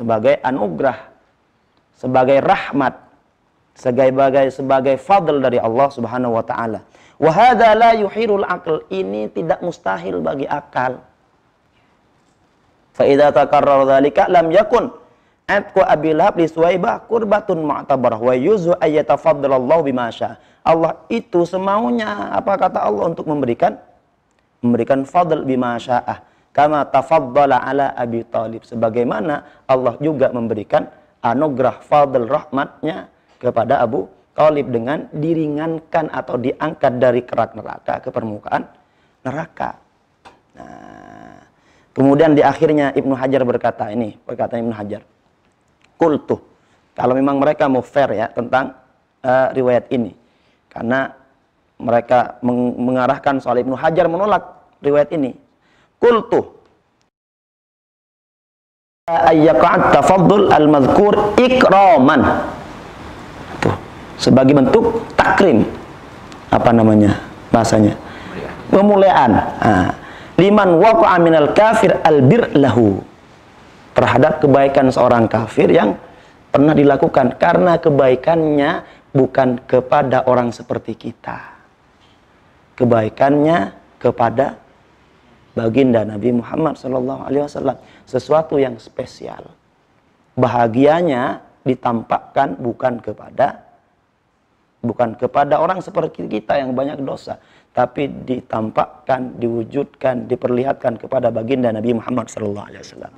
Sebagai 0.00 0.40
anugerah, 0.40 0.96
sebagai 1.92 2.40
rahmat 2.40 3.09
sebagai 3.80 4.52
sebagai 4.52 5.00
fadl 5.00 5.40
dari 5.40 5.56
Allah 5.56 5.88
Subhanahu 5.88 6.36
wa 6.36 6.44
taala. 6.44 6.84
Wa 7.16 7.32
hadza 7.32 7.72
la 7.72 7.96
yuhirul 7.96 8.44
aql. 8.44 8.84
Ini 8.92 9.32
tidak 9.32 9.64
mustahil 9.64 10.20
bagi 10.20 10.44
akal. 10.44 11.00
Fa 12.92 13.08
idza 13.08 13.32
takarrara 13.32 13.88
dzalika 13.88 14.28
lam 14.28 14.52
yakun 14.52 14.92
atqa 15.48 15.88
Abi 15.88 16.12
Lahab 16.12 16.36
li 16.36 16.46
Suwaibah 16.46 17.08
qurbatun 17.08 17.64
mu'tabarah 17.64 18.20
wa 18.20 18.34
yuzu 18.36 18.76
ayyatafaddalallahu 18.76 19.88
bima 19.88 20.12
Allah 20.60 21.00
itu 21.08 21.42
semaunya 21.48 22.30
apa 22.36 22.60
kata 22.60 22.84
Allah 22.84 23.10
untuk 23.10 23.24
memberikan 23.24 23.80
memberikan 24.60 25.08
fadl 25.08 25.42
bima 25.42 25.80
sya'ah 25.80 26.20
kama 26.52 26.84
tafaddala 26.92 27.64
ala 27.64 27.96
Abi 27.96 28.22
Talib 28.28 28.62
sebagaimana 28.68 29.64
Allah 29.64 29.96
juga 29.98 30.28
memberikan 30.30 30.86
anugerah 31.24 31.80
fadl 31.80 32.28
rahmatnya 32.28 33.08
kepada 33.40 33.80
Abu 33.80 34.06
Talib 34.36 34.70
dengan 34.70 35.08
diringankan 35.10 36.12
atau 36.12 36.36
diangkat 36.38 36.92
dari 37.00 37.24
kerak 37.24 37.56
neraka 37.56 37.98
ke 38.04 38.08
permukaan 38.12 38.62
neraka. 39.26 39.80
Nah, 40.54 41.40
kemudian 41.96 42.36
di 42.36 42.44
akhirnya 42.44 42.92
Ibnu 42.94 43.16
Hajar 43.16 43.42
berkata 43.42 43.90
ini, 43.90 44.14
perkataan 44.14 44.60
Ibnu 44.64 44.74
Hajar. 44.76 45.02
Kultu. 45.96 46.38
Kalau 46.94 47.16
memang 47.16 47.40
mereka 47.40 47.66
mau 47.66 47.80
fair 47.80 48.12
ya 48.12 48.28
tentang 48.28 48.76
uh, 49.24 49.48
riwayat 49.56 49.88
ini. 49.92 50.12
Karena 50.70 51.10
mereka 51.80 52.38
meng 52.44 52.76
mengarahkan 52.76 53.40
soal 53.40 53.60
Ibnu 53.60 53.74
Hajar 53.74 54.06
menolak 54.06 54.44
riwayat 54.84 55.10
ini. 55.16 55.34
Kultu 56.00 56.60
ayyaqat 59.10 59.90
tafaddul 59.90 60.54
al-madhkur 60.54 61.34
ikraman 61.40 62.22
sebagai 64.20 64.52
bentuk 64.52 65.08
takrim. 65.16 65.64
Apa 66.52 66.70
namanya? 66.76 67.16
Bahasanya. 67.48 67.96
Pemuliaan 68.70 69.32
nah, 69.34 69.90
liman 70.38 70.78
waqa'a 70.78 71.16
minal 71.18 71.50
kafir 71.56 71.96
albir 72.04 72.52
lahu. 72.54 73.00
Terhadap 73.96 74.38
kebaikan 74.38 74.92
seorang 74.92 75.26
kafir 75.26 75.72
yang 75.72 75.98
pernah 76.52 76.76
dilakukan. 76.76 77.40
Karena 77.40 77.80
kebaikannya 77.80 78.86
bukan 79.10 79.64
kepada 79.66 80.28
orang 80.28 80.54
seperti 80.54 80.94
kita. 80.94 81.58
Kebaikannya 82.78 83.74
kepada 83.98 84.60
baginda 85.58 86.06
Nabi 86.06 86.30
Muhammad 86.38 86.78
Shallallahu 86.78 87.26
Alaihi 87.26 87.42
Wasallam. 87.44 87.76
Sesuatu 88.06 88.56
yang 88.62 88.78
spesial. 88.78 89.50
Bahagianya 90.38 91.42
ditampakkan 91.66 92.56
bukan 92.56 93.02
kepada 93.02 93.69
bukan 94.80 95.16
kepada 95.16 95.60
orang 95.60 95.84
seperti 95.84 96.24
kita 96.26 96.56
yang 96.56 96.72
banyak 96.72 97.00
dosa, 97.04 97.36
tapi 97.76 98.08
ditampakkan, 98.08 99.36
diwujudkan, 99.36 100.26
diperlihatkan 100.26 100.96
kepada 100.96 101.28
baginda 101.28 101.70
Nabi 101.70 101.94
Muhammad 101.94 102.32
sallallahu 102.32 102.66
alaihi 102.66 102.82
wasallam. 102.82 103.12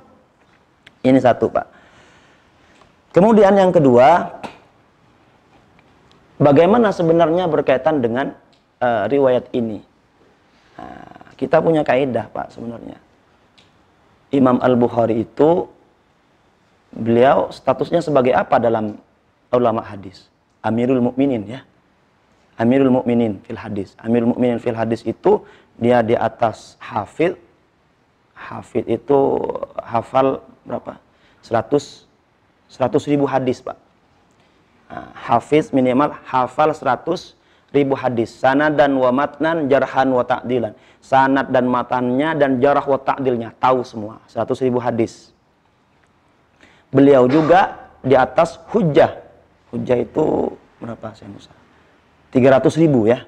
Ini 1.03 1.19
satu, 1.19 1.51
Pak. 1.51 1.67
Kemudian 3.15 3.53
yang 3.55 3.71
kedua, 3.71 4.39
bagaimana 6.39 6.91
sebenarnya 6.91 7.45
berkaitan 7.47 7.99
dengan 7.99 8.35
uh, 8.79 9.05
riwayat 9.07 9.51
ini? 9.55 9.83
Nah, 10.79 11.35
kita 11.37 11.59
punya 11.61 11.85
kaidah, 11.85 12.27
Pak, 12.31 12.55
sebenarnya. 12.55 12.97
Imam 14.33 14.57
Al-Bukhari 14.57 15.21
itu 15.21 15.69
beliau 16.89 17.53
statusnya 17.53 18.01
sebagai 18.01 18.33
apa 18.33 18.57
dalam 18.57 18.97
ulama 19.53 19.85
hadis? 19.85 20.32
Amirul 20.63 21.03
Mukminin 21.03 21.43
ya. 21.43 21.61
Amirul 22.55 22.89
Mukminin 22.89 23.43
fil 23.43 23.59
hadis. 23.59 23.93
Amirul 23.99 24.31
Mukminin 24.31 24.57
fil 24.63 24.77
hadis 24.77 25.03
itu 25.03 25.43
dia 25.75 25.99
di 25.99 26.15
atas 26.15 26.79
hafid. 26.79 27.35
Hafid 28.33 28.87
itu 28.87 29.19
hafal 29.83 30.39
berapa? 30.63 30.97
100 31.43 32.07
100 32.73 33.11
ribu 33.11 33.29
hadis, 33.29 33.61
Pak. 33.61 33.77
Nah, 34.89 35.09
hafiz 35.13 35.69
minimal 35.69 36.13
hafal 36.25 36.73
100 36.73 37.37
ribu 37.69 37.93
hadis. 37.93 38.33
Sanad 38.33 38.73
dan 38.73 38.97
wa 38.97 39.13
matnan, 39.13 39.69
jarhan 39.69 40.09
wa 40.09 40.25
ta'dilan. 40.25 40.73
Sanad 40.97 41.53
dan 41.53 41.69
matannya 41.69 42.33
dan 42.33 42.57
jarah 42.57 42.81
wa 42.81 42.97
ta'dilnya. 42.97 43.53
Tahu 43.61 43.85
semua. 43.85 44.21
100 44.25 44.65
ribu 44.65 44.81
hadis. 44.81 45.29
Beliau 46.89 47.29
juga 47.29 47.89
di 48.05 48.13
atas 48.17 48.57
hujjah 48.73 49.22
Hujah 49.73 50.05
itu 50.05 50.53
berapa 50.77 51.17
saya 51.17 51.33
Musa? 51.33 51.49
300 52.29 52.61
ribu 52.77 53.09
ya. 53.09 53.25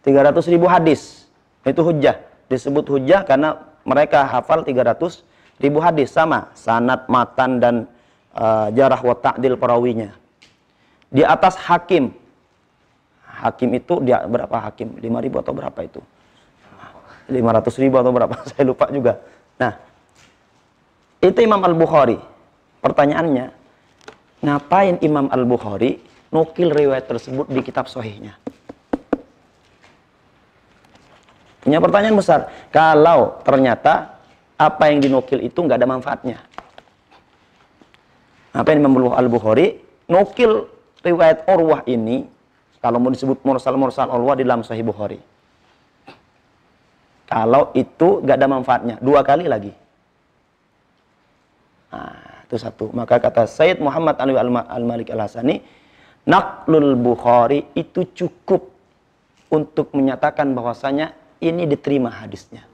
300 0.00 0.48
ribu 0.48 0.64
hadis. 0.64 1.28
Itu 1.60 1.84
hujah. 1.84 2.24
Disebut 2.48 2.88
hujah 2.88 3.28
karena 3.28 3.60
mereka 3.84 4.24
hafal 4.24 4.64
300 4.64 5.20
ribu 5.60 5.84
hadis. 5.84 6.08
Sama. 6.08 6.48
Sanat, 6.56 7.04
matan, 7.12 7.60
dan 7.60 7.74
uh, 8.32 8.72
jarah 8.72 8.96
wa 8.96 9.12
ta'dil 9.12 9.60
perawinya. 9.60 10.16
Di 11.12 11.20
atas 11.20 11.60
hakim. 11.60 12.16
Hakim 13.28 13.70
itu 13.76 14.00
dia 14.00 14.24
berapa 14.24 14.56
hakim? 14.72 14.96
5 14.96 15.24
ribu 15.24 15.36
atau 15.44 15.52
berapa 15.52 15.80
itu? 15.84 16.00
500 17.28 17.82
ribu 17.84 18.00
atau 18.00 18.08
berapa? 18.08 18.34
Saya 18.48 18.64
lupa 18.64 18.88
juga. 18.88 19.20
Nah, 19.60 19.76
itu 21.20 21.38
Imam 21.44 21.60
Al-Bukhari. 21.60 22.16
Pertanyaannya, 22.80 23.57
ngapain 24.44 25.00
Imam 25.02 25.26
Al-Bukhari 25.32 25.98
nukil 26.30 26.70
riwayat 26.70 27.08
tersebut 27.08 27.46
di 27.50 27.60
kitab 27.62 27.90
sohihnya? 27.90 28.36
Punya 31.62 31.82
pertanyaan 31.82 32.16
besar. 32.16 32.48
Kalau 32.72 33.42
ternyata 33.42 34.16
apa 34.58 34.90
yang 34.90 35.02
dinukil 35.02 35.42
itu 35.42 35.58
nggak 35.58 35.78
ada 35.78 35.88
manfaatnya. 35.88 36.38
Apa 38.54 38.72
yang 38.72 38.86
Imam 38.86 39.12
Al-Bukhari 39.12 39.78
nukil 40.08 40.66
riwayat 41.04 41.46
Urwah 41.46 41.84
ini 41.86 42.26
kalau 42.78 43.02
mau 43.02 43.10
disebut 43.10 43.42
mursal-mursal 43.42 44.06
Urwah 44.10 44.38
di 44.38 44.46
dalam 44.46 44.62
Sahih 44.62 44.86
Bukhari. 44.86 45.18
Kalau 47.28 47.76
itu 47.76 48.24
gak 48.24 48.40
ada 48.40 48.48
manfaatnya, 48.48 48.96
dua 49.04 49.20
kali 49.20 49.44
lagi. 49.44 49.68
Nah, 51.92 52.27
itu 52.48 52.56
satu. 52.56 52.88
Maka 52.96 53.20
kata 53.20 53.44
Sayyid 53.44 53.78
Muhammad 53.84 54.16
Alwi 54.16 54.40
Al-Malik 54.40 55.12
Al-Hasani, 55.12 55.60
Naklul 56.24 56.96
Bukhari 56.96 57.68
itu 57.76 58.08
cukup 58.16 58.72
untuk 59.52 59.92
menyatakan 59.92 60.56
bahwasanya 60.56 61.12
ini 61.44 61.68
diterima 61.68 62.08
hadisnya. 62.08 62.64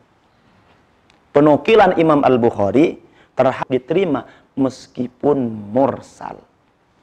Penukilan 1.34 1.98
Imam 1.98 2.22
Al-Bukhari 2.22 3.02
terhadap 3.34 3.66
diterima 3.66 4.22
meskipun 4.54 5.50
mursal. 5.74 6.38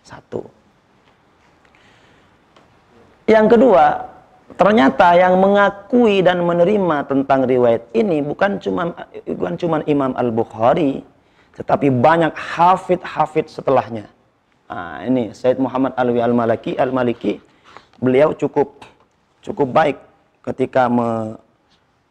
Satu. 0.01 0.47
Yang 3.27 3.45
kedua, 3.55 4.11
Ternyata 4.51 5.15
yang 5.15 5.39
mengakui 5.39 6.19
dan 6.19 6.43
menerima 6.43 7.07
tentang 7.07 7.47
riwayat 7.47 7.87
ini 7.95 8.19
bukan 8.19 8.59
cuma 8.59 8.91
bukan 9.23 9.55
cuma 9.55 9.77
Imam 9.87 10.11
Al-Bukhari, 10.11 10.99
tetapi 11.55 11.91
banyak 11.91 12.31
hafid-hafid 12.31 13.51
setelahnya. 13.51 14.07
Nah, 14.71 15.03
ini 15.03 15.35
Said 15.35 15.59
Muhammad 15.59 15.91
Alwi 15.99 16.23
Al-Maliki 16.23 16.79
Al-Maliki 16.79 17.43
beliau 17.99 18.31
cukup 18.31 18.87
cukup 19.43 19.67
baik 19.69 19.97
ketika 20.47 20.87
me, 20.87 21.35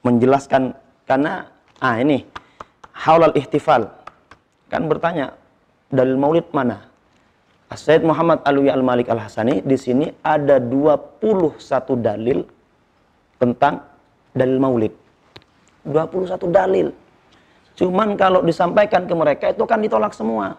menjelaskan 0.05 0.77
karena 1.09 1.49
ah 1.81 1.97
ini 1.97 2.29
haulal 2.93 3.33
ihtifal 3.33 3.89
kan 4.69 4.87
bertanya 4.87 5.35
dalil 5.89 6.21
maulid 6.21 6.47
mana 6.53 6.91
Said 7.79 8.03
Muhammad 8.03 8.43
Alwi 8.43 8.67
Al-Malik 8.67 9.07
Al-Hasani 9.07 9.63
di 9.63 9.79
sini 9.79 10.11
ada 10.27 10.59
21 10.59 11.63
dalil 12.03 12.43
tentang 13.39 13.87
dalil 14.35 14.59
maulid. 14.59 14.91
21 15.87 16.51
dalil. 16.51 16.91
Cuman 17.81 18.13
kalau 18.21 18.45
disampaikan 18.45 19.09
ke 19.09 19.15
mereka 19.17 19.57
itu 19.57 19.65
kan 19.65 19.81
ditolak 19.81 20.13
semua. 20.13 20.53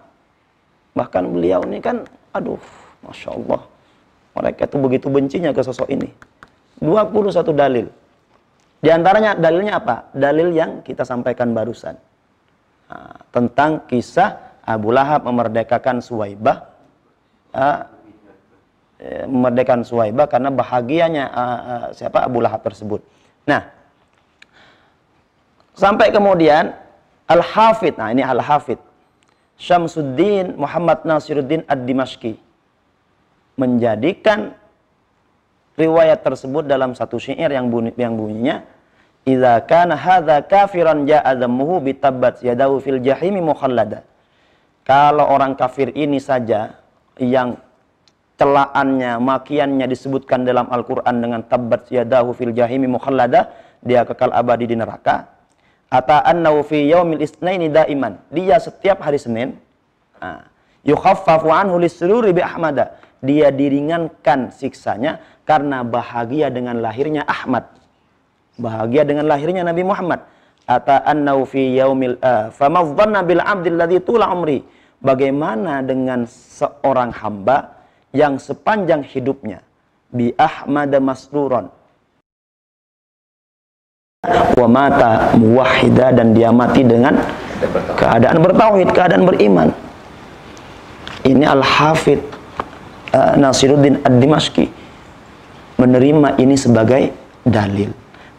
Bahkan 0.98 1.24
beliau 1.30 1.62
ini 1.70 1.78
kan, 1.78 2.02
aduh, 2.34 2.58
Masya 3.06 3.30
Allah. 3.38 3.62
Mereka 4.34 4.66
itu 4.66 4.78
begitu 4.82 5.08
bencinya 5.14 5.54
ke 5.54 5.62
sosok 5.62 5.86
ini. 5.94 6.10
21 6.82 7.54
dalil. 7.54 7.86
Di 8.82 8.90
antaranya 8.90 9.38
dalilnya 9.38 9.78
apa? 9.78 10.10
Dalil 10.18 10.50
yang 10.50 10.82
kita 10.82 11.06
sampaikan 11.06 11.54
barusan. 11.54 11.94
Nah, 12.90 13.14
tentang 13.30 13.86
kisah 13.86 14.58
Abu 14.66 14.90
Lahab 14.90 15.22
memerdekakan 15.30 16.02
Suwaibah 16.02 16.74
uh, 17.54 17.86
memerdekakan 19.30 19.86
Suwaibah 19.86 20.26
karena 20.26 20.50
bahagianya 20.50 21.26
uh, 21.30 21.62
uh, 21.62 21.88
siapa 21.94 22.26
Abu 22.26 22.42
Lahab 22.42 22.66
tersebut. 22.66 23.06
Nah, 23.46 23.70
sampai 25.78 26.10
kemudian 26.10 26.81
Al-Hafidh, 27.32 27.96
nah 27.96 28.12
ini 28.12 28.20
Al-Hafidh, 28.20 28.82
Syamsuddin 29.56 30.60
Muhammad 30.60 31.08
Nasiruddin 31.08 31.64
Ad-Dimashqi 31.64 32.36
menjadikan 33.56 34.52
riwayat 35.80 36.28
tersebut 36.28 36.68
dalam 36.68 36.92
satu 36.92 37.16
syair 37.16 37.56
yang 37.56 37.72
bunyi 37.72 37.96
yang 37.96 38.20
bunyinya 38.20 38.68
Idza 39.22 39.62
kana 39.70 39.94
hadza 39.94 40.42
kafiran 40.50 41.06
ja'a 41.06 41.38
dhammuhu 41.38 41.78
bitabbat 41.86 42.42
yadahu 42.42 42.82
fil 42.82 42.98
jahimi 43.06 43.38
mukhallada. 43.38 44.02
Kalau 44.82 45.30
orang 45.30 45.54
kafir 45.54 45.94
ini 45.94 46.18
saja 46.18 46.82
yang 47.22 47.54
celaannya, 48.42 49.22
makiannya 49.22 49.86
disebutkan 49.86 50.42
dalam 50.42 50.66
Al-Quran 50.74 51.22
dengan 51.22 51.46
tabbat 51.46 51.94
yadahu 51.94 52.34
fil 52.34 52.50
jahimi 52.50 52.90
mukhallada, 52.90 53.54
dia 53.86 54.02
kekal 54.02 54.34
abadi 54.34 54.66
di 54.66 54.74
neraka. 54.74 55.30
Ata 55.92 56.24
annahu 56.24 56.64
fi 56.64 56.88
yaumil 56.88 57.20
isnaini 57.20 57.68
daiman. 57.68 58.16
Dia 58.32 58.58
setiap 58.64 59.04
hari 59.04 59.20
Senin, 59.20 59.60
yukhaffafu 60.88 61.52
anhu 61.52 61.76
lisururi 61.84 62.32
bi 62.32 62.40
ahmada. 62.40 62.96
Dia 63.20 63.52
diringankan 63.52 64.56
siksanya 64.56 65.22
karena 65.46 65.84
bahagia 65.84 66.50
dengan 66.50 66.80
lahirnya 66.82 67.28
Ahmad. 67.28 67.70
Bahagia 68.58 69.06
dengan 69.06 69.30
lahirnya 69.30 69.62
Nabi 69.62 69.84
Muhammad. 69.86 70.26
Ata 70.66 71.04
annahu 71.06 71.44
fi 71.46 71.76
yaumil 71.76 72.18
uh, 72.24 72.50
famadhanna 72.56 73.22
bil 73.28 73.44
abdil 73.44 73.76
tula 74.02 74.32
umri 74.32 74.64
bagaimana 75.02 75.82
dengan 75.82 76.30
seorang 76.30 77.10
hamba 77.12 77.82
yang 78.14 78.38
sepanjang 78.38 79.02
hidupnya 79.02 79.66
bi 80.14 80.32
ahmad 80.38 80.94
masruron 81.02 81.68
wa 84.30 84.68
mata 84.70 85.34
muwahhida 85.34 86.14
dan 86.14 86.38
dia 86.38 86.54
mati 86.54 86.86
dengan 86.86 87.18
keadaan 87.98 88.38
bertauhid, 88.38 88.94
keadaan 88.94 89.26
beriman. 89.26 89.74
Ini 91.26 91.42
Al-Hafidh 91.50 92.22
uh, 93.18 93.34
Nasiruddin 93.42 93.98
Ad-Dimashqi 94.06 94.70
menerima 95.82 96.38
ini 96.38 96.54
sebagai 96.54 97.10
dalil. 97.42 97.90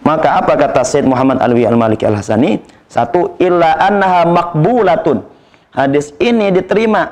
Maka 0.07 0.39
apa 0.39 0.55
kata 0.55 0.87
Said 0.87 1.03
Muhammad 1.03 1.43
Alwi 1.43 1.67
Al-Maliki 1.67 2.07
Al-Hasani? 2.07 2.63
Satu, 2.87 3.35
illa 3.43 3.75
annaha 3.83 4.23
makbulatun 4.29 5.25
Hadis 5.73 6.13
ini 6.21 6.53
diterima 6.53 7.09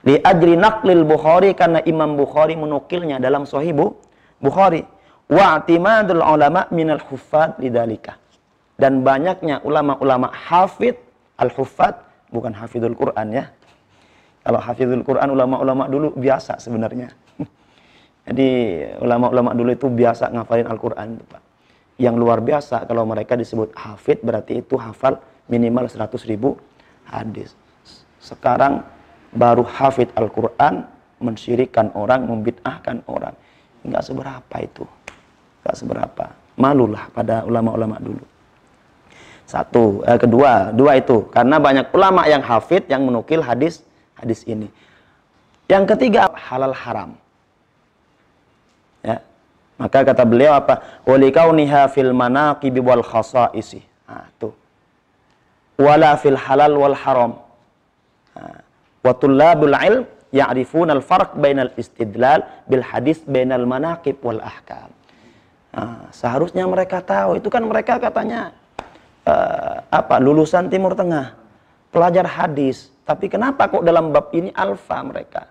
di 0.00 0.16
ajri 0.16 0.56
naqlil 0.56 1.04
Bukhari 1.04 1.52
karena 1.52 1.84
Imam 1.84 2.16
Bukhari 2.16 2.56
menukilnya 2.56 3.20
dalam 3.22 3.44
Sahih 3.44 3.76
Bukhari. 4.40 4.82
Wa 5.28 5.60
i'timadul 5.60 6.24
ulama 6.24 6.64
minal 6.72 7.04
huffaz 7.04 7.60
lidalika. 7.60 8.16
Dan 8.78 9.04
banyaknya 9.04 9.60
ulama-ulama 9.66 10.32
hafid 10.32 10.96
al-huffaz 11.36 11.98
bukan 12.32 12.56
hafidul 12.56 12.96
Quran 12.96 13.34
ya. 13.34 13.44
Kalau 14.40 14.62
hafidul 14.62 15.04
Quran 15.04 15.28
ulama-ulama 15.34 15.84
dulu 15.90 16.16
biasa 16.16 16.56
sebenarnya. 16.56 17.12
Jadi 18.30 18.48
ulama-ulama 19.04 19.52
dulu 19.52 19.70
itu 19.74 19.86
biasa 19.92 20.32
ngafalin 20.32 20.70
Al-Quran. 20.70 21.20
Yang 21.98 22.14
luar 22.16 22.38
biasa 22.38 22.86
kalau 22.86 23.02
mereka 23.04 23.34
disebut 23.34 23.74
hafid 23.74 24.22
berarti 24.22 24.62
itu 24.62 24.78
hafal 24.78 25.18
minimal 25.50 25.90
100 25.90 26.14
ribu 26.30 26.54
hadis. 27.04 27.52
Sekarang 28.22 28.86
baru 29.34 29.66
hafid 29.66 30.14
Al-Quran, 30.14 30.86
mensyirikan 31.18 31.90
orang, 31.98 32.30
membid'ahkan 32.30 33.02
orang. 33.10 33.34
Enggak 33.82 34.06
seberapa 34.06 34.56
itu. 34.62 34.86
Seberapa. 35.74 36.32
Malulah 36.58 37.10
pada 37.14 37.46
ulama-ulama 37.46 37.96
dulu. 38.00 38.24
Satu. 39.48 40.04
Eh, 40.04 40.18
kedua, 40.20 40.74
dua 40.74 41.00
itu. 41.00 41.28
Karena 41.32 41.56
banyak 41.56 41.88
ulama 41.94 42.28
yang 42.28 42.44
hafid, 42.44 42.84
yang 42.90 43.04
menukil 43.08 43.40
hadis 43.40 43.80
hadis 44.18 44.44
ini. 44.44 44.68
Yang 45.68 45.96
ketiga, 45.96 46.32
halal 46.36 46.74
haram. 46.74 47.16
Ya. 49.04 49.22
Maka 49.78 50.02
kata 50.02 50.24
beliau 50.26 50.56
apa? 50.58 51.02
Walikauniha 51.06 51.88
fil 51.92 52.12
manaqibi 52.12 52.80
wal 52.82 53.04
khasa'isi. 53.04 53.80
Nah, 54.08 54.26
tuh. 54.40 54.52
Wala 55.78 56.18
fil 56.18 56.34
halal 56.34 56.74
wal 56.74 56.96
haram 56.96 57.38
Wa 59.04 59.12
tullabul 59.14 59.74
ilm 59.74 60.04
ya'rifuna 60.34 60.92
al-farq 60.98 61.38
bainal 61.38 61.72
istidlal 61.78 62.44
bil 62.68 62.82
hadis 62.82 63.22
bainal 63.24 63.64
manaqib 63.64 64.18
wal 64.20 64.42
ahkam. 64.42 64.90
Nah, 65.68 66.08
seharusnya 66.10 66.64
mereka 66.64 67.04
tahu 67.04 67.36
itu 67.36 67.48
kan 67.52 67.60
mereka 67.64 68.00
katanya 68.00 68.56
uh, 69.28 69.84
apa 69.92 70.16
lulusan 70.16 70.72
Timur 70.72 70.96
Tengah, 70.96 71.36
pelajar 71.92 72.24
hadis. 72.24 72.88
Tapi 73.04 73.28
kenapa 73.28 73.68
kok 73.68 73.84
dalam 73.84 74.12
bab 74.12 74.32
ini 74.36 74.52
alfa 74.52 75.00
mereka? 75.04 75.48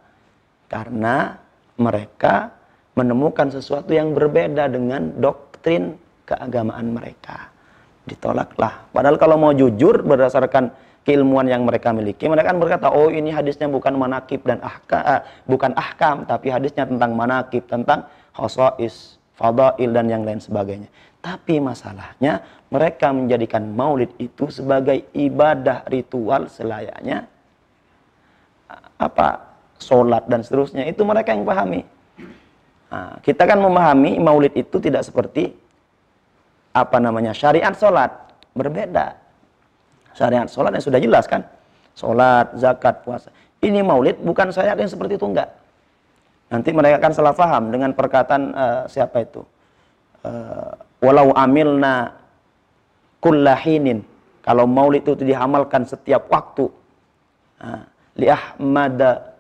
Karena 0.70 1.38
mereka 1.78 2.54
menemukan 2.98 3.54
sesuatu 3.54 3.94
yang 3.94 4.14
berbeda 4.18 4.70
dengan 4.70 5.14
doktrin 5.22 5.98
keagamaan 6.26 6.94
mereka. 6.94 7.54
Ditolaklah. 8.10 8.90
Padahal 8.90 9.18
kalau 9.22 9.38
mau 9.38 9.54
jujur 9.54 10.02
berdasarkan 10.02 10.74
keilmuan 11.06 11.48
yang 11.48 11.64
mereka 11.64 11.94
miliki, 11.96 12.28
mereka 12.28 12.52
kan 12.52 12.60
berkata, 12.60 12.88
oh 12.92 13.08
ini 13.08 13.32
hadisnya 13.32 13.70
bukan 13.72 13.96
manakib 13.96 14.44
dan 14.44 14.60
ahka, 14.60 15.00
eh, 15.08 15.22
bukan 15.48 15.72
ahkam, 15.78 16.28
tapi 16.28 16.52
hadisnya 16.52 16.84
tentang 16.84 17.16
manakib, 17.16 17.64
tentang 17.70 18.06
khosais, 18.36 19.17
fadail 19.38 19.92
dan 19.94 20.10
yang 20.10 20.26
lain 20.26 20.42
sebagainya. 20.42 20.90
Tapi 21.22 21.62
masalahnya 21.62 22.42
mereka 22.74 23.14
menjadikan 23.14 23.70
maulid 23.70 24.10
itu 24.18 24.50
sebagai 24.50 25.06
ibadah 25.14 25.86
ritual 25.88 26.50
selayaknya. 26.50 27.30
Apa? 28.98 29.46
Sholat 29.78 30.26
dan 30.26 30.42
seterusnya. 30.42 30.90
Itu 30.90 31.06
mereka 31.06 31.38
yang 31.38 31.46
pahami. 31.46 31.86
Nah, 32.90 33.22
kita 33.22 33.46
kan 33.46 33.62
memahami 33.62 34.18
maulid 34.18 34.58
itu 34.58 34.82
tidak 34.82 35.06
seperti 35.06 35.54
apa 36.74 36.98
namanya 36.98 37.32
syariat 37.38 37.78
sholat. 37.78 38.10
Berbeda. 38.58 39.14
Syariat 40.18 40.50
sholat 40.50 40.74
yang 40.74 40.86
sudah 40.86 40.98
jelas 40.98 41.30
kan? 41.30 41.46
Sholat 41.94 42.58
zakat 42.58 43.06
puasa. 43.06 43.30
Ini 43.62 43.86
maulid 43.86 44.18
bukan 44.22 44.50
syariat 44.50 44.78
yang 44.78 44.90
seperti 44.90 45.18
itu 45.18 45.30
enggak 45.30 45.50
nanti 46.48 46.70
mereka 46.72 47.04
akan 47.04 47.14
salah 47.14 47.34
paham 47.36 47.74
dengan 47.74 47.92
perkataan 47.92 48.44
uh, 48.56 48.82
siapa 48.88 49.24
itu 49.24 49.42
uh, 50.24 50.72
walau 51.04 51.36
amilna 51.36 52.16
kullahinin 53.20 54.04
kalau 54.46 54.64
maulid 54.64 55.04
itu 55.04 55.28
dihamalkan 55.28 55.84
setiap 55.84 56.32
waktu 56.32 56.72
uh, 57.62 57.84
li 58.16 58.28
ahmada 58.32 59.36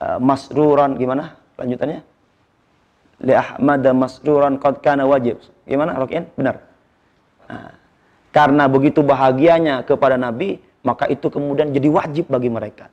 uh, 0.00 0.18
masruran 0.22 0.96
gimana 0.96 1.36
lanjutannya 1.60 2.00
li 3.20 3.34
ahmada 3.36 3.90
masruran 3.92 4.56
qad 4.56 4.80
kana 4.80 5.04
wajib 5.04 5.40
Gimana 5.66 5.98
Rokin? 5.98 6.30
Benar. 6.38 6.62
Nah, 7.50 7.74
karena 8.30 8.70
begitu 8.70 9.02
bahagianya 9.02 9.82
kepada 9.82 10.14
Nabi, 10.14 10.62
maka 10.86 11.10
itu 11.10 11.26
kemudian 11.26 11.74
jadi 11.74 11.90
wajib 11.90 12.30
bagi 12.30 12.46
mereka. 12.46 12.86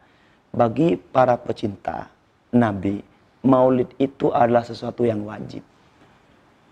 Bagi 0.49 0.97
para 0.97 1.37
pecinta 1.37 2.09
Nabi, 2.49 2.97
maulid 3.43 3.91
itu 3.99 4.31
adalah 4.31 4.63
sesuatu 4.63 5.03
yang 5.03 5.21
wajib. 5.27 5.61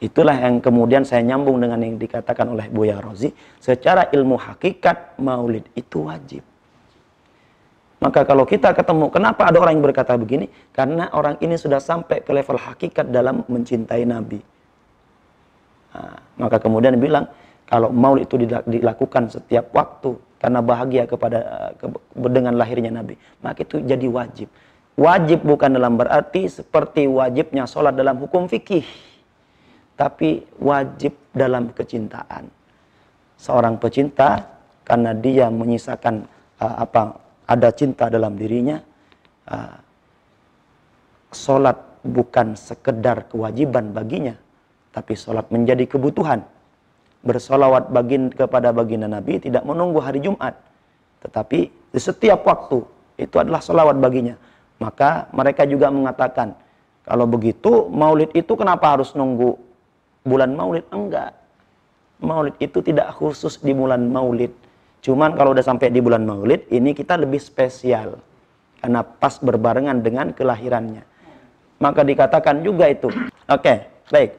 Itulah 0.01 0.33
yang 0.33 0.57
kemudian 0.57 1.05
saya 1.05 1.21
nyambung 1.21 1.61
dengan 1.61 1.77
yang 1.77 2.01
dikatakan 2.01 2.49
oleh 2.49 2.65
Buya 2.73 2.97
Rozi. 2.97 3.29
Secara 3.61 4.09
ilmu 4.09 4.33
hakikat, 4.33 5.21
maulid 5.21 5.69
itu 5.77 6.09
wajib. 6.09 6.41
Maka 8.01 8.25
kalau 8.25 8.49
kita 8.49 8.73
ketemu, 8.73 9.13
kenapa 9.13 9.45
ada 9.45 9.61
orang 9.61 9.77
yang 9.77 9.85
berkata 9.85 10.17
begini? 10.17 10.49
Karena 10.73 11.13
orang 11.13 11.37
ini 11.37 11.53
sudah 11.53 11.77
sampai 11.77 12.25
ke 12.25 12.33
level 12.33 12.57
hakikat 12.57 13.13
dalam 13.13 13.45
mencintai 13.45 14.01
Nabi. 14.09 14.41
Nah, 15.93 16.17
maka 16.41 16.57
kemudian 16.57 16.97
bilang 16.97 17.29
kalau 17.69 17.93
maulid 17.93 18.25
itu 18.25 18.41
dilakukan 18.65 19.29
setiap 19.29 19.69
waktu 19.77 20.17
karena 20.41 20.65
bahagia 20.65 21.05
kepada 21.05 21.71
ke, 21.77 21.85
dengan 22.25 22.57
lahirnya 22.57 22.89
Nabi, 22.89 23.13
maka 23.45 23.61
itu 23.61 23.85
jadi 23.85 24.07
wajib. 24.09 24.49
Wajib 24.99 25.47
bukan 25.47 25.71
dalam 25.71 25.95
berarti 25.95 26.51
seperti 26.51 27.07
wajibnya 27.07 27.63
sholat 27.63 27.95
dalam 27.95 28.19
hukum 28.19 28.51
fikih, 28.51 28.83
tapi 29.95 30.43
wajib 30.59 31.15
dalam 31.31 31.71
kecintaan. 31.71 32.51
Seorang 33.39 33.79
pecinta 33.79 34.51
karena 34.83 35.15
dia 35.15 35.47
menyisakan 35.47 36.27
uh, 36.59 36.75
apa 36.83 37.17
ada 37.47 37.71
cinta 37.71 38.11
dalam 38.11 38.35
dirinya, 38.35 38.83
uh, 39.47 39.79
sholat 41.31 42.03
bukan 42.03 42.59
sekedar 42.59 43.31
kewajiban 43.31 43.95
baginya, 43.95 44.35
tapi 44.91 45.15
sholat 45.15 45.47
menjadi 45.49 45.87
kebutuhan. 45.87 46.43
Bersolawat 47.21 47.93
bagin 47.93 48.33
kepada 48.33 48.73
baginda 48.73 49.05
Nabi 49.05 49.37
tidak 49.37 49.61
menunggu 49.61 50.01
hari 50.01 50.25
Jumat. 50.25 50.57
Tetapi 51.21 51.59
di 51.93 51.99
setiap 52.01 52.41
waktu 52.49 52.81
itu 53.21 53.37
adalah 53.37 53.61
solawat 53.61 54.01
baginya. 54.01 54.33
Maka 54.81 55.29
mereka 55.29 55.61
juga 55.69 55.93
mengatakan, 55.93 56.57
kalau 57.05 57.29
begitu 57.29 57.85
maulid 57.93 58.33
itu 58.33 58.57
kenapa 58.57 58.97
harus 58.97 59.13
nunggu 59.13 59.53
bulan 60.25 60.57
maulid? 60.57 60.81
Enggak. 60.89 61.37
Maulid 62.17 62.57
itu 62.57 62.81
tidak 62.81 63.13
khusus 63.13 63.61
di 63.61 63.77
bulan 63.77 64.09
maulid. 64.09 64.49
Cuman 65.05 65.37
kalau 65.37 65.53
udah 65.53 65.61
sampai 65.61 65.93
di 65.93 66.01
bulan 66.01 66.25
maulid, 66.25 66.65
ini 66.73 66.97
kita 66.97 67.13
lebih 67.17 67.37
spesial. 67.37 68.17
Karena 68.81 69.05
pas 69.05 69.37
berbarengan 69.37 70.01
dengan 70.01 70.33
kelahirannya. 70.33 71.05
Maka 71.77 72.01
dikatakan 72.01 72.65
juga 72.65 72.89
itu. 72.89 73.09
Oke, 73.09 73.29
okay, 73.45 73.77
baik. 74.09 74.31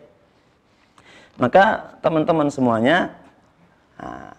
Maka 1.39 1.95
teman-teman 2.03 2.51
semuanya, 2.51 3.15
nah, 3.99 4.35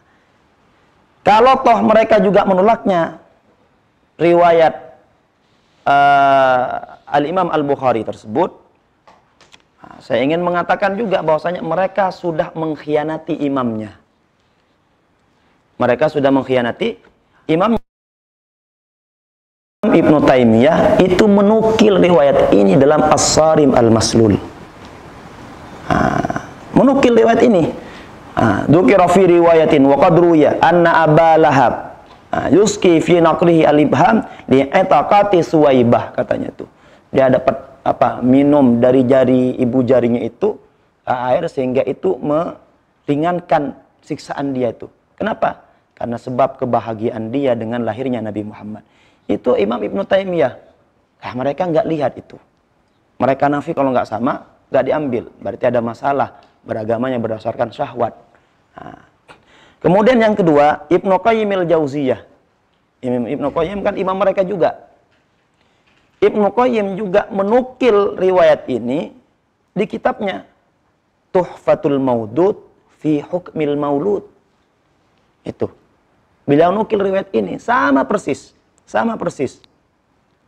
kalau 1.23 1.59
toh 1.63 1.79
mereka 1.83 2.19
juga 2.19 2.47
menolaknya, 2.47 3.19
riwayat 4.15 4.92
uh, 5.87 6.67
Al-Imam 7.07 7.51
Al-Bukhari 7.53 8.01
tersebut, 8.03 8.51
nah, 9.79 9.95
saya 10.01 10.23
ingin 10.23 10.41
mengatakan 10.41 10.97
juga 10.97 11.21
bahwasanya 11.21 11.61
mereka 11.61 12.09
sudah 12.09 12.51
mengkhianati 12.55 13.39
imamnya. 13.43 13.99
Mereka 15.77 16.07
sudah 16.07 16.29
mengkhianati 16.29 17.01
imam 17.49 17.75
Ibnu 19.83 20.17
Taimiyah 20.23 21.03
itu 21.03 21.27
menukil 21.27 21.99
riwayat 21.99 22.55
ini 22.55 22.79
dalam 22.79 23.03
As-Sarim 23.03 23.75
Al-Maslul. 23.75 24.39
Nah, 25.91 26.47
menukil 26.71 27.13
riwayat 27.13 27.43
ini. 27.43 27.63
Ah, 28.33 28.65
dzukira 28.65 29.05
fi 29.13 29.29
riwayatin 29.29 29.85
wa 29.85 29.93
qad 30.01 30.17
ruya 30.17 30.57
anna 30.57 31.05
Aba 31.05 31.37
Lahab 31.37 31.73
ah, 31.73 31.92
yuski 32.53 32.99
fi 33.03 33.19
naqlihi 33.19 33.67
al-ibham 33.67 34.23
li 34.49 34.65
etaqati 34.65 35.41
suwaibah 35.43 36.15
katanya 36.15 36.49
itu. 36.53 36.65
Dia 37.13 37.29
dapat 37.29 37.55
apa? 37.83 38.23
minum 38.23 38.79
dari 38.79 39.03
jari 39.03 39.59
ibu 39.59 39.83
jarinya 39.83 40.23
itu 40.23 40.55
ah, 41.05 41.35
air 41.35 41.45
sehingga 41.51 41.83
itu 41.85 42.15
meringankan 42.17 43.77
siksaan 44.01 44.55
dia 44.55 44.73
itu. 44.73 44.89
Kenapa? 45.19 45.61
Karena 45.93 46.17
sebab 46.17 46.57
kebahagiaan 46.57 47.29
dia 47.29 47.53
dengan 47.53 47.85
lahirnya 47.85 48.19
Nabi 48.19 48.41
Muhammad. 48.43 48.83
Itu 49.29 49.55
Imam 49.55 49.79
Ibnu 49.79 50.03
Taimiyah. 50.03 50.53
Nah, 51.23 51.33
mereka 51.37 51.63
nggak 51.69 51.87
lihat 51.87 52.13
itu. 52.19 52.35
Mereka 53.21 53.47
nafi 53.47 53.71
kalau 53.71 53.95
nggak 53.95 54.09
sama, 54.09 54.43
nggak 54.67 54.83
diambil. 54.83 55.23
Berarti 55.39 55.63
ada 55.69 55.79
masalah 55.79 56.29
beragamanya 56.65 57.21
berdasarkan 57.21 57.71
syahwat. 57.71 58.17
Nah. 58.75 59.12
Kemudian 59.83 60.17
yang 60.23 60.33
kedua, 60.33 60.87
Ibnu 60.87 61.19
Qayyim 61.19 61.49
al-Jauziyah. 61.63 62.23
Ibnu 63.03 63.47
Qayyim 63.51 63.83
kan 63.83 63.99
imam 63.99 64.15
mereka 64.15 64.47
juga. 64.47 64.87
Ibnu 66.23 66.55
Qayyim 66.55 66.95
juga 66.95 67.27
menukil 67.27 68.15
riwayat 68.15 68.63
ini 68.71 69.11
di 69.75 69.85
kitabnya 69.85 70.47
Tuhfatul 71.35 71.99
Maudud 71.99 72.63
fi 73.03 73.19
Hukmil 73.19 73.75
Maulud. 73.75 74.23
Itu. 75.43 75.67
Beliau 76.47 76.71
nukil 76.71 77.03
riwayat 77.03 77.35
ini 77.35 77.59
sama 77.59 78.07
persis, 78.07 78.55
sama 78.87 79.19
persis 79.19 79.59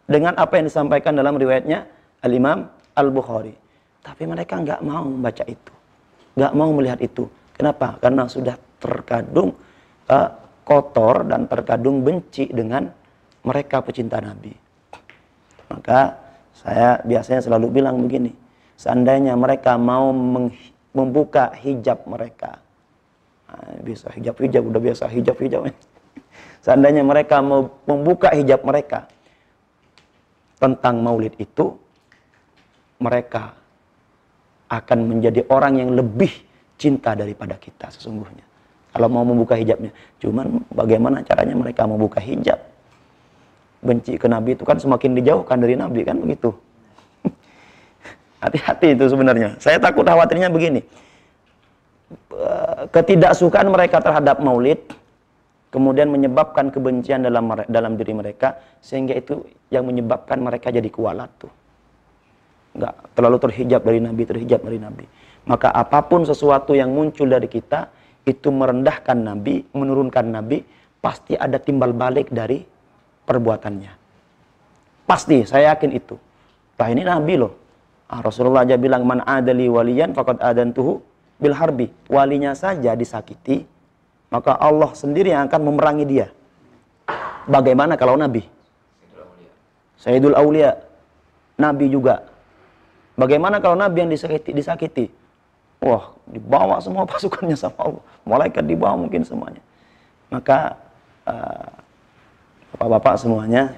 dengan 0.07 0.31
apa 0.39 0.55
yang 0.55 0.71
disampaikan 0.71 1.11
dalam 1.11 1.35
riwayatnya 1.35 1.83
Al-Imam 2.23 2.71
Al-Bukhari. 2.95 3.51
Tapi 3.99 4.23
mereka 4.23 4.55
nggak 4.63 4.79
mau 4.79 5.03
membaca 5.03 5.43
itu 5.43 5.75
nggak 6.35 6.53
mau 6.53 6.69
melihat 6.75 6.99
itu. 6.99 7.25
Kenapa? 7.55 7.95
Karena 8.03 8.27
sudah 8.27 8.59
terkadung 8.85 9.57
uh, 10.09 10.29
kotor 10.65 11.25
dan 11.25 11.49
terkadung 11.49 12.05
benci 12.05 12.49
dengan 12.49 12.89
mereka 13.45 13.81
pecinta 13.85 14.17
Nabi. 14.17 14.53
Maka 15.69 16.17
saya 16.57 17.01
biasanya 17.05 17.41
selalu 17.45 17.81
bilang 17.81 18.01
begini, 18.01 18.33
seandainya 18.77 19.37
mereka 19.37 19.77
mau 19.77 20.09
membuka 20.95 21.53
hijab 21.53 22.05
mereka, 22.09 22.57
nah, 23.45 23.77
bisa 23.85 24.09
hijab-hijab, 24.09 24.63
udah 24.65 24.81
biasa 24.81 25.03
hijab-hijab. 25.11 25.69
seandainya 26.65 27.05
mereka 27.05 27.43
mau 27.45 27.69
membuka 27.85 28.33
hijab 28.33 28.65
mereka 28.65 29.05
tentang 30.57 31.05
maulid 31.05 31.37
itu, 31.37 31.77
mereka 32.97 33.53
akan 34.65 34.99
menjadi 35.05 35.45
orang 35.53 35.77
yang 35.77 35.91
lebih 35.93 36.31
cinta 36.79 37.13
daripada 37.13 37.59
kita 37.61 37.93
sesungguhnya. 37.93 38.54
Kalau 38.95 39.11
mau 39.11 39.27
membuka 39.27 39.59
hijabnya. 39.59 39.91
Cuman 40.23 40.63
bagaimana 40.71 41.19
caranya 41.19 41.51
mereka 41.51 41.83
membuka 41.83 42.23
hijab? 42.23 42.55
Benci 43.83 44.15
ke 44.15 44.23
Nabi 44.31 44.55
itu 44.55 44.63
kan 44.63 44.79
semakin 44.79 45.19
dijauhkan 45.19 45.59
dari 45.59 45.75
Nabi 45.75 46.07
kan 46.07 46.15
begitu. 46.15 46.55
Hati-hati 48.43 48.95
itu 48.95 49.11
sebenarnya. 49.11 49.59
Saya 49.59 49.83
takut 49.83 50.07
khawatirnya 50.07 50.47
begini. 50.47 50.79
Ketidaksukaan 52.95 53.67
mereka 53.67 53.99
terhadap 53.99 54.39
maulid 54.39 54.79
kemudian 55.75 56.07
menyebabkan 56.07 56.71
kebencian 56.71 57.27
dalam 57.27 57.51
dalam 57.67 57.99
diri 57.99 58.15
mereka 58.15 58.63
sehingga 58.79 59.11
itu 59.11 59.43
yang 59.75 59.83
menyebabkan 59.83 60.39
mereka 60.39 60.71
jadi 60.71 60.87
kualat 60.87 61.27
tuh. 61.35 61.51
nggak 62.75 62.95
terlalu 63.15 63.37
terhijab 63.43 63.81
dari 63.83 63.99
Nabi, 63.99 64.23
terhijab 64.23 64.63
dari 64.63 64.79
Nabi. 64.79 65.03
Maka 65.47 65.71
apa 65.71 65.99
pun 66.03 66.23
sesuatu 66.23 66.75
yang 66.75 66.91
muncul 66.91 67.27
dari 67.27 67.47
kita 67.47 67.91
itu 68.25 68.49
merendahkan 68.49 69.15
Nabi, 69.15 69.61
menurunkan 69.71 70.25
Nabi, 70.25 70.65
pasti 70.99 71.37
ada 71.37 71.61
timbal 71.61 71.93
balik 71.93 72.33
dari 72.33 72.65
perbuatannya. 73.29 73.93
Pasti, 75.05 75.45
saya 75.45 75.77
yakin 75.77 75.93
itu. 75.93 76.17
Nah 76.81 76.87
ini 76.89 77.05
Nabi 77.05 77.33
loh. 77.37 77.53
Ah, 78.09 78.21
Rasulullah 78.21 78.65
aja 78.65 78.77
bilang 78.77 79.05
man 79.05 79.21
adali 79.25 79.65
waliyan 79.69 80.13
faqad 80.13 80.41
adantuhu 80.41 81.01
bil 81.37 81.53
harbi. 81.53 81.89
Walinya 82.09 82.57
saja 82.57 82.97
disakiti, 82.97 83.65
maka 84.33 84.57
Allah 84.57 84.93
sendiri 84.97 85.33
yang 85.33 85.45
akan 85.45 85.61
memerangi 85.61 86.05
dia. 86.05 86.27
Bagaimana 87.45 87.93
kalau 87.97 88.17
Nabi? 88.17 88.41
Sayyidul 90.01 90.33
Aulia. 90.37 90.73
Nabi 91.55 91.87
juga. 91.87 92.25
Bagaimana 93.15 93.63
kalau 93.63 93.79
Nabi 93.79 94.05
yang 94.05 94.11
disakiti? 94.11 94.51
disakiti? 94.51 95.05
Wah, 95.83 96.15
dibawa 96.29 96.79
semua 96.79 97.03
pasukannya 97.11 97.57
sama 97.57 97.79
Allah. 97.91 98.03
Malaikat 98.25 98.63
dibawa 98.65 98.95
mungkin 98.95 99.21
semuanya. 99.21 99.61
Maka 100.31 100.75
uh, 101.29 101.69
bapak-bapak 102.75 103.15
semuanya, 103.21 103.71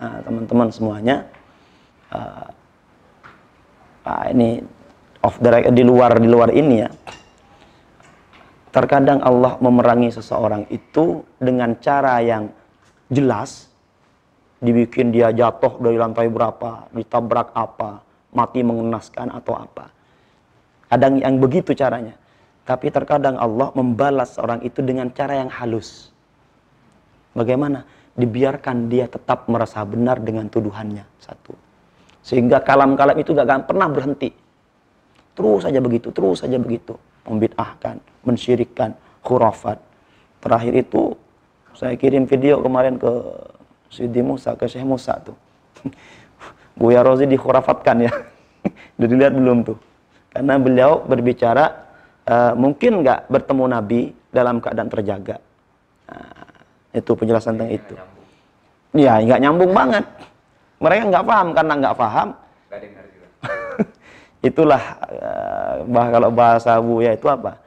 uh, 0.00 0.18
teman-teman 0.24 0.68
semuanya, 0.70 1.16
uh, 2.14 2.48
uh, 4.06 4.24
ini 4.32 4.64
off 5.20 5.36
the 5.42 5.68
di 5.74 5.84
luar 5.84 6.16
di 6.16 6.28
luar 6.30 6.50
ini 6.54 6.76
ya. 6.80 6.90
Terkadang 8.70 9.18
Allah 9.26 9.58
memerangi 9.58 10.14
seseorang 10.14 10.70
itu 10.70 11.26
dengan 11.42 11.74
cara 11.82 12.22
yang 12.22 12.54
jelas, 13.10 13.66
dibikin 14.62 15.10
dia 15.10 15.34
jatuh 15.34 15.82
dari 15.82 15.98
lantai 15.98 16.30
berapa, 16.30 16.86
ditabrak 16.94 17.50
apa, 17.50 18.06
mati 18.30 18.62
mengenaskan 18.62 19.34
atau 19.34 19.58
apa. 19.58 19.90
Kadang 20.90 21.22
yang 21.22 21.38
begitu 21.38 21.70
caranya. 21.78 22.18
Tapi 22.66 22.90
terkadang 22.90 23.38
Allah 23.38 23.70
membalas 23.78 24.36
orang 24.42 24.60
itu 24.66 24.82
dengan 24.82 25.08
cara 25.14 25.38
yang 25.38 25.50
halus. 25.50 26.10
Bagaimana? 27.32 27.86
Dibiarkan 28.18 28.90
dia 28.90 29.06
tetap 29.06 29.46
merasa 29.46 29.86
benar 29.86 30.18
dengan 30.18 30.50
tuduhannya. 30.50 31.06
Satu. 31.22 31.54
Sehingga 32.26 32.60
kalam-kalam 32.60 33.16
itu 33.22 33.32
gak 33.32 33.46
akan 33.46 33.62
pernah 33.70 33.86
berhenti. 33.86 34.34
Terus 35.38 35.64
saja 35.64 35.78
begitu, 35.78 36.10
terus 36.10 36.42
saja 36.42 36.58
begitu. 36.58 36.98
Membid'ahkan, 37.24 38.02
mensyirikkan, 38.26 38.98
khurafat. 39.22 39.78
Terakhir 40.42 40.74
itu 40.74 41.14
saya 41.72 41.94
kirim 41.94 42.26
video 42.26 42.60
kemarin 42.60 42.98
ke 42.98 43.12
Sidi 43.88 44.20
Musa, 44.20 44.58
ke 44.58 44.66
Syekh 44.66 44.84
Musa 44.84 45.16
tuh. 45.22 45.38
Buya 46.78 47.00
Rozi 47.06 47.30
dikhurafatkan 47.30 48.04
ya. 48.04 48.12
Udah 48.98 49.08
dilihat 49.08 49.32
belum 49.32 49.64
tuh? 49.64 49.89
Karena 50.30 50.54
beliau 50.62 51.02
berbicara 51.02 51.64
uh, 52.26 52.52
mungkin 52.54 53.02
nggak 53.02 53.26
bertemu 53.26 53.64
Nabi 53.66 54.00
dalam 54.30 54.62
keadaan 54.62 54.90
terjaga. 54.90 55.36
Nah, 56.06 56.46
itu 56.94 57.10
penjelasan 57.14 57.58
tentang 57.58 57.74
itu. 57.74 57.94
Iya, 58.94 59.22
nggak 59.26 59.40
nyambung 59.42 59.72
banget. 59.74 60.04
Mereka 60.78 61.02
nggak 61.10 61.26
paham 61.26 61.48
karena 61.54 61.72
nggak 61.82 61.96
paham. 61.98 62.28
Itulah 64.48 64.82
uh, 65.02 65.74
bah 65.84 66.06
kalau 66.14 66.30
bahasa 66.30 66.78
Buya 66.78 67.12
itu 67.18 67.26
apa? 67.26 67.58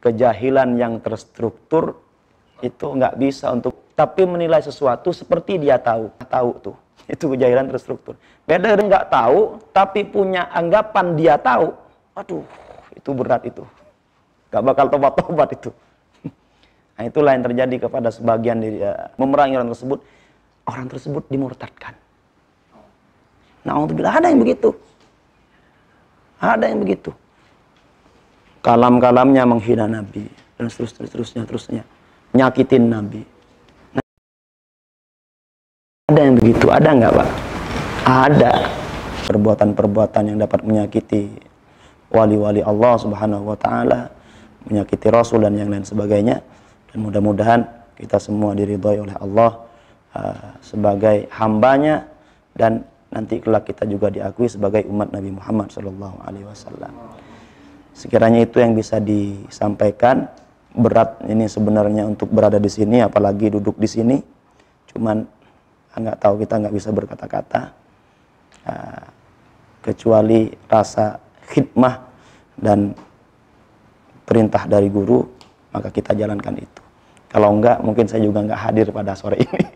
Kejahilan 0.00 0.76
yang 0.80 0.98
terstruktur 1.04 2.00
itu 2.64 2.86
nggak 2.88 3.20
bisa 3.20 3.52
untuk 3.52 3.92
tapi 3.92 4.24
menilai 4.24 4.64
sesuatu 4.64 5.12
seperti 5.12 5.60
dia 5.60 5.76
tahu 5.76 6.08
tahu 6.28 6.50
tuh 6.60 6.76
itu 7.04 7.24
kejahilan 7.36 7.68
terstruktur 7.68 8.16
beda 8.48 8.76
dengan 8.76 8.96
nggak 8.96 9.06
tahu 9.12 9.40
tapi 9.76 10.08
punya 10.08 10.48
anggapan 10.52 11.16
dia 11.16 11.36
tahu 11.36 11.72
aduh 12.16 12.42
itu 12.96 13.10
berat 13.12 13.44
itu. 13.44 13.62
Nggak 14.48 14.62
bakal 14.72 14.86
tobat-tobat 14.88 15.50
itu. 15.52 15.70
Nah 16.96 17.04
itulah 17.04 17.36
yang 17.36 17.44
terjadi 17.44 17.76
kepada 17.76 18.08
sebagian 18.08 18.56
diri 18.56 18.80
ya, 18.80 19.12
memerangi 19.20 19.60
orang 19.60 19.70
tersebut. 19.76 20.00
Orang 20.66 20.88
tersebut 20.88 21.22
dimurtadkan. 21.28 21.94
Nah 23.68 23.76
untuk 23.76 24.00
ada 24.00 24.26
yang 24.32 24.40
begitu. 24.40 24.72
Ada 26.40 26.72
yang 26.72 26.80
begitu. 26.80 27.12
Kalam-kalamnya 28.64 29.46
menghina 29.46 29.86
Nabi 29.86 30.26
dan 30.58 30.66
seterusnya 30.72 31.06
terusnya 31.06 31.42
terusnya. 31.46 31.82
Nyakitin 32.34 32.90
Nabi. 32.90 33.22
Nah, 33.94 34.04
ada 36.10 36.20
yang 36.26 36.34
begitu, 36.34 36.66
ada 36.72 36.88
nggak 36.90 37.12
Pak? 37.14 37.28
Ada. 38.04 38.52
Perbuatan-perbuatan 39.30 40.22
yang 40.34 40.38
dapat 40.42 40.60
menyakiti 40.66 41.45
wali-wali 42.16 42.64
Allah 42.64 42.96
Subhanahu 42.96 43.52
wa 43.52 43.58
taala, 43.60 44.08
menyakiti 44.64 45.12
Rasul 45.12 45.44
dan 45.44 45.52
yang 45.52 45.68
lain 45.68 45.84
sebagainya. 45.84 46.40
Dan 46.88 47.04
mudah-mudahan 47.04 47.60
kita 48.00 48.16
semua 48.16 48.56
diridhoi 48.56 49.04
oleh 49.04 49.16
Allah 49.20 49.50
uh, 50.16 50.48
sebagai 50.64 51.28
hambanya 51.36 52.08
dan 52.56 52.88
nanti 53.12 53.40
kelak 53.40 53.68
kita 53.68 53.84
juga 53.84 54.08
diakui 54.08 54.48
sebagai 54.48 54.88
umat 54.88 55.12
Nabi 55.12 55.36
Muhammad 55.36 55.68
Sallallahu 55.68 56.16
Alaihi 56.24 56.48
Wasallam. 56.48 56.92
Sekiranya 57.96 58.44
itu 58.44 58.60
yang 58.60 58.76
bisa 58.76 59.00
disampaikan 59.00 60.28
berat 60.76 61.24
ini 61.24 61.48
sebenarnya 61.48 62.04
untuk 62.04 62.28
berada 62.28 62.60
di 62.60 62.68
sini 62.68 63.00
apalagi 63.00 63.48
duduk 63.48 63.80
di 63.80 63.88
sini 63.88 64.16
cuman 64.92 65.24
nggak 65.96 66.20
tahu 66.20 66.44
kita 66.44 66.60
nggak 66.60 66.74
bisa 66.76 66.92
berkata-kata 66.92 67.72
uh, 68.68 69.04
kecuali 69.80 70.52
rasa 70.68 71.16
khidmah 71.48 72.05
dan 72.56 72.96
perintah 74.26 74.66
dari 74.66 74.90
guru 74.90 75.22
maka 75.70 75.92
kita 75.92 76.16
jalankan 76.16 76.56
itu. 76.56 76.82
Kalau 77.28 77.52
enggak 77.52 77.84
mungkin 77.84 78.08
saya 78.08 78.24
juga 78.24 78.40
nggak 78.48 78.60
hadir 78.60 78.86
pada 78.90 79.12
sore 79.12 79.44
ini. 79.44 79.64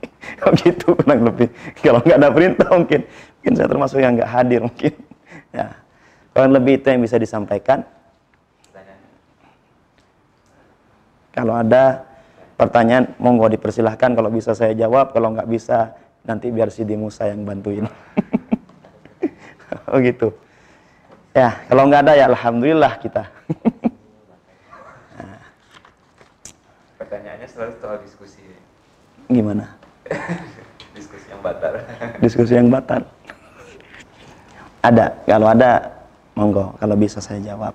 Gitu 0.64 0.96
kurang 0.96 1.22
lebih. 1.28 1.52
Kalau 1.84 2.00
nggak 2.00 2.18
ada 2.18 2.30
perintah 2.32 2.68
mungkin. 2.72 3.00
Mungkin 3.40 3.52
saya 3.54 3.68
termasuk 3.68 3.98
yang 4.00 4.16
nggak 4.16 4.30
hadir 4.30 4.60
mungkin. 4.64 4.92
Ya. 5.52 5.76
Kurang 6.32 6.52
lebih 6.56 6.80
itu 6.80 6.86
yang 6.88 7.02
bisa 7.04 7.20
disampaikan. 7.20 7.84
Kalau 11.30 11.54
ada 11.54 12.04
pertanyaan, 12.58 13.14
monggo 13.22 13.46
dipersilahkan. 13.46 14.18
Kalau 14.18 14.30
bisa 14.32 14.52
saya 14.52 14.74
jawab, 14.74 15.14
kalau 15.14 15.32
nggak 15.32 15.46
bisa, 15.46 15.94
nanti 16.26 16.50
biar 16.50 16.68
Sidi 16.74 16.98
Musa 16.98 17.30
yang 17.30 17.46
bantuin. 17.46 17.86
oh 19.90 19.98
gitu. 20.02 20.34
Ya, 21.30 21.62
kalau 21.70 21.86
nggak 21.86 22.02
ada 22.06 22.12
ya 22.18 22.26
Alhamdulillah 22.26 22.92
kita. 22.98 23.22
Pertanyaannya 26.98 27.46
selalu 27.46 27.72
soal 27.78 27.96
diskusi. 28.02 28.42
Gimana? 29.30 29.78
diskusi 30.98 31.26
yang 31.30 31.40
batal. 31.42 31.72
diskusi 32.18 32.52
yang 32.58 32.68
batal. 32.68 33.02
Ada, 34.82 35.06
kalau 35.28 35.48
ada, 35.52 35.72
monggo. 36.34 36.74
Kalau 36.82 36.96
bisa 36.98 37.22
saya 37.22 37.38
jawab. 37.42 37.74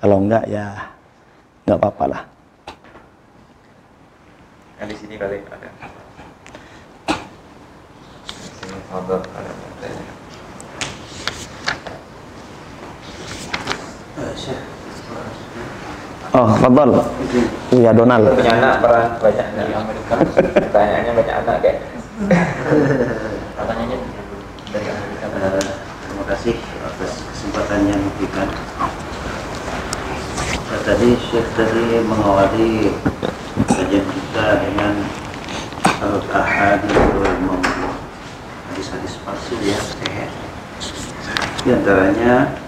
Kalau 0.00 0.16
enggak 0.24 0.48
ya 0.48 0.96
nggak 1.68 1.76
apa-apa 1.76 2.04
lah 2.08 2.22
yang 4.80 4.88
di 4.88 4.96
sini 4.96 5.14
kali 5.20 5.44
ada 5.44 5.68
di 8.24 8.50
sini 8.56 8.80
ada 8.90 9.20
Oh, 16.30 16.46
fadal. 16.62 16.90
Iya, 17.74 17.90
Donald. 17.90 18.38
Punya 18.38 18.54
anak 18.54 18.74
pernah 18.78 19.04
banyak 19.18 19.46
di 19.50 19.74
Amerika. 19.74 20.14
Pertanyaannya 20.54 21.12
banyak 21.18 21.36
anak 21.42 21.56
kayak. 21.58 21.78
Pertanyaannya 23.58 23.98
dari 24.70 24.86
Amerika. 24.86 25.26
Terima 26.06 26.24
kasih 26.30 26.54
atas 26.86 27.12
kesempatan 27.34 27.80
yang 27.90 27.98
diberikan. 27.98 28.46
Nah, 30.70 30.80
tadi 30.86 31.18
Syekh 31.18 31.50
tadi 31.58 31.98
mengawali 32.06 32.94
kajian 33.66 34.06
kita 34.06 34.46
dengan 34.62 34.94
al-ahadith 35.98 37.10
wal 37.18 37.36
mawdu 37.42 37.90
hadis-hadis 38.70 39.18
palsu 39.26 39.58
ya 39.66 39.76
di 41.60 41.68
antaranya 41.74 42.59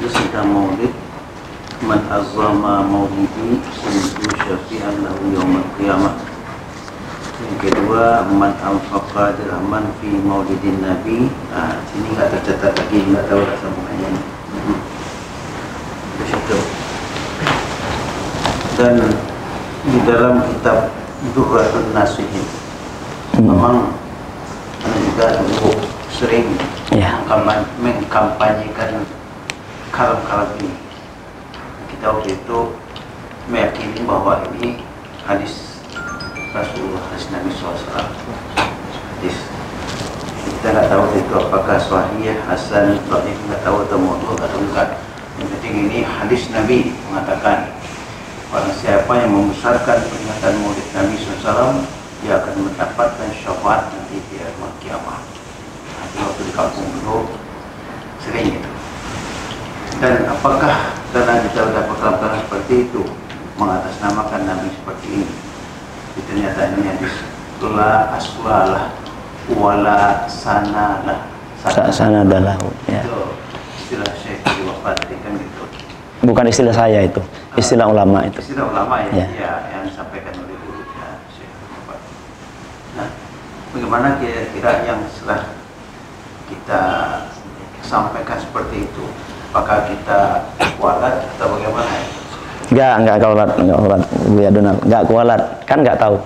tentang 0.00 0.48
maulid 0.48 0.88
man 1.84 2.00
azama 2.08 2.80
maulidi 2.80 3.60
kuntu 3.60 4.24
syafi'an 4.40 5.04
lahu 5.04 5.20
yawmal 5.36 5.66
qiyamah 5.76 6.16
yang 7.44 7.56
kedua 7.60 8.24
man 8.32 8.56
anfaqa 8.64 9.36
dirhaman 9.36 9.84
fi 10.00 10.08
maulidin 10.24 10.80
nabi 10.80 11.28
nah 11.52 11.76
sini 11.92 12.08
nggak 12.16 12.32
tercatat 12.32 12.72
lagi 12.72 12.98
nggak 13.04 13.24
tahu 13.28 13.44
rasa 13.44 13.60
sambungannya 13.60 14.10
hmm. 14.16 14.78
itu 16.24 16.58
dan 18.80 18.96
di 19.84 19.98
dalam 20.08 20.40
kitab 20.48 20.88
Durratun 21.36 21.92
Nasihin 21.92 22.46
hmm. 23.36 23.44
memang 23.44 23.92
juga 25.04 25.44
sering 26.08 26.48
Ya. 26.92 27.24
mengkampan- 27.24 27.68
mengkampanyekan 27.80 29.04
kalam-kalam 29.92 30.48
ini. 30.64 30.72
Kita 31.92 32.16
waktu 32.16 32.34
itu 32.34 32.58
meyakini 33.52 34.00
bahwa 34.08 34.40
ini 34.56 34.80
hadis 35.28 35.84
Rasulullah, 36.56 37.04
hadis 37.12 37.28
Nabi 37.28 37.48
SAW. 37.52 38.08
Hadis 39.20 39.36
kita 40.48 40.66
nggak 40.72 40.88
tahu 40.88 41.04
itu 41.14 41.34
apakah 41.36 41.78
sahih, 41.78 42.40
hasan, 42.48 42.96
dhaif 43.06 43.38
nggak 43.46 43.60
tahu 43.62 43.84
atau 43.84 43.98
maudhu 44.00 44.32
atau 44.34 44.58
enggak. 44.58 44.96
Yang 45.38 45.48
penting 45.56 45.74
ini 45.88 45.98
hadis 46.04 46.48
Nabi 46.52 46.92
mengatakan 47.08 47.72
Barang 48.52 48.76
siapa 48.76 49.08
yang 49.16 49.32
membesarkan 49.32 49.96
peringatan 49.96 50.52
maulid 50.60 50.84
Nabi 50.92 51.16
SAW 51.16 51.80
Dia 52.20 52.36
akan 52.36 52.68
mendapatkan 52.68 53.28
syafaat 53.32 53.88
nanti 53.96 54.20
di 54.28 54.36
hari 54.36 54.52
kiamat 54.84 55.24
Nanti 55.96 56.16
waktu 56.20 56.42
di 56.44 56.52
kampung 56.52 56.84
dulu 57.00 57.32
Sering 58.20 58.60
itu 58.60 58.61
Dan 60.02 60.26
apakah 60.26 60.98
karena 61.14 61.46
kita 61.46 61.70
sudah 61.70 61.84
perkataan 61.86 62.34
seperti 62.42 62.90
itu 62.90 63.02
Mengatasnamakan 63.54 64.42
Nabi 64.50 64.68
seperti 64.74 65.06
ini 65.22 65.28
ternyata 66.26 66.74
ini 66.74 66.82
hadis 66.90 67.14
La 67.62 68.10
aslalah 68.18 68.90
Wala 69.54 70.26
sanalah 70.26 71.30
Sa- 71.62 71.86
sanadalahu, 71.94 72.74
ya. 72.90 73.06
Itu 73.06 73.38
istilah 73.78 74.10
Syekh 74.18 74.42
di 74.42 74.66
wafat 74.66 74.98
kan 75.06 75.32
gitu 75.38 75.62
Bukan 76.26 76.46
istilah 76.50 76.74
saya 76.74 77.06
itu, 77.06 77.22
istilah 77.54 77.86
ulama 77.86 78.26
itu. 78.26 78.38
Istilah 78.42 78.66
ulama 78.70 78.98
ya, 79.10 79.10
Ya. 79.14 79.26
ya. 79.38 79.52
yang 79.74 79.82
disampaikan 79.86 80.34
oleh 80.38 80.54
guru 80.58 80.82
ya, 80.86 81.18
Syekh 81.30 81.50
Muhammad. 81.50 81.98
Nah, 82.98 83.08
bagaimana 83.74 84.08
kira-kira 84.18 84.86
yang 84.86 85.02
setelah 85.10 85.50
kita 86.46 86.82
sampaikan 87.82 88.38
seperti 88.38 88.86
itu, 88.86 89.04
apakah 89.52 89.84
kita 89.84 90.20
kualat 90.80 91.28
atau 91.36 91.46
bagaimana? 91.52 91.92
Enggak, 92.72 92.92
enggak 93.04 93.16
kualat, 93.20 93.50
enggak 93.60 93.78
kualat, 93.84 94.02
Buya 94.32 94.48
Donald. 94.48 94.80
Enggak 94.80 95.02
kualat, 95.04 95.42
kan 95.68 95.78
enggak 95.84 95.98
tahu. 96.00 96.16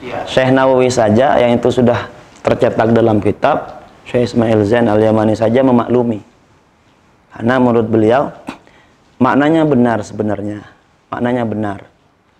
Ya, 0.00 0.18
Syekh 0.24 0.50
Nawawi 0.56 0.88
saja 0.88 1.36
yang 1.36 1.60
itu 1.60 1.68
sudah 1.68 2.08
tercetak 2.40 2.88
dalam 2.96 3.20
kitab, 3.20 3.84
Syekh 4.08 4.32
Ismail 4.32 4.64
Zain 4.64 4.88
Al-Yamani 4.88 5.36
saja 5.36 5.60
memaklumi. 5.60 6.24
Karena 7.36 7.60
menurut 7.60 7.84
beliau 7.84 8.32
maknanya 9.20 9.68
benar 9.68 10.00
sebenarnya. 10.00 10.64
Maknanya 11.12 11.44
benar. 11.44 11.84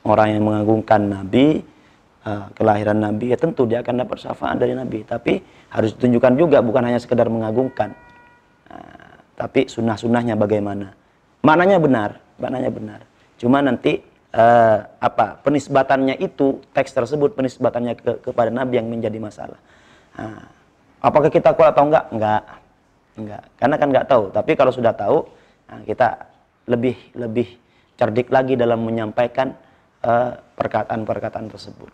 Orang 0.05 0.29
yang 0.33 0.45
mengagungkan 0.45 1.05
Nabi, 1.05 1.61
eh, 2.25 2.45
kelahiran 2.57 2.97
Nabi, 2.97 3.33
ya 3.33 3.37
tentu 3.37 3.69
dia 3.69 3.85
akan 3.85 4.09
dapat 4.09 4.25
syafaat 4.25 4.57
dari 4.57 4.73
Nabi. 4.73 5.05
Tapi 5.05 5.41
harus 5.69 5.93
ditunjukkan 6.01 6.33
juga 6.41 6.65
bukan 6.65 6.89
hanya 6.89 7.01
sekedar 7.01 7.29
mengagungkan. 7.29 7.93
Tapi 9.35 9.67
sunnah-sunnahnya 9.67 10.39
bagaimana. 10.39 10.95
Maknanya 11.43 11.79
benar, 11.83 12.11
maknanya 12.39 12.71
benar. 12.71 13.01
Cuma 13.37 13.59
nanti 13.61 13.99
eh, 14.35 14.79
apa 14.81 15.39
penisbatannya 15.43 16.19
itu 16.23 16.63
teks 16.71 16.95
tersebut 16.95 17.35
penisbatannya 17.35 17.95
ke, 17.99 18.13
kepada 18.25 18.51
Nabi 18.51 18.79
yang 18.79 18.89
menjadi 18.91 19.19
masalah. 19.19 19.59
Nah, 20.15 20.47
apakah 21.03 21.31
kita 21.31 21.53
kuat 21.53 21.75
atau 21.75 21.91
enggak? 21.91 22.07
Enggak, 22.15 22.43
enggak. 23.19 23.43
Karena 23.59 23.77
kan 23.79 23.89
enggak 23.91 24.09
tahu. 24.09 24.25
Tapi 24.31 24.53
kalau 24.55 24.73
sudah 24.73 24.95
tahu, 24.95 25.27
nah, 25.67 25.81
kita 25.83 26.09
lebih 26.71 26.97
lebih 27.19 27.49
cerdik 27.99 28.31
lagi 28.31 28.55
dalam 28.55 28.83
menyampaikan 28.87 29.55
eh, 30.03 30.31
perkataan-perkataan 30.39 31.51
tersebut. 31.51 31.93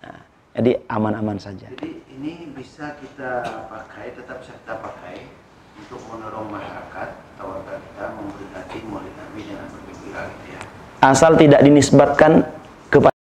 Nah, 0.00 0.20
jadi 0.56 0.80
aman-aman 0.88 1.36
saja. 1.36 1.68
jadi 1.76 1.92
ini 2.16 2.50
bisa 2.56 2.96
kita 2.98 3.44
pakai, 3.68 4.16
tetap 4.16 4.40
bisa 4.42 4.56
kita 4.64 4.74
pakai 4.80 5.16
untuk 5.80 6.00
masyarakat 6.52 7.08
atau 7.36 7.46
warga 7.48 7.74
kita 7.80 8.04
Nabi 8.84 9.40
dengan 9.48 9.66
gitu 9.88 10.06
ya. 10.12 10.60
asal 11.00 11.32
tidak 11.40 11.60
dinisbatkan 11.64 12.44
kepada 12.92 13.16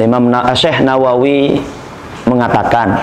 Imam 0.00 0.32
Syekh 0.56 0.80
Nawawi 0.80 1.60
mengatakan 2.26 3.00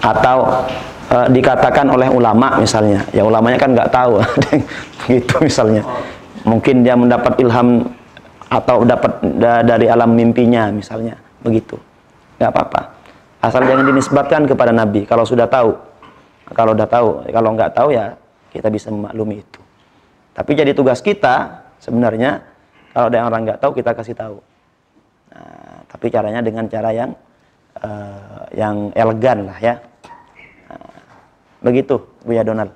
atau 0.00 0.66
eh, 1.12 1.26
dikatakan 1.30 1.86
oleh 1.92 2.08
ulama 2.10 2.58
misalnya. 2.58 3.04
Ya 3.12 3.22
ulamanya 3.22 3.60
kan 3.60 3.70
nggak 3.72 3.90
tahu. 3.92 4.20
Gitu 5.10 5.34
misalnya. 5.44 5.84
Mungkin 6.44 6.84
dia 6.84 6.96
mendapat 6.96 7.36
ilham 7.40 7.88
atau 8.48 8.84
dapat 8.84 9.20
da- 9.40 9.64
dari 9.64 9.88
alam 9.88 10.12
mimpinya 10.12 10.68
misalnya. 10.72 11.16
Begitu. 11.44 11.76
Nggak 12.40 12.50
apa-apa. 12.50 12.80
Asal 13.44 13.68
jangan 13.68 13.84
dinisbatkan 13.84 14.48
kepada 14.48 14.72
Nabi. 14.72 15.04
Kalau 15.04 15.28
sudah 15.28 15.44
tahu 15.44 15.76
kalau 16.52 16.76
udah 16.76 16.88
tahu 16.88 17.08
kalau 17.32 17.48
nggak 17.56 17.72
tahu 17.72 17.88
ya 17.96 18.18
kita 18.52 18.68
bisa 18.68 18.92
memaklumi 18.92 19.40
itu 19.40 19.60
tapi 20.34 20.50
jadi 20.58 20.74
tugas 20.74 20.98
kita 21.00 21.64
sebenarnya 21.78 22.42
kalau 22.94 23.10
ada 23.10 23.16
yang 23.18 23.26
orang 23.26 23.42
nggak 23.42 23.58
tahu 23.58 23.74
kita 23.74 23.90
kasih 23.90 24.14
tahu. 24.14 24.38
Nah, 25.34 25.82
tapi 25.90 26.14
caranya 26.14 26.38
dengan 26.46 26.70
cara 26.70 26.94
yang 26.94 27.10
eh, 27.82 28.42
yang 28.54 28.94
elegan 28.94 29.50
lah 29.50 29.58
ya. 29.58 29.74
Nah, 30.70 30.94
begitu 31.58 31.98
Buya 32.22 32.46
Donald. 32.46 32.70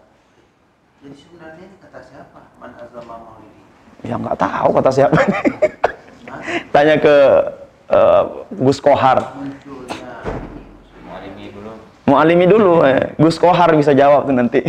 Jadi 0.99 1.15
sebenarnya 1.23 1.67
kata 1.79 2.01
siapa? 2.03 2.41
Man 2.59 2.75
azama 2.83 3.15
maulidi. 3.15 3.63
Ya 4.03 4.19
nggak 4.19 4.39
tahu 4.43 4.69
kata 4.83 4.91
siapa. 4.91 5.19
Tanya 6.75 6.95
ke 6.99 7.17
eh, 7.95 8.23
Gus 8.59 8.83
Kohar. 8.83 9.23
Munculnya 9.39 10.08
Mualimi 12.09 12.49
dulu. 12.49 12.81
Eh. 12.83 13.13
Gus 13.21 13.37
Kohar 13.37 13.69
bisa 13.77 13.93
jawab 13.93 14.25
tuh 14.25 14.33
nanti. 14.33 14.65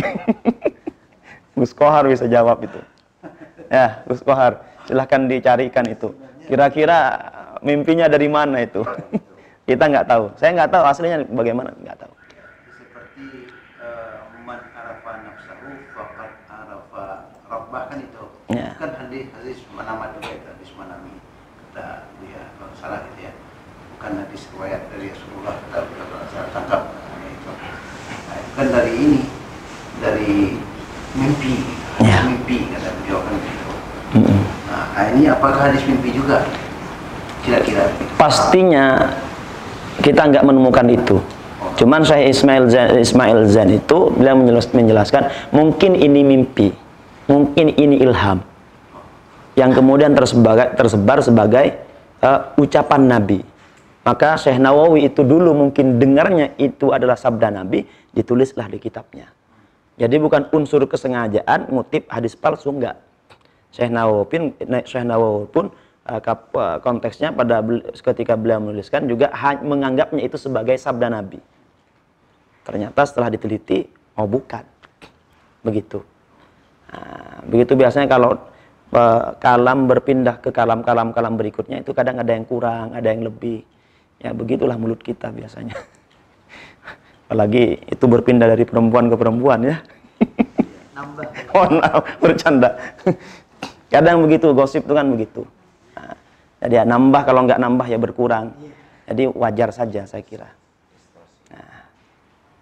Gus 1.58 1.72
Kohar 1.72 2.04
bisa 2.04 2.28
jawab 2.28 2.60
itu. 2.60 2.76
Ya, 3.72 4.04
Gus 4.04 4.20
Kohar, 4.20 4.60
silahkan 4.84 5.24
dicarikan 5.24 5.88
itu. 5.88 6.12
Kira-kira 6.44 7.16
mimpinya 7.60 8.06
dari 8.06 8.28
mana 8.28 8.60
itu? 8.60 8.84
Kita 9.68 9.86
nggak 9.86 10.04
tahu. 10.04 10.24
Saya 10.36 10.50
nggak 10.52 10.70
tahu 10.70 10.82
aslinya 10.84 11.18
bagaimana, 11.30 11.70
nggak 11.78 11.96
tahu. 11.96 12.12
seperti 12.74 13.46
eh, 13.78 14.18
man 14.42 14.58
arafa 14.74 15.12
nafsahu 15.22 15.68
faqad 15.94 16.32
arafa 16.50 17.04
rabbah 17.46 17.82
kan 17.88 17.98
itu 18.02 18.24
Ya. 18.50 18.74
kan 18.82 18.90
hadis 18.98 19.30
hadis 19.30 19.62
manama 19.70 20.10
juga 20.18 20.34
itu 20.34 20.42
hadis 20.42 20.70
manami 20.74 21.14
kata 21.70 22.02
dia 22.18 22.50
kalau 22.58 22.74
salah 22.74 23.06
gitu 23.06 23.30
ya 23.30 23.32
bukan 23.94 24.12
hadis 24.26 24.42
riwayat 24.50 24.82
dari 24.90 25.06
Rasulullah 25.14 25.54
kalau 25.70 26.26
salah 26.34 26.50
tangkap 26.50 26.82
namanya 26.90 27.30
itu 27.30 27.50
nah, 28.60 28.66
itu 28.66 28.76
kan 28.76 28.76
dari 28.76 28.92
ini 28.92 29.20
dari 30.00 30.32
mimpi 31.16 31.54
Ya. 32.00 32.24
mimpi 32.24 32.64
kata 32.72 32.96
beliau 32.96 33.20
kan 33.20 33.34
gitu 33.36 33.68
Mm-mm. 34.16 34.40
nah 34.68 35.04
ini 35.12 35.28
apakah 35.28 35.68
hadis 35.68 35.84
mimpi 35.84 36.12
juga 36.12 36.48
kira-kira 37.40 37.88
Pastinya 38.16 39.16
kita 40.00 40.28
nggak 40.28 40.44
menemukan 40.44 40.84
itu. 40.88 41.20
Cuman 41.76 42.04
saya 42.04 42.24
Ismail 42.24 42.68
Zain, 42.68 43.00
Ismail 43.00 43.48
Zain 43.48 43.68
itu 43.70 44.12
beliau 44.12 44.36
menjelas- 44.36 44.72
menjelaskan 44.72 45.28
mungkin 45.48 45.92
ini 45.92 46.20
mimpi, 46.20 46.72
mungkin 47.24 47.72
ini 47.72 48.00
ilham 48.00 48.40
yang 49.56 49.72
kemudian 49.72 50.12
tersebar, 50.12 50.72
tersebar 50.72 51.20
sebagai 51.20 51.80
eh, 52.20 52.40
ucapan 52.56 53.08
Nabi. 53.08 53.40
Maka 54.00 54.40
Syekh 54.40 54.56
Nawawi 54.56 55.12
itu 55.12 55.20
dulu 55.20 55.52
mungkin 55.52 56.00
dengarnya 56.00 56.56
itu 56.56 56.88
adalah 56.88 57.20
sabda 57.20 57.52
Nabi, 57.52 57.84
ditulislah 58.16 58.64
di 58.66 58.80
kitabnya. 58.80 59.28
Jadi 60.00 60.16
bukan 60.16 60.48
unsur 60.56 60.80
kesengajaan 60.88 61.68
ngutip 61.68 62.08
hadis 62.08 62.32
palsu 62.32 62.72
enggak. 62.72 62.96
Syekh 63.68 63.92
Nawawi 63.92 64.24
pun, 64.24 64.42
Syekh 64.88 65.04
Nawawi 65.04 65.44
pun 65.52 65.68
kap- 66.24 66.50
uh, 66.56 66.80
konteksnya 66.80 67.30
pada 67.30 67.60
ketika 67.92 68.34
beliau 68.34 68.58
menuliskan 68.58 69.04
juga 69.04 69.30
menganggapnya 69.60 70.24
itu 70.24 70.40
sebagai 70.40 70.80
sabda 70.80 71.12
Nabi. 71.12 71.38
Ternyata 72.64 73.04
setelah 73.04 73.28
diteliti, 73.28 73.84
oh 74.16 74.24
bukan. 74.24 74.64
Begitu. 75.60 76.00
Nah, 76.90 77.44
begitu 77.46 77.76
biasanya 77.76 78.08
kalau 78.08 78.34
uh, 78.96 79.36
kalam 79.36 79.86
berpindah 79.86 80.40
ke 80.40 80.50
kalam-kalam 80.50 81.12
kalam 81.12 81.36
berikutnya 81.36 81.84
itu 81.84 81.92
kadang 81.92 82.16
ada 82.16 82.32
yang 82.32 82.48
kurang, 82.48 82.96
ada 82.96 83.06
yang 83.12 83.28
lebih. 83.28 83.62
Ya 84.20 84.36
begitulah 84.36 84.76
mulut 84.76 85.00
kita 85.00 85.32
biasanya. 85.32 85.72
Apalagi 87.26 87.80
itu 87.88 88.04
berpindah 88.04 88.52
dari 88.52 88.68
perempuan 88.68 89.08
ke 89.08 89.16
perempuan 89.16 89.60
ya. 89.64 89.76
nambah 90.92 91.24
Oh, 91.56 91.66
nah, 91.72 92.04
bercanda. 92.20 92.76
Kadang 93.92 94.22
begitu, 94.28 94.52
gosip 94.52 94.84
itu 94.86 94.92
kan 94.94 95.08
begitu. 95.08 95.42
Nah, 95.96 96.14
jadi 96.62 96.82
ya 96.82 96.82
nambah 96.86 97.22
kalau 97.26 97.48
nggak 97.48 97.58
nambah 97.58 97.86
ya 97.88 97.98
berkurang. 97.98 98.52
Jadi 99.08 99.26
wajar 99.34 99.74
saja 99.74 100.06
saya 100.06 100.22
kira. 100.22 100.46
Nah, 101.50 101.74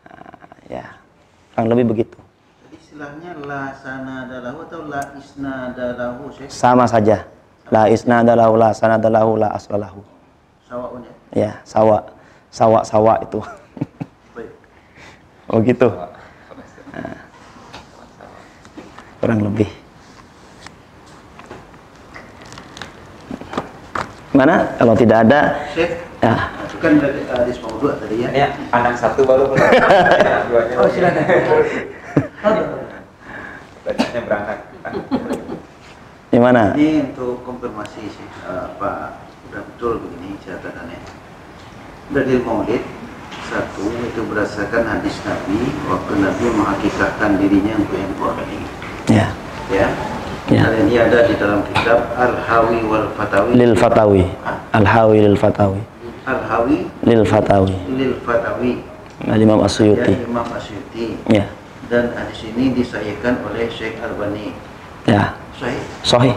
nah, 0.09 0.57
ya, 0.71 0.85
kurang 1.53 1.69
lebih 1.75 1.85
begitu. 1.93 2.17
Jadi 2.65 2.77
istilahnya 2.81 3.31
la 3.45 3.77
sanadalahu 3.77 4.59
atau 4.65 4.81
la 4.89 5.03
isnadalahu 5.19 6.23
Sama 6.49 6.89
saja. 6.89 7.29
La 7.69 7.93
isnadalahu 7.93 8.57
la 8.57 8.71
sanadalahu 8.73 9.37
la 9.37 9.53
aslalahu. 9.53 10.01
sawaun 10.69 11.01
ya 11.01 11.18
Ya, 11.35 11.61
sawa. 11.65 12.09
Sawa-sawa 12.49 13.21
itu. 13.23 13.41
baik 14.33 14.51
Oh 15.53 15.61
gitu. 15.61 15.89
Nah, 16.93 17.17
kurang 19.21 19.41
lebih. 19.45 19.69
Mana? 24.33 24.71
Kalau 24.79 24.95
tidak 24.97 25.27
ada, 25.29 25.41
Syekh, 25.75 25.99
ya 26.23 26.59
itu 26.69 26.77
kan 26.79 26.95
dari 27.03 27.27
hadis 27.27 27.59
maudhu 27.59 27.91
tadi 27.99 28.23
ya. 28.23 28.31
Ya, 28.31 28.49
anak 28.71 28.95
satu 28.95 29.27
baru. 29.27 29.51
Ya, 29.59 30.47
Oh, 30.79 30.87
silakan. 30.87 31.27
Banyaknya 33.89 34.21
berangkat. 34.23 34.59
gimana? 36.31 36.77
Ini 36.79 37.11
untuk 37.11 37.43
konfirmasi 37.43 38.05
sih, 38.05 38.29
eh, 38.47 38.67
Pak, 38.79 38.99
udah 39.51 39.63
betul 39.75 39.99
begini 40.07 40.39
catatannya. 40.39 41.18
Dari 42.09 42.41
maulid 42.41 42.81
satu 43.49 43.85
itu 44.01 44.21
berdasarkan 44.29 44.85
hadis 44.85 45.21
Nabi 45.25 45.61
waktu 45.89 46.13
Nabi 46.21 46.45
menghakikatkan 46.53 47.37
dirinya 47.37 47.77
untuk 47.77 47.97
yang 47.97 48.13
kali. 48.17 48.59
Ya, 49.09 49.27
Ya. 49.69 49.89
Ya. 50.49 50.65
Dan 50.65 50.89
ini 50.89 50.97
ada 50.97 51.29
di 51.29 51.37
dalam 51.37 51.61
kitab 51.69 52.09
Al-Hawi 52.17 52.81
wal 52.89 53.13
Fatawi. 53.13 53.53
lil 53.53 53.77
fatawi, 53.77 54.25
al 54.73 54.89
hawi 54.89 55.21
lil 55.21 55.37
fatawi, 55.37 55.81
Al-Hawi 56.25 56.89
lil 57.05 57.21
fatawi. 57.29 57.77
lil 57.93 58.17
Fatawi. 58.25 58.73
Al 59.29 59.41
Imam 59.45 59.61
Ya, 59.61 59.69
Asyuti. 59.69 60.13
Imam 60.25 60.49
Asyuti. 60.49 61.21
Ya, 61.29 61.45
Dan 61.93 62.17
hadis 62.17 62.41
ini 62.49 62.73
disahihkan 62.73 63.45
oleh 63.45 63.69
Syekh 63.69 64.01
Albani. 64.01 64.57
ya, 65.05 65.37
Sahih. 65.61 65.85
sahih. 66.01 66.37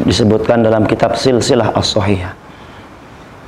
Disebutkan 0.00 0.64
dalam 0.64 0.88
kitab 0.88 1.16
silsilah 1.16 1.76
as-sahihah. 1.76 2.32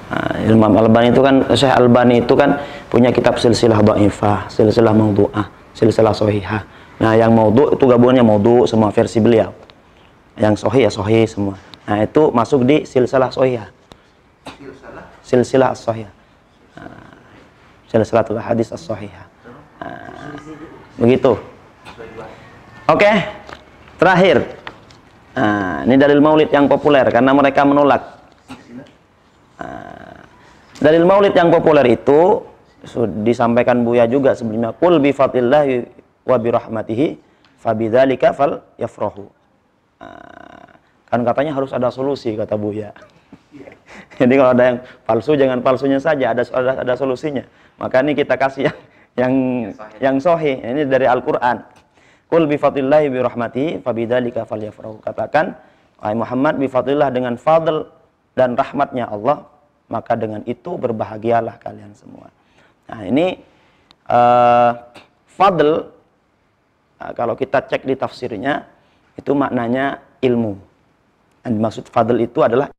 Nah, 0.06 0.38
Imam 0.46 0.70
Albani 0.78 1.10
itu 1.10 1.18
kan 1.18 1.42
Syekh 1.50 1.74
Albani 1.74 2.22
itu 2.22 2.34
kan 2.38 2.62
punya 2.86 3.10
kitab 3.10 3.42
silsilah 3.42 3.82
dhaifah, 3.82 4.46
silsilah 4.46 4.94
maudhu'ah, 4.94 5.50
silsilah 5.74 6.14
sahihah. 6.14 6.62
Nah, 7.02 7.12
yang 7.18 7.34
maudhu' 7.34 7.74
itu 7.74 7.84
gabungannya 7.84 8.22
maudhu' 8.22 8.70
semua 8.70 8.94
versi 8.94 9.18
beliau. 9.18 9.50
Yang 10.38 10.62
sahih 10.62 10.86
ya 10.86 10.90
sahih 10.94 11.26
semua. 11.26 11.58
Nah, 11.90 12.06
itu 12.06 12.22
masuk 12.30 12.62
di 12.62 12.86
silsilah 12.86 13.34
sahihah. 13.34 13.68
Silsilah. 14.46 15.04
Silsilah 15.26 15.68
as-sahihah. 15.74 16.12
Nah, 16.78 17.18
silsilatul 17.90 18.38
hadis 18.38 18.70
as-sahihah. 18.70 19.26
Nah, 19.82 20.38
begitu. 21.02 21.34
Oke. 22.86 23.10
Terakhir. 23.98 24.46
Nah, 25.34 25.82
ini 25.82 25.98
dalil 25.98 26.22
maulid 26.22 26.54
yang 26.54 26.70
populer 26.70 27.10
karena 27.10 27.34
mereka 27.34 27.66
menolak 27.66 28.02
Dalil 30.86 31.02
maulid 31.02 31.34
yang 31.34 31.50
populer 31.50 31.98
itu 31.98 32.46
disampaikan 33.26 33.82
Buya 33.82 34.06
juga 34.06 34.38
sebelumnya 34.38 34.70
kul 34.70 35.02
bi 35.02 35.10
fadlillahi 35.10 35.82
wa 36.22 36.36
bi 36.38 36.48
rahmatihi 36.54 37.06
fabidzalika 37.58 38.30
fal 38.30 38.62
yafrahu. 38.78 39.26
Ah, 39.98 40.78
kan 41.10 41.26
katanya 41.26 41.58
harus 41.58 41.74
ada 41.74 41.90
solusi 41.90 42.38
kata 42.38 42.54
Buya. 42.54 42.94
Jadi 44.22 44.32
kalau 44.38 44.54
ada 44.54 44.62
yang 44.62 44.78
palsu 45.02 45.34
jangan 45.34 45.58
palsunya 45.58 45.98
saja, 45.98 46.30
ada 46.30 46.46
ada, 46.54 46.86
ada 46.86 46.94
solusinya. 46.94 47.42
Maka 47.82 48.06
ini 48.06 48.14
kita 48.14 48.38
kasih 48.38 48.70
yang 48.70 48.78
yang 49.18 49.34
yang 49.98 50.16
sahih. 50.22 50.54
Ini 50.62 50.86
dari 50.86 51.10
Al-Qur'an. 51.10 51.66
Kul 52.30 52.46
bi 52.46 52.54
fadlillahi 52.62 53.10
bi 53.10 53.18
rahmatihi 53.26 53.82
fabidzalika 53.82 54.46
falyafrahu. 54.46 55.02
Katakan 55.02 55.50
wahai 55.98 56.14
Muhammad 56.14 56.62
bi 56.62 56.70
dengan 57.10 57.34
fadl 57.34 57.90
dan 58.38 58.54
rahmatnya 58.54 59.10
Allah, 59.10 59.55
maka 59.86 60.18
dengan 60.18 60.42
itu 60.46 60.74
berbahagialah 60.74 61.58
kalian 61.62 61.94
semua. 61.94 62.30
Nah, 62.90 63.00
ini 63.06 63.38
eh 64.06 64.70
fadl 65.26 65.90
nah, 67.02 67.10
kalau 67.12 67.34
kita 67.34 67.66
cek 67.66 67.82
di 67.86 67.94
tafsirnya 67.98 68.66
itu 69.18 69.30
maknanya 69.34 70.02
ilmu. 70.22 70.54
Yang 71.46 71.52
dimaksud 71.54 71.84
fadl 71.90 72.18
itu 72.18 72.42
adalah 72.42 72.70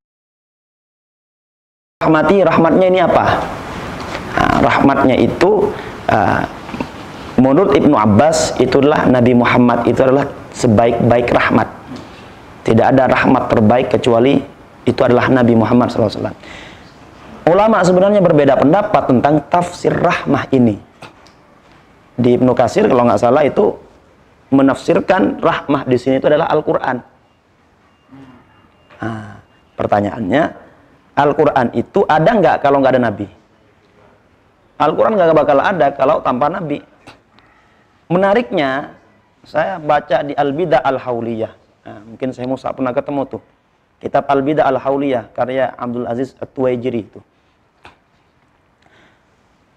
rahmati 2.03 2.43
rahmatnya 2.43 2.87
ini 2.87 2.99
apa? 3.03 3.25
Nah, 4.37 4.55
rahmatnya 4.63 5.15
itu 5.15 5.71
eh, 6.11 6.43
menurut 7.39 7.75
Ibnu 7.77 7.95
Abbas 7.95 8.59
itulah 8.59 9.07
Nabi 9.07 9.31
Muhammad 9.37 9.87
itu 9.87 10.03
adalah 10.03 10.27
sebaik-baik 10.51 11.31
rahmat. 11.31 11.69
Tidak 12.67 12.83
ada 12.83 13.07
rahmat 13.07 13.47
terbaik 13.47 13.95
kecuali 13.95 14.43
itu 14.83 15.01
adalah 15.03 15.31
Nabi 15.31 15.55
Muhammad 15.55 15.87
SAW. 15.87 16.35
Ulama 17.47 17.79
sebenarnya 17.79 18.19
berbeda 18.19 18.59
pendapat 18.59 19.07
tentang 19.07 19.39
tafsir 19.47 19.95
rahmah 19.95 20.51
ini. 20.51 20.75
Di 22.19 22.35
Ibnu 22.35 22.51
Kasir 22.51 22.83
kalau 22.91 23.07
nggak 23.07 23.21
salah 23.23 23.47
itu 23.47 23.71
menafsirkan 24.51 25.39
rahmah 25.39 25.87
di 25.87 25.95
sini 25.95 26.19
itu 26.19 26.27
adalah 26.27 26.51
Al-Quran. 26.51 26.97
Nah, 28.99 29.39
pertanyaannya, 29.79 30.43
Al-Quran 31.15 31.67
itu 31.71 32.03
ada 32.03 32.31
nggak 32.35 32.57
kalau 32.59 32.83
nggak 32.83 32.93
ada 32.99 33.03
Nabi? 33.07 33.27
Al-Quran 34.77 35.13
nggak 35.15 35.31
bakal 35.31 35.57
ada 35.63 35.87
kalau 35.95 36.19
tanpa 36.19 36.51
Nabi. 36.51 36.83
Menariknya, 38.11 38.91
saya 39.47 39.79
baca 39.79 40.19
di 40.19 40.35
Al-Bidah 40.35 40.83
Al-Hauliyah. 40.83 41.53
Nah, 41.87 41.99
mungkin 42.11 42.35
saya 42.35 42.43
Musa 42.43 42.75
pernah 42.75 42.91
ketemu 42.91 43.23
tuh. 43.23 43.41
Kitab 44.03 44.27
Al-Bidah 44.27 44.67
Al-Hauliyah, 44.67 45.31
karya 45.31 45.71
Abdul 45.79 46.03
Aziz 46.11 46.35
At-Tuwaijiri 46.43 47.01
itu. 47.07 47.19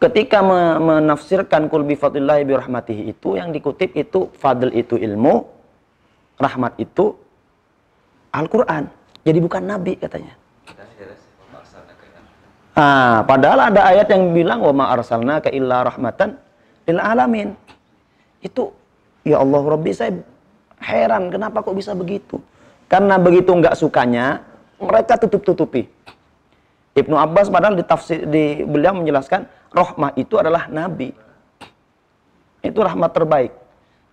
Ketika 0.01 0.41
me- 0.41 0.81
menafsirkan 0.81 1.69
kul 1.69 1.85
bi 1.85 1.93
fadlillahi 1.93 2.49
bi 2.49 2.57
rahmatihi 2.57 3.03
itu 3.13 3.37
yang 3.37 3.53
dikutip 3.53 3.93
itu 3.93 4.33
fadl 4.33 4.73
itu 4.73 4.97
ilmu, 4.97 5.45
rahmat 6.41 6.81
itu 6.81 7.13
Al-Qur'an. 8.33 8.89
Jadi 9.21 9.39
bukan 9.45 9.61
nabi 9.61 10.01
katanya. 10.01 10.41
Ah, 12.73 13.21
padahal 13.29 13.69
ada 13.69 13.83
ayat 13.93 14.09
yang 14.09 14.33
bilang 14.33 14.65
wa 14.65 14.73
ma 14.73 14.85
arsalnaka 14.97 15.53
illa 15.53 15.85
rahmatan 15.85 16.39
lil 16.89 16.97
alamin. 16.97 17.53
Itu 18.41 18.73
ya 19.21 19.43
Allah 19.43 19.61
Rabbi 19.61 19.91
saya 19.93 20.17
heran 20.81 21.29
kenapa 21.29 21.61
kok 21.61 21.77
bisa 21.77 21.93
begitu. 21.93 22.41
Karena 22.89 23.21
begitu 23.21 23.53
nggak 23.53 23.77
sukanya 23.77 24.41
mereka 24.81 25.21
tutup-tutupi. 25.21 25.85
Ibnu 26.97 27.21
Abbas 27.21 27.53
padahal 27.53 27.77
di 27.77 27.85
tafsir 27.85 28.25
di 28.25 28.65
beliau 28.65 28.97
menjelaskan 28.97 29.45
rahmah 29.71 30.13
itu 30.19 30.35
adalah 30.37 30.67
nabi. 30.67 31.11
Itu 32.61 32.79
rahmat 32.85 33.11
terbaik. 33.17 33.53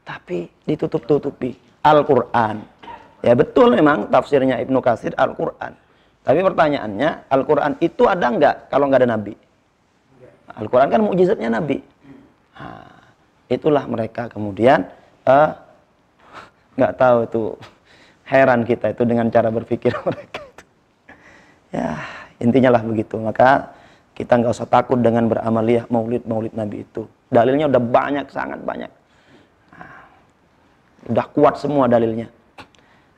Tapi 0.08 0.48
ditutup-tutupi 0.64 1.52
Al-Qur'an. 1.84 2.64
Ya 3.20 3.34
betul 3.36 3.76
memang 3.76 4.08
tafsirnya 4.08 4.62
Ibnu 4.64 4.80
Katsir 4.80 5.12
Al-Qur'an. 5.18 5.76
Tapi 6.28 6.44
pertanyaannya, 6.44 7.32
Al-Quran 7.32 7.80
itu 7.80 8.04
ada 8.04 8.28
nggak 8.28 8.56
kalau 8.68 8.92
nggak 8.92 9.00
ada 9.00 9.10
Nabi? 9.16 9.32
Al-Quran 10.60 10.92
kan 10.92 11.00
mukjizatnya 11.00 11.56
Nabi. 11.56 11.80
Nah, 12.60 13.00
itulah 13.48 13.88
mereka 13.88 14.28
kemudian 14.28 14.84
eh, 15.24 15.50
nggak 16.76 16.94
tahu 17.00 17.18
itu 17.32 17.44
heran 18.28 18.68
kita 18.68 18.92
itu 18.92 19.08
dengan 19.08 19.32
cara 19.32 19.48
berpikir 19.48 19.96
mereka 20.08 20.44
itu. 20.44 20.64
Ya 21.72 21.96
intinya 22.44 22.76
lah 22.76 22.84
begitu. 22.84 23.16
Maka 23.24 23.72
kita 24.18 24.34
nggak 24.41 24.49
usah 24.49 24.65
takut 24.65 24.98
dengan 24.98 25.30
beramaliyah 25.30 25.85
maulid 25.94 26.26
maulid 26.26 26.57
Nabi 26.57 26.81
itu. 26.81 27.06
Dalilnya 27.30 27.69
udah 27.69 27.77
banyak 27.77 28.26
sangat 28.34 28.57
banyak. 28.65 28.89
Nah, 29.77 29.98
udah 31.14 31.26
kuat 31.38 31.61
semua 31.61 31.85
dalilnya. 31.85 32.26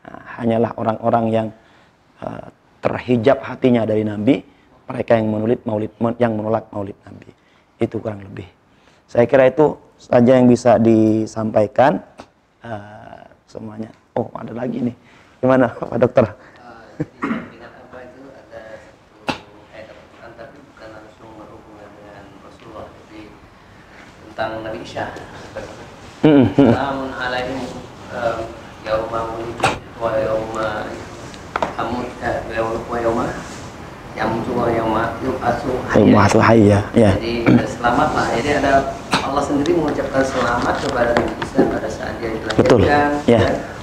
Nah, 0.03 0.23
hanyalah 0.43 0.75
orang-orang 0.75 1.25
yang 1.31 1.47
eh, 2.19 2.47
terhijab 2.83 3.39
hatinya 3.47 3.87
dari 3.87 4.03
Nabi, 4.03 4.43
mereka 4.91 5.15
yang 5.15 5.31
menolak 5.31 5.63
maulid 5.63 5.91
yang 6.19 6.35
menolak 6.35 6.67
maulid 6.75 6.99
Nabi. 7.07 7.31
Itu 7.79 8.03
kurang 8.03 8.19
lebih. 8.19 8.51
Saya 9.07 9.23
kira 9.23 9.47
itu 9.47 9.79
saja 9.95 10.35
yang 10.35 10.45
bisa 10.45 10.77
disampaikan 10.77 11.97
uh, 12.61 13.25
semuanya. 13.49 13.89
Oh, 14.13 14.29
ada 14.37 14.53
lagi 14.53 14.85
nih. 14.85 14.95
Gimana, 15.41 15.71
Pak 15.73 15.97
Dokter? 15.97 16.29
dengan 16.99 17.71
apa 17.79 17.97
itu 18.03 18.21
ada 18.27 18.63
satu 18.75 19.47
ayat 19.71 19.87
Al-Quran 19.87 20.31
tapi 20.35 20.57
bukan 20.67 20.89
langsung 20.99 21.31
berhubungan 21.39 21.89
dengan 21.95 22.25
Rasulullah 22.43 22.87
jadi 22.91 23.21
tentang 24.39 24.63
Nabi 24.63 24.79
Isa. 24.87 25.03
Salamun 26.23 27.11
alaihim 27.11 27.59
um, 28.15 28.39
yauma 28.87 29.35
wulid 29.35 29.59
wa 29.99 30.15
yauma 30.15 30.67
amut 31.75 32.07
eh, 32.23 32.39
wa 32.63 32.97
yauma 33.03 33.25
yamutu 34.15 34.55
wa 34.55 34.71
yauma 34.71 35.03
yub'atsu 35.19 35.75
hayya. 35.91 36.23
Hayya, 36.39 36.79
ya. 36.95 37.11
Jadi 37.19 37.51
selamat 37.67 38.09
lah. 38.15 38.27
Jadi 38.39 38.49
ada 38.63 38.95
Allah 39.19 39.43
sendiri 39.43 39.75
mengucapkan 39.75 40.23
selamat 40.23 40.75
kepada 40.87 41.11
Nabi 41.19 41.35
Isa 41.43 41.59
pada 41.67 41.89
saat 41.91 42.15
dia 42.23 42.31
dilahirkan, 42.31 42.55
Betul, 42.63 42.79
ya. 42.87 43.39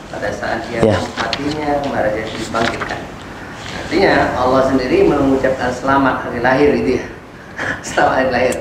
pada 0.08 0.28
saat 0.32 0.64
dia 0.72 0.80
Ya. 0.80 0.96
matinya, 1.20 1.68
kepada 1.84 2.08
dia 2.16 2.24
dibangkitkan. 2.32 3.00
Artinya 3.84 4.14
Allah 4.40 4.62
sendiri 4.72 5.04
mengucapkan 5.04 5.68
selamat 5.68 6.14
hari 6.24 6.40
lahir 6.40 6.72
itu 6.80 6.90
ya. 7.00 7.04
selamat 7.84 8.12
hari 8.24 8.30
lahir. 8.32 8.56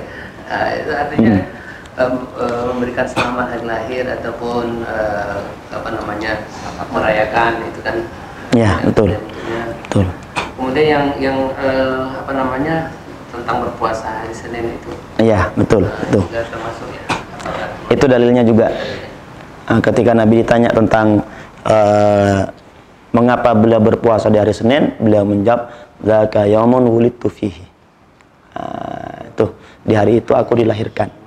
Itu 0.86 0.92
artinya 0.94 1.34
eh, 1.42 1.55
memberikan 1.96 3.08
selamat 3.08 3.56
hari 3.56 3.64
lahir 3.64 4.04
ataupun 4.20 4.84
eh, 4.84 5.40
apa 5.72 5.90
namanya 5.96 6.44
merayakan 6.92 7.64
itu 7.72 7.80
kan. 7.80 7.96
Ya, 8.52 8.80
betul. 8.84 9.16
Betul. 9.88 10.06
Kemudian 10.60 10.88
yang 10.88 11.06
yang 11.20 11.38
eh, 11.56 12.04
apa 12.20 12.32
namanya 12.36 12.76
tentang 13.32 13.64
berpuasa 13.68 14.24
hari 14.24 14.32
Senin 14.36 14.76
itu 14.76 14.92
Iya, 15.20 15.52
betul, 15.56 15.88
eh, 15.88 15.96
betul. 16.08 16.24
juga 16.28 16.42
termasuk 16.48 16.88
ya. 16.92 17.04
Apakah 17.08 17.68
Itu 17.92 18.06
dalilnya 18.08 18.44
juga. 18.44 18.68
Ah, 19.66 19.80
ketika 19.82 20.12
Nabi 20.14 20.44
ditanya 20.44 20.70
tentang 20.72 21.24
eh, 21.64 22.40
mengapa 23.16 23.56
beliau 23.56 23.80
berpuasa 23.80 24.28
di 24.28 24.36
hari 24.36 24.52
Senin, 24.52 24.92
beliau 25.00 25.24
menjawab, 25.24 25.72
"Zaka 26.04 26.44
yaumun 26.44 26.92
wulidtu 26.92 27.32
fihi." 27.32 27.64
Ah, 28.56 29.32
itu 29.32 29.46
di 29.88 29.94
hari 29.96 30.20
itu 30.20 30.32
aku 30.36 30.60
dilahirkan. 30.60 31.25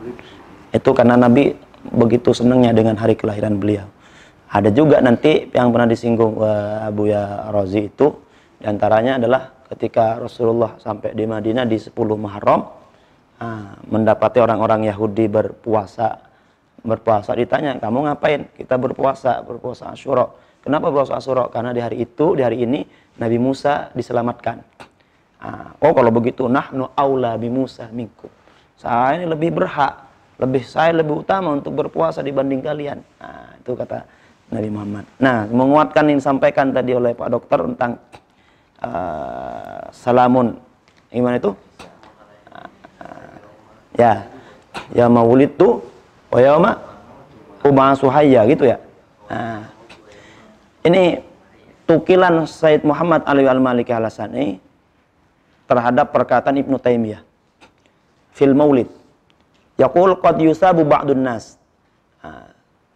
Itu 0.72 0.92
karena 0.92 1.16
Nabi 1.16 1.56
begitu 1.88 2.36
senangnya 2.36 2.76
dengan 2.76 2.98
hari 3.00 3.16
kelahiran 3.16 3.56
beliau. 3.56 3.88
Ada 4.48 4.72
juga 4.72 5.00
nanti 5.04 5.52
yang 5.52 5.72
pernah 5.72 5.88
disinggung 5.88 6.40
eh, 6.40 6.88
Abu 6.88 7.12
Ya 7.12 7.52
Razi 7.52 7.92
itu 7.92 8.16
di 8.58 8.64
antaranya 8.64 9.20
adalah 9.20 9.52
ketika 9.68 10.16
Rasulullah 10.16 10.80
sampai 10.80 11.12
di 11.12 11.28
Madinah 11.28 11.68
di 11.68 11.76
10 11.76 11.92
Muharram 11.94 12.64
ah, 13.44 13.76
mendapati 13.84 14.40
orang-orang 14.40 14.88
Yahudi 14.88 15.28
berpuasa 15.28 16.24
berpuasa. 16.80 17.36
Ditanya 17.36 17.76
kamu 17.76 18.08
ngapain? 18.08 18.48
Kita 18.56 18.80
berpuasa 18.80 19.44
berpuasa 19.44 19.92
Asyura. 19.92 20.24
Kenapa 20.64 20.88
berpuasa 20.88 21.20
Asyura? 21.20 21.52
Karena 21.52 21.76
di 21.76 21.80
hari 21.84 22.08
itu 22.08 22.32
di 22.32 22.40
hari 22.40 22.64
ini 22.64 22.88
Nabi 23.20 23.36
Musa 23.36 23.92
diselamatkan. 23.92 24.64
Ah, 25.44 25.76
oh 25.76 25.92
kalau 25.92 26.08
begitu 26.08 26.48
nahnu 26.48 26.88
aula 26.96 27.36
bi 27.36 27.52
Musa 27.52 27.92
minkum. 27.92 28.32
Saya 28.80 29.20
ini 29.20 29.28
lebih 29.28 29.52
berhak 29.52 30.07
lebih 30.38 30.62
saya 30.62 30.94
lebih 30.94 31.26
utama 31.26 31.54
untuk 31.54 31.74
berpuasa 31.74 32.22
dibanding 32.22 32.62
kalian. 32.62 33.02
Nah, 33.18 33.58
itu 33.58 33.74
kata 33.74 34.06
Nabi 34.48 34.68
Muhammad. 34.72 35.04
Nah 35.20 35.44
menguatkan 35.50 36.08
yang 36.08 36.18
disampaikan 36.22 36.72
tadi 36.72 36.96
oleh 36.96 37.12
Pak 37.12 37.28
Dokter 37.28 37.60
tentang 37.68 37.92
ah, 38.80 39.82
salamun. 39.92 40.56
Gimana 41.12 41.36
itu? 41.36 41.52
Ya 43.98 44.30
ya 44.94 45.10
maulid 45.10 45.58
tuh 45.58 45.82
wa 46.30 46.38
yauma 46.38 46.72
uba'atsu 47.66 48.06
hayya 48.06 48.46
gitu 48.46 48.70
ya. 48.70 48.78
Nah, 49.28 49.66
ini 50.86 51.20
tukilan 51.84 52.46
Said 52.46 52.86
Muhammad 52.86 53.26
Ali 53.26 53.44
Al-Maliki 53.44 53.90
Al-Hasani 53.90 54.62
terhadap 55.66 56.14
perkataan 56.14 56.56
Ibnu 56.56 56.78
Taimiyah. 56.78 57.20
Fil 58.32 58.54
maulid 58.54 58.86
yaqul 59.78 60.18
qad 60.18 60.36
yusabu 60.42 60.82
ba'dun 60.84 61.22
nas. 61.22 61.56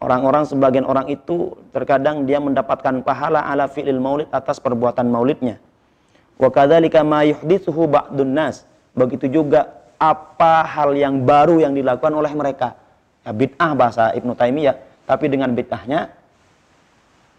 Orang-orang 0.03 0.43
sebagian 0.51 0.83
orang 0.83 1.07
itu 1.15 1.55
terkadang 1.71 2.27
dia 2.27 2.43
mendapatkan 2.43 3.07
pahala 3.07 3.47
ala 3.47 3.71
fi'il 3.71 4.03
maulid 4.03 4.27
atas 4.35 4.59
perbuatan 4.59 5.07
maulidnya. 5.07 5.63
Wa 6.43 6.51
kadzalika 6.51 7.07
ma 7.07 7.23
yuhditsuhu 7.23 7.87
ba'dun 7.87 8.35
nas. 8.35 8.67
Begitu 8.99 9.31
juga 9.31 9.79
apa 10.03 10.67
hal 10.67 10.99
yang 10.99 11.23
baru 11.23 11.63
yang 11.63 11.79
dilakukan 11.79 12.11
oleh 12.19 12.35
mereka. 12.35 12.75
Ya 13.23 13.31
bid'ah 13.31 13.79
bahasa 13.79 14.11
Ibnu 14.19 14.35
Taimiyah. 14.35 14.75
Tapi 15.07 15.31
dengan 15.31 15.55
bid'ahnya 15.55 16.11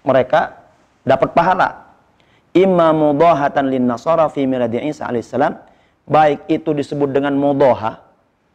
mereka 0.07 0.63
dapat 1.03 1.35
pahala. 1.35 1.91
Imma 2.55 2.95
mudahatan 2.95 3.67
lin 3.67 3.83
nasara 3.91 4.31
fi 4.31 4.47
miladi 4.47 4.79
Isa 4.87 5.03
alaihissalam. 5.11 5.59
Baik 6.07 6.47
itu 6.47 6.71
disebut 6.71 7.11
dengan 7.11 7.35
mudaha 7.35 8.02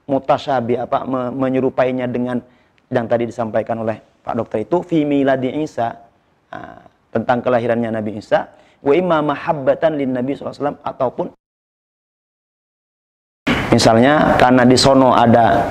mutasyabi 0.08 0.80
apa 0.80 1.04
me- 1.04 1.32
menyerupainya 1.36 2.08
dengan 2.08 2.40
yang 2.88 3.04
tadi 3.04 3.28
disampaikan 3.28 3.84
oleh 3.84 4.00
Pak 4.24 4.34
Dokter 4.34 4.64
itu 4.64 4.80
fi 4.80 5.04
miladi 5.04 5.52
Isa 5.60 5.92
ah, 6.50 6.80
tentang 7.12 7.44
kelahirannya 7.44 7.92
Nabi 7.92 8.18
Isa 8.18 8.48
wa 8.80 8.92
imma 8.96 9.20
mahabbatan 9.20 10.00
lin 10.00 10.16
Nabi 10.16 10.32
SAW 10.32 10.80
ataupun 10.80 11.30
misalnya 13.68 14.34
karena 14.40 14.64
di 14.64 14.76
sono 14.80 15.12
ada 15.12 15.68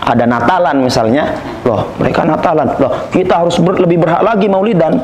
ada 0.00 0.24
Natalan 0.28 0.84
misalnya 0.84 1.32
loh 1.64 1.88
mereka 1.96 2.28
Natalan 2.28 2.68
loh 2.76 3.08
kita 3.08 3.40
harus 3.40 3.56
ber- 3.58 3.80
lebih 3.80 4.04
berhak 4.04 4.20
lagi 4.20 4.46
maulidan 4.46 5.00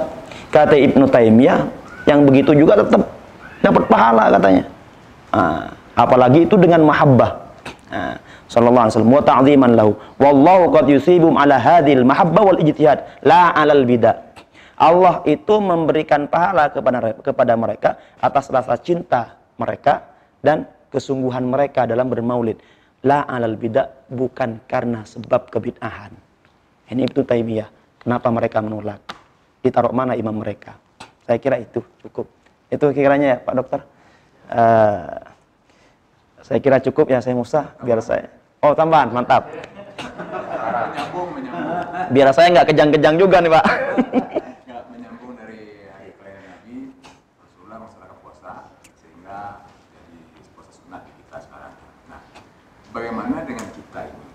kata 0.52 0.76
Ibnu 0.76 1.08
Taimiyah 1.08 1.86
yang 2.06 2.22
begitu 2.22 2.54
juga 2.54 2.78
tetap 2.78 3.02
dapat 3.60 3.82
pahala 3.90 4.30
katanya. 4.38 4.64
Ah, 5.34 5.74
apalagi 5.98 6.46
itu 6.46 6.54
dengan 6.54 6.86
mahabbah. 6.86 7.30
Ah, 7.90 8.14
sallallahu 8.46 8.86
alaihi 8.86 8.94
wasallam 8.94 9.14
wa 9.14 9.24
ta'ziman 9.24 9.70
lahu 9.74 9.92
wallahu 10.22 10.70
qad 10.74 10.86
yusibum 10.86 11.34
ala 11.34 11.58
hadhil 11.58 12.06
mahabbah 12.06 12.42
wal 12.54 12.60
ijtihad 12.62 13.02
la 13.26 13.50
'alal 13.54 13.82
bidah 13.82 14.26
Allah 14.76 15.24
itu 15.24 15.56
memberikan 15.56 16.28
pahala 16.28 16.68
kepada 16.68 17.16
kepada 17.24 17.56
mereka 17.56 17.96
atas 18.20 18.52
rasa 18.52 18.76
cinta 18.76 19.40
mereka 19.56 20.04
dan 20.44 20.68
kesungguhan 20.92 21.48
mereka 21.48 21.88
dalam 21.88 22.12
bermaulid. 22.12 22.60
La 23.04 23.24
alal 23.24 23.56
bidah 23.56 24.08
bukan 24.12 24.60
karena 24.68 25.06
sebab 25.08 25.48
kebid'ahan. 25.48 26.12
Ini 26.92 27.08
Ibnu 27.08 27.22
Taimiyah. 27.24 27.68
Kenapa 28.04 28.28
mereka 28.28 28.60
menolak? 28.60 29.00
Ditaruh 29.64 29.96
mana 29.96 30.12
imam 30.12 30.36
mereka? 30.36 30.76
Saya 31.24 31.38
kira 31.40 31.56
itu 31.58 31.82
cukup. 32.04 32.28
Itu 32.68 32.90
kiranya 32.92 33.36
ya 33.36 33.38
Pak 33.42 33.54
Dokter. 33.56 33.80
Eh, 34.46 35.18
saya 36.46 36.58
kira 36.62 36.78
cukup 36.82 37.10
ya 37.10 37.18
saya 37.24 37.34
Musa 37.34 37.74
biar 37.80 37.98
saya. 38.04 38.30
Oh 38.66 38.74
tambahan 38.74 39.14
mantap. 39.14 39.46
menyambung 39.46 41.38
menyambung 41.38 42.10
Biar 42.10 42.34
saya 42.34 42.50
nggak 42.50 42.74
kejang-kejang 42.74 43.14
juga 43.14 43.38
nih 43.38 43.50
Pak. 43.54 43.62
nggak 44.66 44.82
menyambung 44.90 45.38
dari 45.38 45.86
hari 45.86 46.10
kelahiran 46.18 46.50
Nabi 46.50 46.74
Rasulullah 47.38 47.78
masyarakat 47.86 48.16
puasa 48.26 48.52
sehingga 48.98 49.38
jadi 49.94 50.18
puasa 50.58 50.70
sunat 50.82 51.00
di 51.06 51.12
kita 51.14 51.36
sekarang. 51.46 51.72
Nah, 52.10 52.20
bagaimana 52.90 53.46
dengan 53.46 53.70
kita 53.70 54.00
ini? 54.10 54.26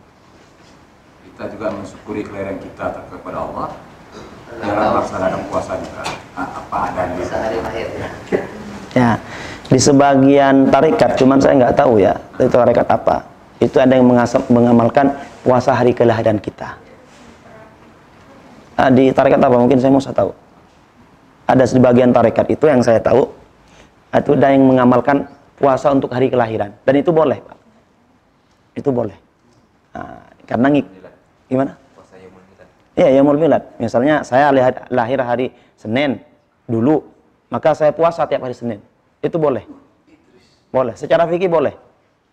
Kita 1.28 1.44
juga 1.52 1.68
mensyukuri 1.76 2.22
kelahiran 2.24 2.58
kita 2.64 2.86
kepada 3.12 3.38
Allah 3.52 3.68
dalam 4.64 4.96
melaksanakan 4.96 5.42
puasa 5.52 5.76
juga. 5.76 6.08
Nah, 6.40 6.48
apa 6.56 6.78
ada 6.88 7.02
di 7.12 7.14
bisa 7.20 7.36
hari 7.36 7.60
lahir 7.60 7.88
ya. 8.00 8.10
Ya, 8.96 9.12
di 9.68 9.80
sebagian 9.80 10.72
tarikat, 10.72 11.20
cuman 11.20 11.44
saya 11.44 11.68
nggak 11.68 11.76
tahu 11.76 12.00
ya 12.00 12.16
itu 12.40 12.56
tarikat 12.56 12.88
apa. 12.88 13.28
Itu 13.62 13.78
ada 13.78 13.94
yang 13.94 14.10
mengasap, 14.10 14.50
mengamalkan 14.50 15.14
puasa 15.46 15.78
hari 15.78 15.94
kelahiran 15.94 16.42
kita. 16.42 16.82
Ah, 18.74 18.90
di 18.90 19.14
tarikat 19.14 19.38
apa? 19.38 19.54
Mungkin 19.54 19.78
saya 19.78 19.94
mau 19.94 20.02
saya 20.02 20.18
tahu. 20.18 20.34
Ada 21.46 21.70
sebagian 21.70 22.10
tarikat 22.10 22.50
itu 22.50 22.66
yang 22.66 22.82
saya 22.82 22.98
tahu, 22.98 23.30
itu 24.10 24.32
ada 24.34 24.50
yang 24.50 24.66
mengamalkan 24.66 25.30
puasa 25.62 25.94
untuk 25.94 26.10
hari 26.10 26.34
kelahiran. 26.34 26.74
Dan 26.82 27.06
itu 27.06 27.14
boleh, 27.14 27.38
Pak. 27.38 27.58
Itu 28.74 28.90
boleh. 28.90 29.14
Nah, 29.94 30.26
karena 30.50 30.68
ngik, 30.74 30.88
gimana? 31.52 31.78
Iya, 32.98 33.22
yaumul 33.22 33.40
milad. 33.40 33.64
Misalnya 33.80 34.26
saya 34.26 34.52
lahir, 34.52 34.76
lahir 34.92 35.20
hari 35.24 35.48
Senin 35.80 36.20
dulu, 36.68 37.06
maka 37.48 37.72
saya 37.78 37.96
puasa 37.96 38.28
tiap 38.28 38.44
hari 38.44 38.58
Senin. 38.58 38.80
Itu 39.22 39.38
boleh. 39.38 39.64
Boleh. 40.74 40.98
Secara 40.98 41.24
fikih 41.30 41.48
boleh. 41.48 41.76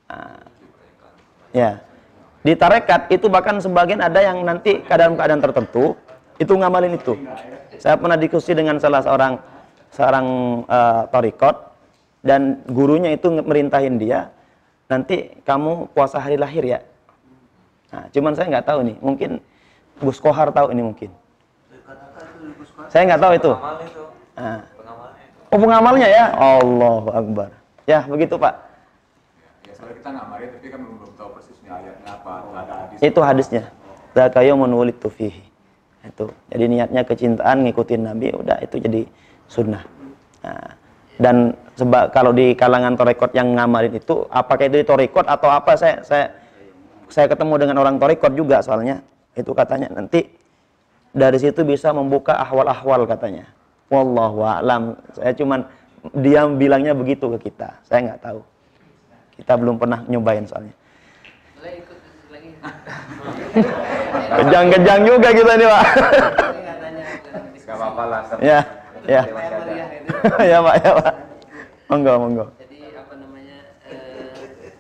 Nah, 0.09 0.41
ya. 1.59 1.71
Di 2.47 2.55
tarekat 2.55 3.11
itu 3.11 3.27
bahkan 3.27 3.59
sebagian 3.59 3.99
ada 3.99 4.23
yang 4.23 4.47
nanti 4.47 4.79
keadaan-keadaan 4.87 5.43
tertentu 5.43 5.99
itu 6.39 6.53
ngamalin 6.55 6.95
itu. 6.95 7.19
Saya 7.83 7.99
pernah 7.99 8.15
diskusi 8.15 8.55
dengan 8.55 8.79
salah 8.79 9.03
seorang 9.03 9.35
seorang 9.91 10.27
eh, 10.65 11.03
torikot 11.11 11.57
dan 12.23 12.63
gurunya 12.71 13.11
itu 13.15 13.31
merintahin 13.43 13.99
dia 13.99 14.31
nanti 14.89 15.35
kamu 15.43 15.91
puasa 15.93 16.23
hari 16.23 16.39
lahir 16.39 16.65
ya. 16.65 16.81
Nah, 17.89 18.05
cuman 18.13 18.33
saya 18.37 18.47
nggak 18.53 18.67
tahu 18.69 18.79
nih, 18.85 18.97
mungkin 19.01 19.31
Gus 19.99 20.21
Kohar 20.21 20.53
tahu 20.53 20.73
ini 20.73 20.83
mungkin. 20.85 21.11
Saya 22.89 23.03
nggak 23.09 23.23
tahu 23.23 23.33
itu. 23.37 23.53
Nah. 24.39 24.61
Oh 25.49 25.57
pengamalnya 25.57 26.09
ya? 26.09 26.25
Allahu 26.37 27.09
Akbar. 27.09 27.49
Ya 27.89 28.05
begitu 28.05 28.37
Pak. 28.37 28.68
Ya, 29.79 29.87
soalnya 29.87 29.95
kita 30.03 30.11
tapi 30.59 30.67
kan 30.75 30.81
belum, 30.83 31.15
tahu 31.15 31.29
persisnya 31.39 31.71
ayatnya 31.71 32.11
apa. 32.11 32.33
Itu 32.99 33.21
hadisnya. 33.23 33.63
Dzaka 34.11 34.43
yaumun 34.43 34.75
wulidtu 34.75 35.07
fihi. 35.07 35.43
Itu. 36.03 36.35
Jadi 36.51 36.65
niatnya 36.67 37.07
kecintaan 37.07 37.63
ngikutin 37.63 38.03
Nabi 38.03 38.35
udah 38.35 38.59
itu 38.59 38.83
jadi 38.83 39.07
sunnah. 39.47 39.87
Nah, 40.43 40.71
dan 41.23 41.55
sebab 41.79 42.11
kalau 42.11 42.35
di 42.35 42.59
kalangan 42.59 42.99
torekot 42.99 43.31
yang 43.35 43.55
ngamalin 43.55 43.95
itu 43.95 44.27
apakah 44.31 44.67
itu 44.67 44.83
di 44.83 44.87
torekot 44.87 45.27
atau 45.27 45.51
apa 45.51 45.75
saya 45.75 46.03
saya 46.03 46.31
saya 47.11 47.27
ketemu 47.31 47.55
dengan 47.67 47.77
orang 47.83 47.99
torekot 47.99 48.35
juga 48.35 48.63
soalnya 48.63 49.03
itu 49.35 49.51
katanya 49.51 49.91
nanti 49.95 50.27
dari 51.15 51.39
situ 51.39 51.63
bisa 51.63 51.95
membuka 51.95 52.35
ahwal-ahwal 52.35 53.07
katanya. 53.07 53.47
Wallahu 53.89 54.43
a'lam. 54.43 54.99
Saya 55.15 55.33
cuman 55.39 55.65
dia 56.19 56.47
bilangnya 56.47 56.93
begitu 56.95 57.31
ke 57.39 57.51
kita. 57.51 57.79
Saya 57.87 58.13
nggak 58.13 58.23
tahu. 58.27 58.41
Kita 59.39 59.55
belum 59.55 59.79
pernah 59.79 60.03
nyobain 60.11 60.43
soalnya. 60.45 60.75
Kejang-kejang 64.29 65.01
juga 65.07 65.29
kita 65.33 65.53
nih, 65.57 65.69
Pak. 65.71 65.85
Ini 65.89 66.63
katanya 66.63 67.05
Gak 67.65 67.77
apa-apa 67.77 68.03
lah. 68.07 68.23
Ya, 68.43 68.61
ya. 69.07 69.23
Ya, 70.51 70.59
Pak, 70.59 70.75
ya, 70.83 70.91
Pak. 70.99 71.15
Monggo, 71.89 72.13
monggo. 72.21 72.45
Jadi 72.61 72.79
apa 72.93 73.15
namanya? 73.17 73.59
eh, 73.89 74.75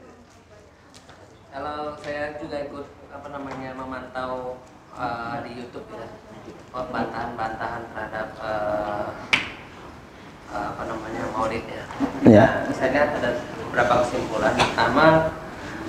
kalau 1.55 1.97
saya 2.05 2.37
juga 2.37 2.57
ikut 2.69 2.87
apa 3.15 3.29
namanya 3.33 3.71
memantau 3.79 4.61
eh, 4.99 5.37
di 5.47 5.51
YouTube 5.63 5.89
ya 5.95 6.07
bantahan-bantahan 6.73 7.83
terhadap 7.93 8.29
eh, 8.45 9.09
eh, 10.53 10.67
apa 10.75 10.83
namanya 10.85 11.23
maulid 11.33 11.65
ya. 11.65 11.85
Ya. 12.29 12.47
Nah, 12.69 12.75
saya 12.77 12.89
lihat 12.93 13.11
ada 13.17 13.31
beberapa 13.79 14.03
kesimpulan. 14.03 14.59
Pertama, 14.59 15.07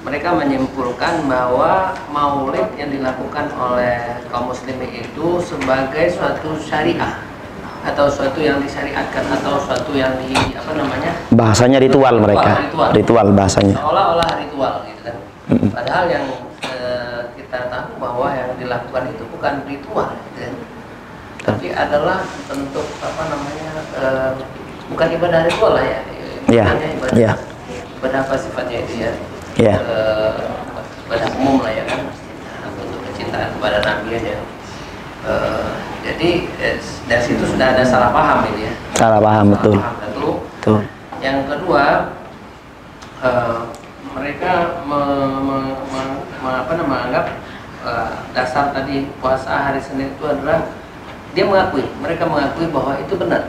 mereka 0.06 0.30
menyimpulkan 0.38 1.26
bahwa 1.26 1.98
maulid 2.14 2.70
yang 2.78 2.94
dilakukan 2.94 3.49
oleh 3.57 4.22
kaum 4.30 4.53
muslimin 4.53 4.94
itu 4.94 5.41
sebagai 5.41 6.14
suatu 6.14 6.53
syariah 6.61 7.18
atau 7.82 8.06
suatu 8.06 8.38
yang 8.45 8.61
disyariatkan 8.61 9.26
atau 9.41 9.57
suatu 9.57 9.90
yang 9.98 10.14
di 10.22 10.38
apa 10.53 10.70
namanya 10.78 11.18
Bahasanya 11.34 11.82
ritual 11.82 12.22
mereka. 12.22 12.61
Ritual. 12.70 12.90
Ritual 12.94 13.28
bahasanya. 13.34 13.74
seolah-olah 13.74 14.30
ritual 14.38 14.74
gitu 14.86 15.02
kan 15.10 15.16
Mm-mm. 15.49 15.70
padahal 15.74 16.06
yang 16.11 16.26
eh, 16.70 17.20
kita 17.40 17.74
tahu 17.74 17.98
bahwa 17.98 18.28
yang 18.38 18.52
dilakukan 18.60 19.03
itu 19.10 19.24
bukan 19.34 19.53
ritual 19.66 20.11
gitu 20.14 20.38
kan 20.45 20.53
tapi 21.40 21.72
adalah 21.72 22.22
bentuk 22.52 22.86
apa 22.99 23.22
namanya 23.32 23.72
eh, 23.98 24.32
bukan 24.91 25.07
ibadah 25.18 25.41
ritual 25.49 25.74
lah 25.74 25.88
ya 25.88 25.99
Iya, 26.49 26.66
Ibadahnya 26.66 26.88
ibadah, 26.98 27.14
iya. 27.16 27.32
Ibadah 27.99 28.19
apa 28.23 28.35
sifatnya 28.35 28.80
itu 28.81 28.93
ya 29.03 29.11
Iya. 29.59 29.76
Eh, 29.76 30.39
ibadah 31.03 31.30
umum 31.35 31.59
lah 31.59 31.67
ya 31.69 31.84
kan 31.84 31.99
bentuk 32.73 32.99
kecintaan 33.05 33.49
kepada 33.59 33.77
nabi 33.84 34.09
aja 34.15 34.39
Eh, 35.19 35.67
jadi 35.99 36.30
eh, 36.63 36.80
dari 37.03 37.19
situ 37.19 37.43
sudah 37.43 37.76
ada 37.76 37.84
salah 37.84 38.07
paham 38.09 38.47
ini 38.55 38.71
ya 38.71 38.73
Salah 38.95 39.19
paham 39.19 39.51
betul. 39.51 39.76
Salah 39.76 39.84
paham. 39.84 39.99
Lalu 40.15 40.31
Betul. 40.55 40.80
yang 41.19 41.38
kedua, 41.43 41.84
eh, 43.19 43.59
mereka 44.09 44.51
me- 44.88 45.39
me- 45.43 45.76
me- 45.91 46.19
me- 46.39 46.59
apa 46.63 46.71
namanya, 46.71 46.88
menganggap 46.88 47.26
eh, 47.84 48.11
dasar 48.31 48.71
tadi 48.71 49.11
puasa 49.19 49.51
hari 49.51 49.84
Senin 49.84 50.15
itu 50.15 50.23
adalah 50.23 50.71
dia 51.35 51.43
mengakui, 51.43 51.84
mereka 51.99 52.23
mengakui 52.23 52.71
bahwa 52.71 52.95
itu 52.95 53.13
benar, 53.15 53.43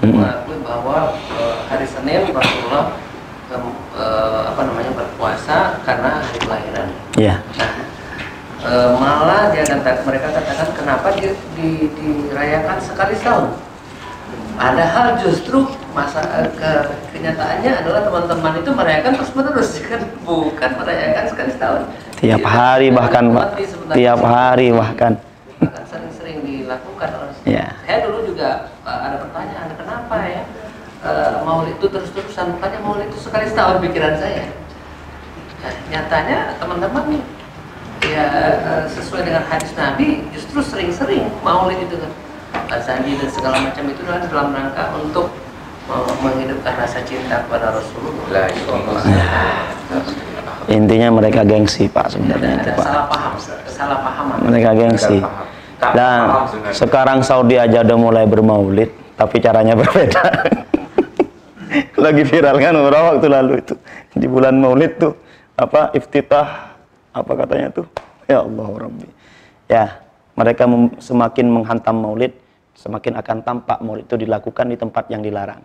Mm-mm. 0.00 0.24
mengakui 0.24 0.56
bahwa 0.64 1.12
eh, 1.36 1.56
hari 1.68 1.84
Senin 1.84 2.32
Rasulullah 2.32 2.96
apa 3.58 4.60
namanya 4.66 4.92
berpuasa 4.92 5.78
karena 5.82 6.18
hari 6.22 6.38
kelahiran. 6.38 6.88
Ya. 7.14 7.36
Nah, 7.54 7.72
eh, 8.64 8.90
malah 8.96 9.50
dia 9.50 9.62
kata, 9.62 10.02
mereka 10.02 10.28
katakan 10.30 10.68
kenapa 10.74 11.06
di, 11.14 11.34
di- 11.54 11.90
dirayakan 11.94 12.78
sekali 12.80 13.14
setahun. 13.14 13.54
Padahal 14.54 15.18
justru 15.18 15.66
masa 15.90 16.22
eh, 16.38 16.48
ke, 16.54 16.72
kenyataannya 17.10 17.70
adalah 17.82 18.06
teman-teman 18.06 18.54
itu 18.58 18.70
merayakan 18.70 19.12
terus 19.18 19.32
menerus 19.34 19.70
kan 19.90 20.00
bukan 20.22 20.70
merayakan 20.78 21.24
sekali 21.28 21.50
setahun. 21.52 21.82
Tiap 22.18 22.40
Jadi, 22.40 22.46
hari 22.46 22.88
bahkan, 22.88 23.24
Tiap 23.92 24.20
hari 24.22 24.68
bahkan. 24.72 25.12
sering-sering 25.84 26.42
dilakukan 26.42 27.10
oleh 27.14 27.32
Ya. 27.44 27.76
saya 27.84 28.08
dulu 28.08 28.24
juga 28.24 28.72
eh, 28.82 28.98
ada 29.04 29.16
pertanyaan 29.20 29.68
kenapa 29.76 30.16
ya 30.24 30.42
eh, 31.04 31.36
maulid 31.44 31.76
itu 31.76 31.86
terus-terusan 31.86 32.56
bukannya 32.58 32.80
maulid 32.80 33.06
itu 33.12 33.18
sekali 33.20 33.44
setahun 33.46 33.78
pikiran 33.84 34.16
saya 34.18 34.64
Nah, 35.64 35.72
nyatanya 35.88 36.60
teman-teman 36.60 37.04
nih 37.08 37.22
ya 38.04 38.26
eh, 38.60 38.84
sesuai 38.92 39.24
dengan 39.24 39.48
hadis 39.48 39.72
Nabi 39.72 40.20
justru 40.36 40.60
sering-sering 40.60 41.24
maulid 41.40 41.80
itu 41.88 41.96
kan 41.96 42.12
azani 42.68 43.16
dan 43.16 43.32
segala 43.32 43.56
macam 43.64 43.84
itu 43.88 44.00
adalah 44.04 44.28
dalam 44.28 44.48
rangka 44.52 44.84
untuk 45.00 45.32
menghidupkan 46.20 46.80
rasa 46.80 47.00
cinta 47.04 47.44
kepada 47.44 47.76
Rasulullah. 47.76 48.48
Lah, 48.48 48.48
iya. 49.04 49.24
Intinya 50.72 51.12
mereka 51.12 51.44
gengsi, 51.44 51.92
Pak 51.92 52.16
sebenarnya 52.16 52.56
itu, 52.56 52.70
Pak. 52.72 52.84
salah 52.88 53.04
paham, 53.04 53.32
salah 53.68 53.98
pahaman. 54.00 54.36
Mereka 54.48 54.70
gengsi. 54.80 55.20
paham. 55.20 55.44
Dan 55.92 56.20
paham 56.24 56.72
sekarang 56.72 57.18
Saudi 57.20 57.60
aja 57.60 57.84
udah 57.84 57.98
mulai 58.00 58.24
bermaulid, 58.24 58.88
tapi 59.20 59.44
caranya 59.44 59.76
berbeda. 59.80 60.22
Lagi 61.94 62.22
viral 62.26 62.56
kan 62.60 62.74
beberapa 62.74 63.04
waktu 63.16 63.28
lalu 63.30 63.52
itu. 63.60 63.74
Di 64.14 64.26
bulan 64.26 64.54
Maulid 64.58 64.98
tuh 64.98 65.12
apa 65.54 65.94
iftitah 65.94 66.76
apa 67.14 67.32
katanya 67.34 67.68
tuh? 67.70 67.86
Ya 68.26 68.42
Allah 68.42 68.68
Rabbi. 68.68 69.08
Ya 69.70 69.84
mereka 70.34 70.66
semakin 70.98 71.46
menghantam 71.50 71.96
Maulid 71.98 72.34
semakin 72.74 73.18
akan 73.18 73.36
tampak 73.46 73.78
Maulid 73.82 74.04
itu 74.06 74.16
dilakukan 74.18 74.66
di 74.70 74.76
tempat 74.78 75.04
yang 75.10 75.22
dilarang. 75.22 75.62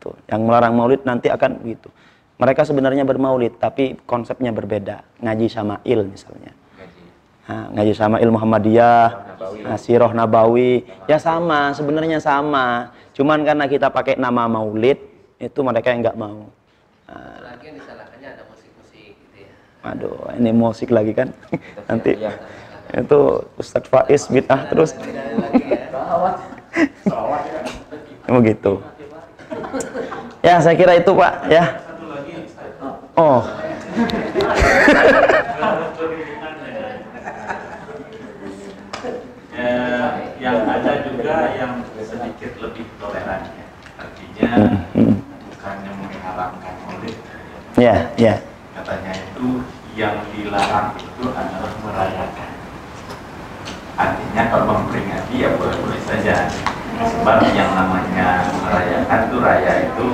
Itu 0.00 0.16
yang 0.28 0.44
melarang 0.44 0.72
Maulid 0.76 1.04
nanti 1.04 1.28
akan 1.28 1.60
begitu. 1.60 1.88
Mereka 2.34 2.66
sebenarnya 2.66 3.06
bermaulid 3.06 3.62
tapi 3.62 3.94
konsepnya 4.10 4.50
berbeda. 4.50 5.06
Ngaji 5.22 5.46
Sama'il 5.46 6.02
misalnya. 6.02 6.50
Nah, 7.44 7.68
ngaji 7.76 7.92
sama 7.92 8.16
ilmu 8.24 8.40
Muhammadiyah, 8.40 9.08
nah, 9.68 9.76
Sirah 9.76 10.16
Nabawi, 10.16 10.80
ya 11.04 11.20
sama, 11.20 11.76
sebenarnya 11.76 12.16
sama. 12.16 12.96
Cuman 13.12 13.44
karena 13.44 13.68
kita 13.68 13.92
pakai 13.92 14.16
nama 14.16 14.48
Maulid, 14.48 14.96
itu 15.38 15.60
mereka 15.60 15.90
yang 15.90 16.00
nggak 16.00 16.16
mau. 16.16 16.46
Nah, 17.04 17.36
Lagi 17.42 17.64
yang 17.68 17.76
disalahkannya 17.76 18.28
ada 18.30 18.42
musik-musik 18.48 19.12
gitu 19.12 19.36
ya. 19.40 19.52
aduh, 19.84 20.16
ini 20.34 20.50
musik 20.50 20.88
lagi 20.88 21.12
kan? 21.12 21.28
Nanti 21.84 22.16
itu 22.94 23.20
Ustadz 23.54 23.88
Faiz 23.88 24.22
bid'ah 24.28 24.70
terus, 24.70 24.94
Ada 24.94 25.22
lagi 25.36 25.64
ya. 25.68 25.90
begitu. 28.30 28.72
Ya, 30.40 30.60
saya 30.60 30.74
kira 30.74 30.96
itu 30.96 31.10
Pak, 31.12 31.32
ya. 31.48 31.64
Oh, 33.14 33.40
Eh, 39.54 40.08
yang 40.42 40.66
ada 40.66 40.92
juga 41.06 41.54
yang 41.54 41.78
sedikit 41.94 42.58
lebih 42.58 42.90
toleran 42.98 43.42
ya. 43.46 43.66
Artinya 43.94 44.50
Mm, 44.50 44.78
mm. 44.98 45.14
bukannya 45.46 45.92
mengharamkan 45.94 46.74
maulid, 46.82 47.16
ya, 47.84 47.94
ya, 48.16 48.34
katanya 48.80 49.12
itu 49.12 49.60
yang 49.92 50.16
dilarang 50.32 50.96
itu 50.96 51.24
adalah 51.28 51.72
merayakan. 51.84 52.50
Artinya 53.94 54.42
kalau 54.50 54.64
memperingati 54.80 55.34
ya 55.38 55.54
boleh-boleh 55.54 56.00
saja. 56.02 56.48
Sebab 56.94 57.42
yang 57.58 57.74
namanya 57.74 58.46
merayakan 58.62 59.18
itu 59.26 59.36
raya 59.42 59.72
itu 59.90 60.08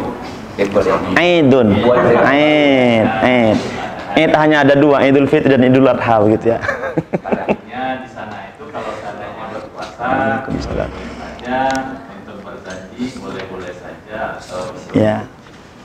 Aidun, 1.17 1.69
Aid, 2.25 3.07
Aid. 3.25 3.59
Aid 4.17 4.33
hanya 4.37 4.65
ada 4.67 4.75
dua, 4.77 5.01
Idul 5.05 5.25
Fitri 5.25 5.55
dan 5.57 5.65
Idul 5.65 5.89
Adha 5.89 6.21
gitu 6.29 6.53
ya. 6.53 6.59
Artinya 7.25 7.83
di 8.05 8.09
sana 8.11 8.37
itu 8.53 8.65
kalau 8.69 8.93
seandainya 9.01 9.45
berpuasa 9.57 10.03
Waalaikumsalam. 10.05 10.91
saja 10.93 11.61
untuk 12.13 12.37
berjanji 12.45 13.05
boleh-boleh 13.17 13.73
saja 13.73 14.37
atau 14.37 14.77
Ya. 14.93 15.25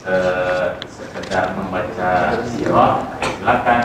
eh, 0.04 0.66
sekedar 0.88 1.56
membaca 1.56 2.10
sirah 2.44 2.92
silakan 3.20 3.80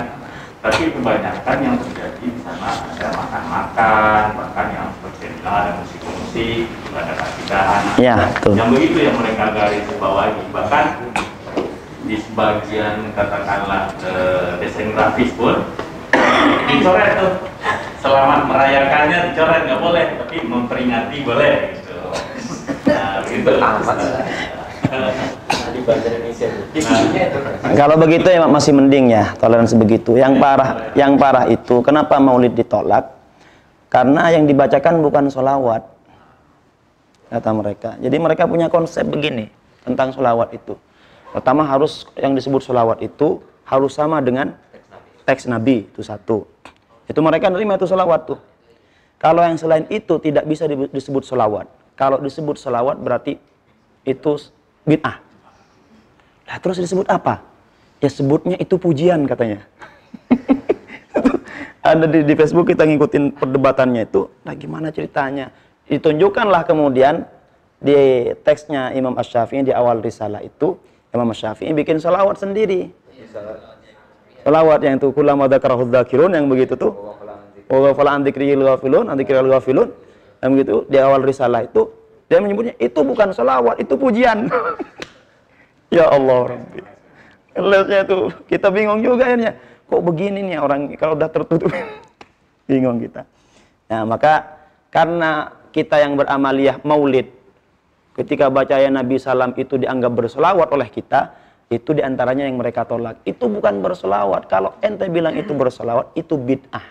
tapi 0.82 0.98
kebanyakan 0.98 1.58
yang 1.62 1.78
terjadi 1.78 2.26
di 2.26 2.42
sana 2.42 2.74
ada 2.74 3.08
makan-makan 3.14 4.22
bahkan 4.34 4.66
yang 4.74 4.90
seperti 4.98 5.30
bilang 5.38 5.56
ada 5.62 5.72
musik-musik 5.78 6.66
ada 6.90 7.14
kasidahan 7.22 7.82
Ya, 8.02 8.16
betul. 8.18 8.54
yang 8.58 8.70
begitu 8.74 8.98
yang 9.06 9.14
mereka 9.14 9.54
garis 9.54 9.86
bawahi 10.02 10.42
bahkan 10.50 10.86
di 12.10 12.18
sebagian 12.18 13.14
katakanlah 13.14 13.94
eh, 14.02 14.58
desain 14.58 14.90
grafis 14.98 15.30
pun 15.38 15.62
dicoret 16.66 17.14
tuh. 17.14 17.34
Selamat 18.02 18.50
merayakannya 18.50 19.38
dicoret 19.38 19.62
nggak 19.70 19.82
boleh 19.86 20.06
tapi 20.18 20.38
memperingati 20.50 21.18
boleh 21.22 21.78
gitu. 21.78 22.02
Nah 22.90 23.22
begitu 26.72 27.38
Kalau 27.76 27.96
begitu 28.00 28.28
ya 28.32 28.48
masih 28.48 28.72
mending 28.76 29.12
ya 29.12 29.36
toleransi 29.38 29.76
begitu. 29.76 30.16
Yang 30.16 30.40
parah, 30.40 30.70
yang 30.96 31.16
parah 31.20 31.46
itu 31.52 31.84
kenapa 31.84 32.18
Maulid 32.18 32.56
ditolak? 32.56 33.12
Karena 33.92 34.32
yang 34.32 34.48
dibacakan 34.48 35.04
bukan 35.04 35.28
solawat 35.28 35.84
kata 37.32 37.52
mereka. 37.52 37.90
Jadi 38.00 38.16
mereka 38.20 38.44
punya 38.48 38.68
konsep 38.72 39.04
begini 39.08 39.52
tentang 39.84 40.16
solawat 40.16 40.52
itu. 40.56 40.76
Pertama 41.32 41.64
harus 41.64 42.08
yang 42.20 42.36
disebut 42.36 42.60
solawat 42.60 43.00
itu 43.00 43.40
harus 43.64 43.96
sama 43.96 44.20
dengan 44.20 44.52
teks 45.24 45.48
Nabi 45.48 45.88
itu 45.88 46.04
satu. 46.04 46.44
Itu 47.08 47.20
mereka 47.24 47.48
nerima 47.48 47.80
itu 47.80 47.88
solawat 47.88 48.28
tuh. 48.28 48.40
Kalau 49.16 49.40
yang 49.44 49.56
selain 49.56 49.88
itu 49.88 50.20
tidak 50.20 50.44
bisa 50.44 50.68
di- 50.68 50.92
disebut 50.92 51.24
solawat. 51.24 51.68
Kalau 51.96 52.20
disebut 52.20 52.60
solawat 52.60 53.00
berarti 53.00 53.38
itu 54.04 54.32
bid'ah. 54.84 55.31
Lah 56.52 56.60
terus 56.60 56.84
disebut 56.84 57.08
apa? 57.08 57.40
Ya 58.04 58.12
sebutnya 58.12 58.60
itu 58.60 58.76
pujian 58.76 59.24
katanya. 59.24 59.64
ada 61.80 62.04
di, 62.12 62.28
di 62.28 62.34
Facebook 62.36 62.68
kita 62.68 62.84
ngikutin 62.84 63.40
perdebatannya 63.40 64.04
itu, 64.04 64.28
nah 64.44 64.52
gimana 64.52 64.92
ceritanya? 64.92 65.48
Ditunjukkanlah 65.88 66.68
kemudian 66.68 67.24
di 67.80 68.28
teksnya 68.44 68.92
Imam 68.92 69.16
Ash-Syafi'i 69.16 69.64
di 69.64 69.72
awal 69.72 70.04
risalah 70.04 70.44
itu, 70.44 70.76
Imam 71.16 71.32
Ash-Syafi'i 71.32 71.72
bikin 71.72 72.04
salawat 72.04 72.36
sendiri. 72.36 72.92
Salawat 74.44 74.84
yang 74.84 75.00
itu 75.00 75.08
kulama 75.16 75.48
dzakarahudz 75.48 75.88
dzakirun 75.88 76.36
yang 76.36 76.52
begitu 76.52 76.76
tuh. 76.76 77.16
Wa 77.72 77.80
ghafala 77.80 78.20
an 78.20 78.28
dzikril 78.28 78.60
ghafilun, 78.60 79.08
an 79.08 79.16
dzikril 79.16 79.48
ghafilun. 79.48 79.88
Yang 80.44 80.50
begitu 80.52 80.76
di 80.92 80.98
awal 81.00 81.24
risalah 81.24 81.64
itu 81.64 81.88
dia 82.28 82.44
menyebutnya 82.44 82.76
itu 82.76 83.00
bukan 83.00 83.32
salawat, 83.32 83.80
itu 83.80 83.96
pujian. 83.96 84.52
ya 85.92 86.08
Allah 86.08 86.58
Rabbi. 86.58 86.82
Lihatnya 87.52 88.02
tuh 88.08 88.32
kita 88.48 88.72
bingung 88.72 89.04
juga 89.04 89.28
akhirnya. 89.28 89.60
Kok 89.92 90.02
begini 90.08 90.40
nih 90.48 90.58
orang 90.64 90.96
kalau 90.96 91.20
udah 91.20 91.28
tertutup 91.28 91.70
bingung 92.72 92.98
kita. 93.04 93.28
Nah, 93.92 94.08
maka 94.08 94.64
karena 94.88 95.52
kita 95.76 96.00
yang 96.00 96.16
beramaliyah 96.16 96.80
maulid 96.88 97.28
ketika 98.16 98.48
baca 98.48 98.80
ya 98.80 98.88
Nabi 98.88 99.20
salam 99.20 99.52
itu 99.60 99.76
dianggap 99.76 100.12
berselawat 100.16 100.72
oleh 100.72 100.88
kita, 100.88 101.36
itu 101.72 101.96
di 101.96 102.04
antaranya 102.04 102.48
yang 102.48 102.60
mereka 102.60 102.84
tolak. 102.88 103.24
Itu 103.24 103.48
bukan 103.48 103.80
berselawat. 103.84 104.48
Kalau 104.52 104.76
ente 104.84 105.08
bilang 105.08 105.36
itu 105.36 105.52
berselawat, 105.56 106.12
itu 106.16 106.36
bid'ah. 106.36 106.84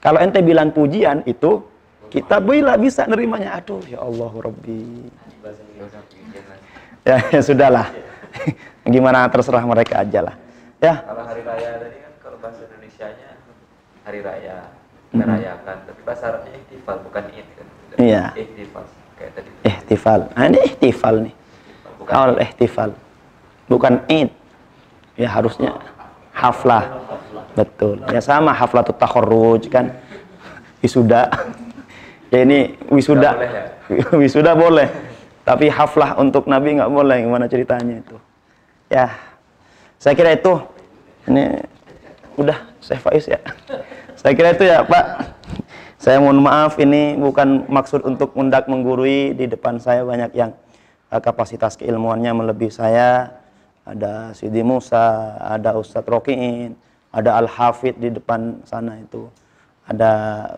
Kalau 0.00 0.18
ente 0.22 0.40
bilang 0.40 0.70
pujian 0.70 1.26
itu 1.26 1.62
kita 2.10 2.42
bila 2.42 2.78
bisa 2.78 3.06
nerimanya. 3.06 3.58
Aduh 3.58 3.82
ya 3.86 4.02
Allah 4.02 4.32
Rabbi. 4.32 5.10
Ya, 7.04 7.16
ya 7.34 7.40
sudahlah. 7.40 7.86
Gimana 8.94 9.28
terserah 9.28 9.64
mereka 9.64 10.04
aja 10.04 10.20
lah. 10.24 10.34
Ya. 10.80 11.04
Kalau 11.04 11.24
hari 11.24 11.42
raya 11.44 11.70
tadi 11.76 11.96
kan 12.00 12.12
kalau 12.24 12.36
bahasa 12.40 12.60
Indonesia-nya 12.64 13.30
hari 14.04 14.20
raya 14.24 14.56
merayakan, 15.12 15.76
tapi 15.84 16.00
bahasa 16.06 16.24
Arabnya 16.32 16.52
ihtifal 16.56 16.96
bukan 17.04 17.24
id 17.34 17.48
kan. 17.56 17.66
Iya. 18.00 18.24
Ihtifal 18.36 18.84
kayak 19.18 19.32
tadi. 19.36 19.48
Ihtifal. 19.66 20.20
Nah, 20.32 20.44
ini 20.48 20.58
ihtifal 20.64 21.14
nih. 21.28 21.34
Bukan 22.00 22.12
Awal 22.16 22.32
ihtifal. 22.48 22.90
Bukan 23.68 23.94
id. 24.08 24.30
Ya 25.20 25.28
harusnya 25.28 25.76
haflah. 26.32 26.84
Betul. 27.52 28.00
Ya 28.08 28.22
sama 28.24 28.56
haflatut 28.56 28.96
takharruj 28.96 29.68
kan. 29.68 29.92
Wisuda. 30.80 31.28
Ya 32.30 32.46
ini 32.46 32.78
wisuda. 32.94 33.34
boleh 33.34 34.22
wisuda 34.22 34.54
boleh. 34.54 35.09
Tapi 35.50 35.66
haflah 35.66 36.14
untuk 36.14 36.46
Nabi 36.46 36.78
nggak 36.78 36.94
boleh. 36.94 37.26
Gimana 37.26 37.50
ceritanya 37.50 37.98
itu? 37.98 38.14
Ya. 38.86 39.10
Saya 39.98 40.14
kira 40.14 40.38
itu. 40.38 40.62
Ini 41.26 41.58
udah 42.38 42.70
saya 42.78 43.02
Faiz 43.02 43.26
ya. 43.26 43.42
Saya 44.14 44.38
kira 44.38 44.54
itu 44.54 44.62
ya 44.62 44.86
Pak. 44.86 45.26
Saya 45.98 46.22
mohon 46.22 46.38
maaf 46.38 46.78
ini 46.78 47.18
bukan 47.18 47.66
maksud 47.66 48.06
untuk 48.06 48.30
mendak 48.38 48.70
menggurui 48.70 49.34
di 49.34 49.50
depan 49.50 49.82
saya 49.82 50.06
banyak 50.06 50.38
yang 50.38 50.54
eh, 51.10 51.18
kapasitas 51.18 51.74
keilmuannya 51.74 52.30
melebihi 52.30 52.70
saya. 52.70 53.34
Ada 53.82 54.38
Sidi 54.38 54.62
Musa, 54.62 55.34
ada 55.34 55.74
Ustadz 55.74 56.06
Rokiin, 56.06 56.78
ada 57.10 57.34
Al 57.34 57.50
Hafid 57.50 57.98
di 57.98 58.14
depan 58.14 58.62
sana 58.62 59.02
itu. 59.02 59.26
Ada 59.90 60.12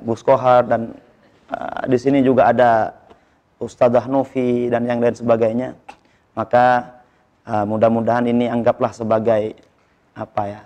Gus 0.04 0.20
Kohar 0.20 0.68
dan 0.68 0.92
eh, 1.48 1.82
di 1.88 1.96
sini 1.96 2.20
juga 2.20 2.52
ada 2.52 2.92
Ustadzah 3.62 4.10
Novi 4.10 4.66
dan 4.66 4.84
yang 4.84 4.98
lain 4.98 5.14
sebagainya. 5.14 5.78
Maka 6.34 6.98
eh, 7.46 7.64
mudah-mudahan 7.64 8.26
ini 8.26 8.50
anggaplah 8.50 8.90
sebagai 8.90 9.54
apa 10.12 10.42
ya? 10.50 10.62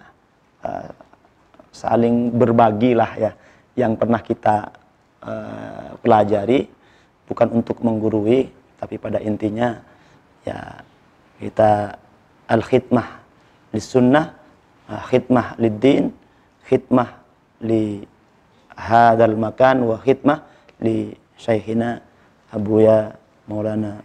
eh, 0.65 0.91
saling 1.77 2.33
berbagi 2.33 2.97
lah 2.97 3.13
ya 3.21 3.33
yang 3.77 4.01
pernah 4.01 4.25
kita 4.25 4.73
eh, 5.21 5.91
pelajari 6.01 6.65
bukan 7.29 7.61
untuk 7.61 7.85
menggurui 7.85 8.49
tapi 8.81 8.97
pada 8.97 9.21
intinya 9.21 9.77
ya 10.47 10.81
kita 11.37 12.01
al 12.49 12.63
khidmah 12.65 13.09
li 13.75 13.83
sunnah 13.83 14.33
khidmah 14.87 15.59
lid 15.59 15.77
din 15.83 16.05
khidmah 16.65 17.19
li 17.67 18.07
hadal 18.79 19.35
makan 19.35 19.91
wa 19.91 19.97
khidmah 19.99 20.47
li 20.81 21.19
syekhina 21.35 22.06
Abuya 22.57 23.13
Maulana 23.45 24.01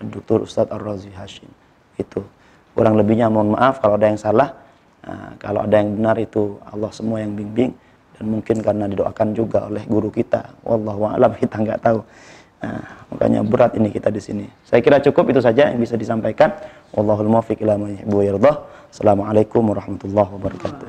Dr. 0.00 0.48
Ustadz 0.48 0.72
Ar-Razi 0.72 1.12
Hashim 1.12 1.52
itu 2.00 2.24
kurang 2.72 2.96
lebihnya 2.96 3.28
mohon 3.28 3.52
maaf 3.52 3.84
kalau 3.84 4.00
ada 4.00 4.08
yang 4.08 4.16
salah 4.16 4.56
Nah, 5.00 5.32
kalau 5.40 5.64
ada 5.64 5.80
yang 5.80 5.96
benar 5.96 6.16
itu 6.20 6.60
Allah 6.68 6.92
semua 6.92 7.24
yang 7.24 7.32
bimbing 7.32 7.72
dan 8.16 8.24
mungkin 8.28 8.60
karena 8.60 8.84
didoakan 8.84 9.32
juga 9.32 9.64
oleh 9.64 9.80
guru 9.88 10.12
kita. 10.12 10.44
Wallahu 10.60 11.08
a'lam 11.08 11.32
kita 11.40 11.56
nggak 11.56 11.80
tahu. 11.80 12.04
Nah, 12.60 12.84
makanya 13.08 13.40
berat 13.40 13.72
ini 13.80 13.88
kita 13.88 14.12
di 14.12 14.20
sini. 14.20 14.44
Saya 14.68 14.84
kira 14.84 15.00
cukup 15.00 15.32
itu 15.32 15.40
saja 15.40 15.72
yang 15.72 15.80
bisa 15.80 15.96
disampaikan. 15.96 16.52
Wallahul 16.92 17.32
muwaffiq 17.32 17.64
ila 17.64 17.80
ma. 17.80 17.88
Assalamualaikum 18.92 19.64
warahmatullahi 19.72 20.30
wabarakatuh. 20.36 20.88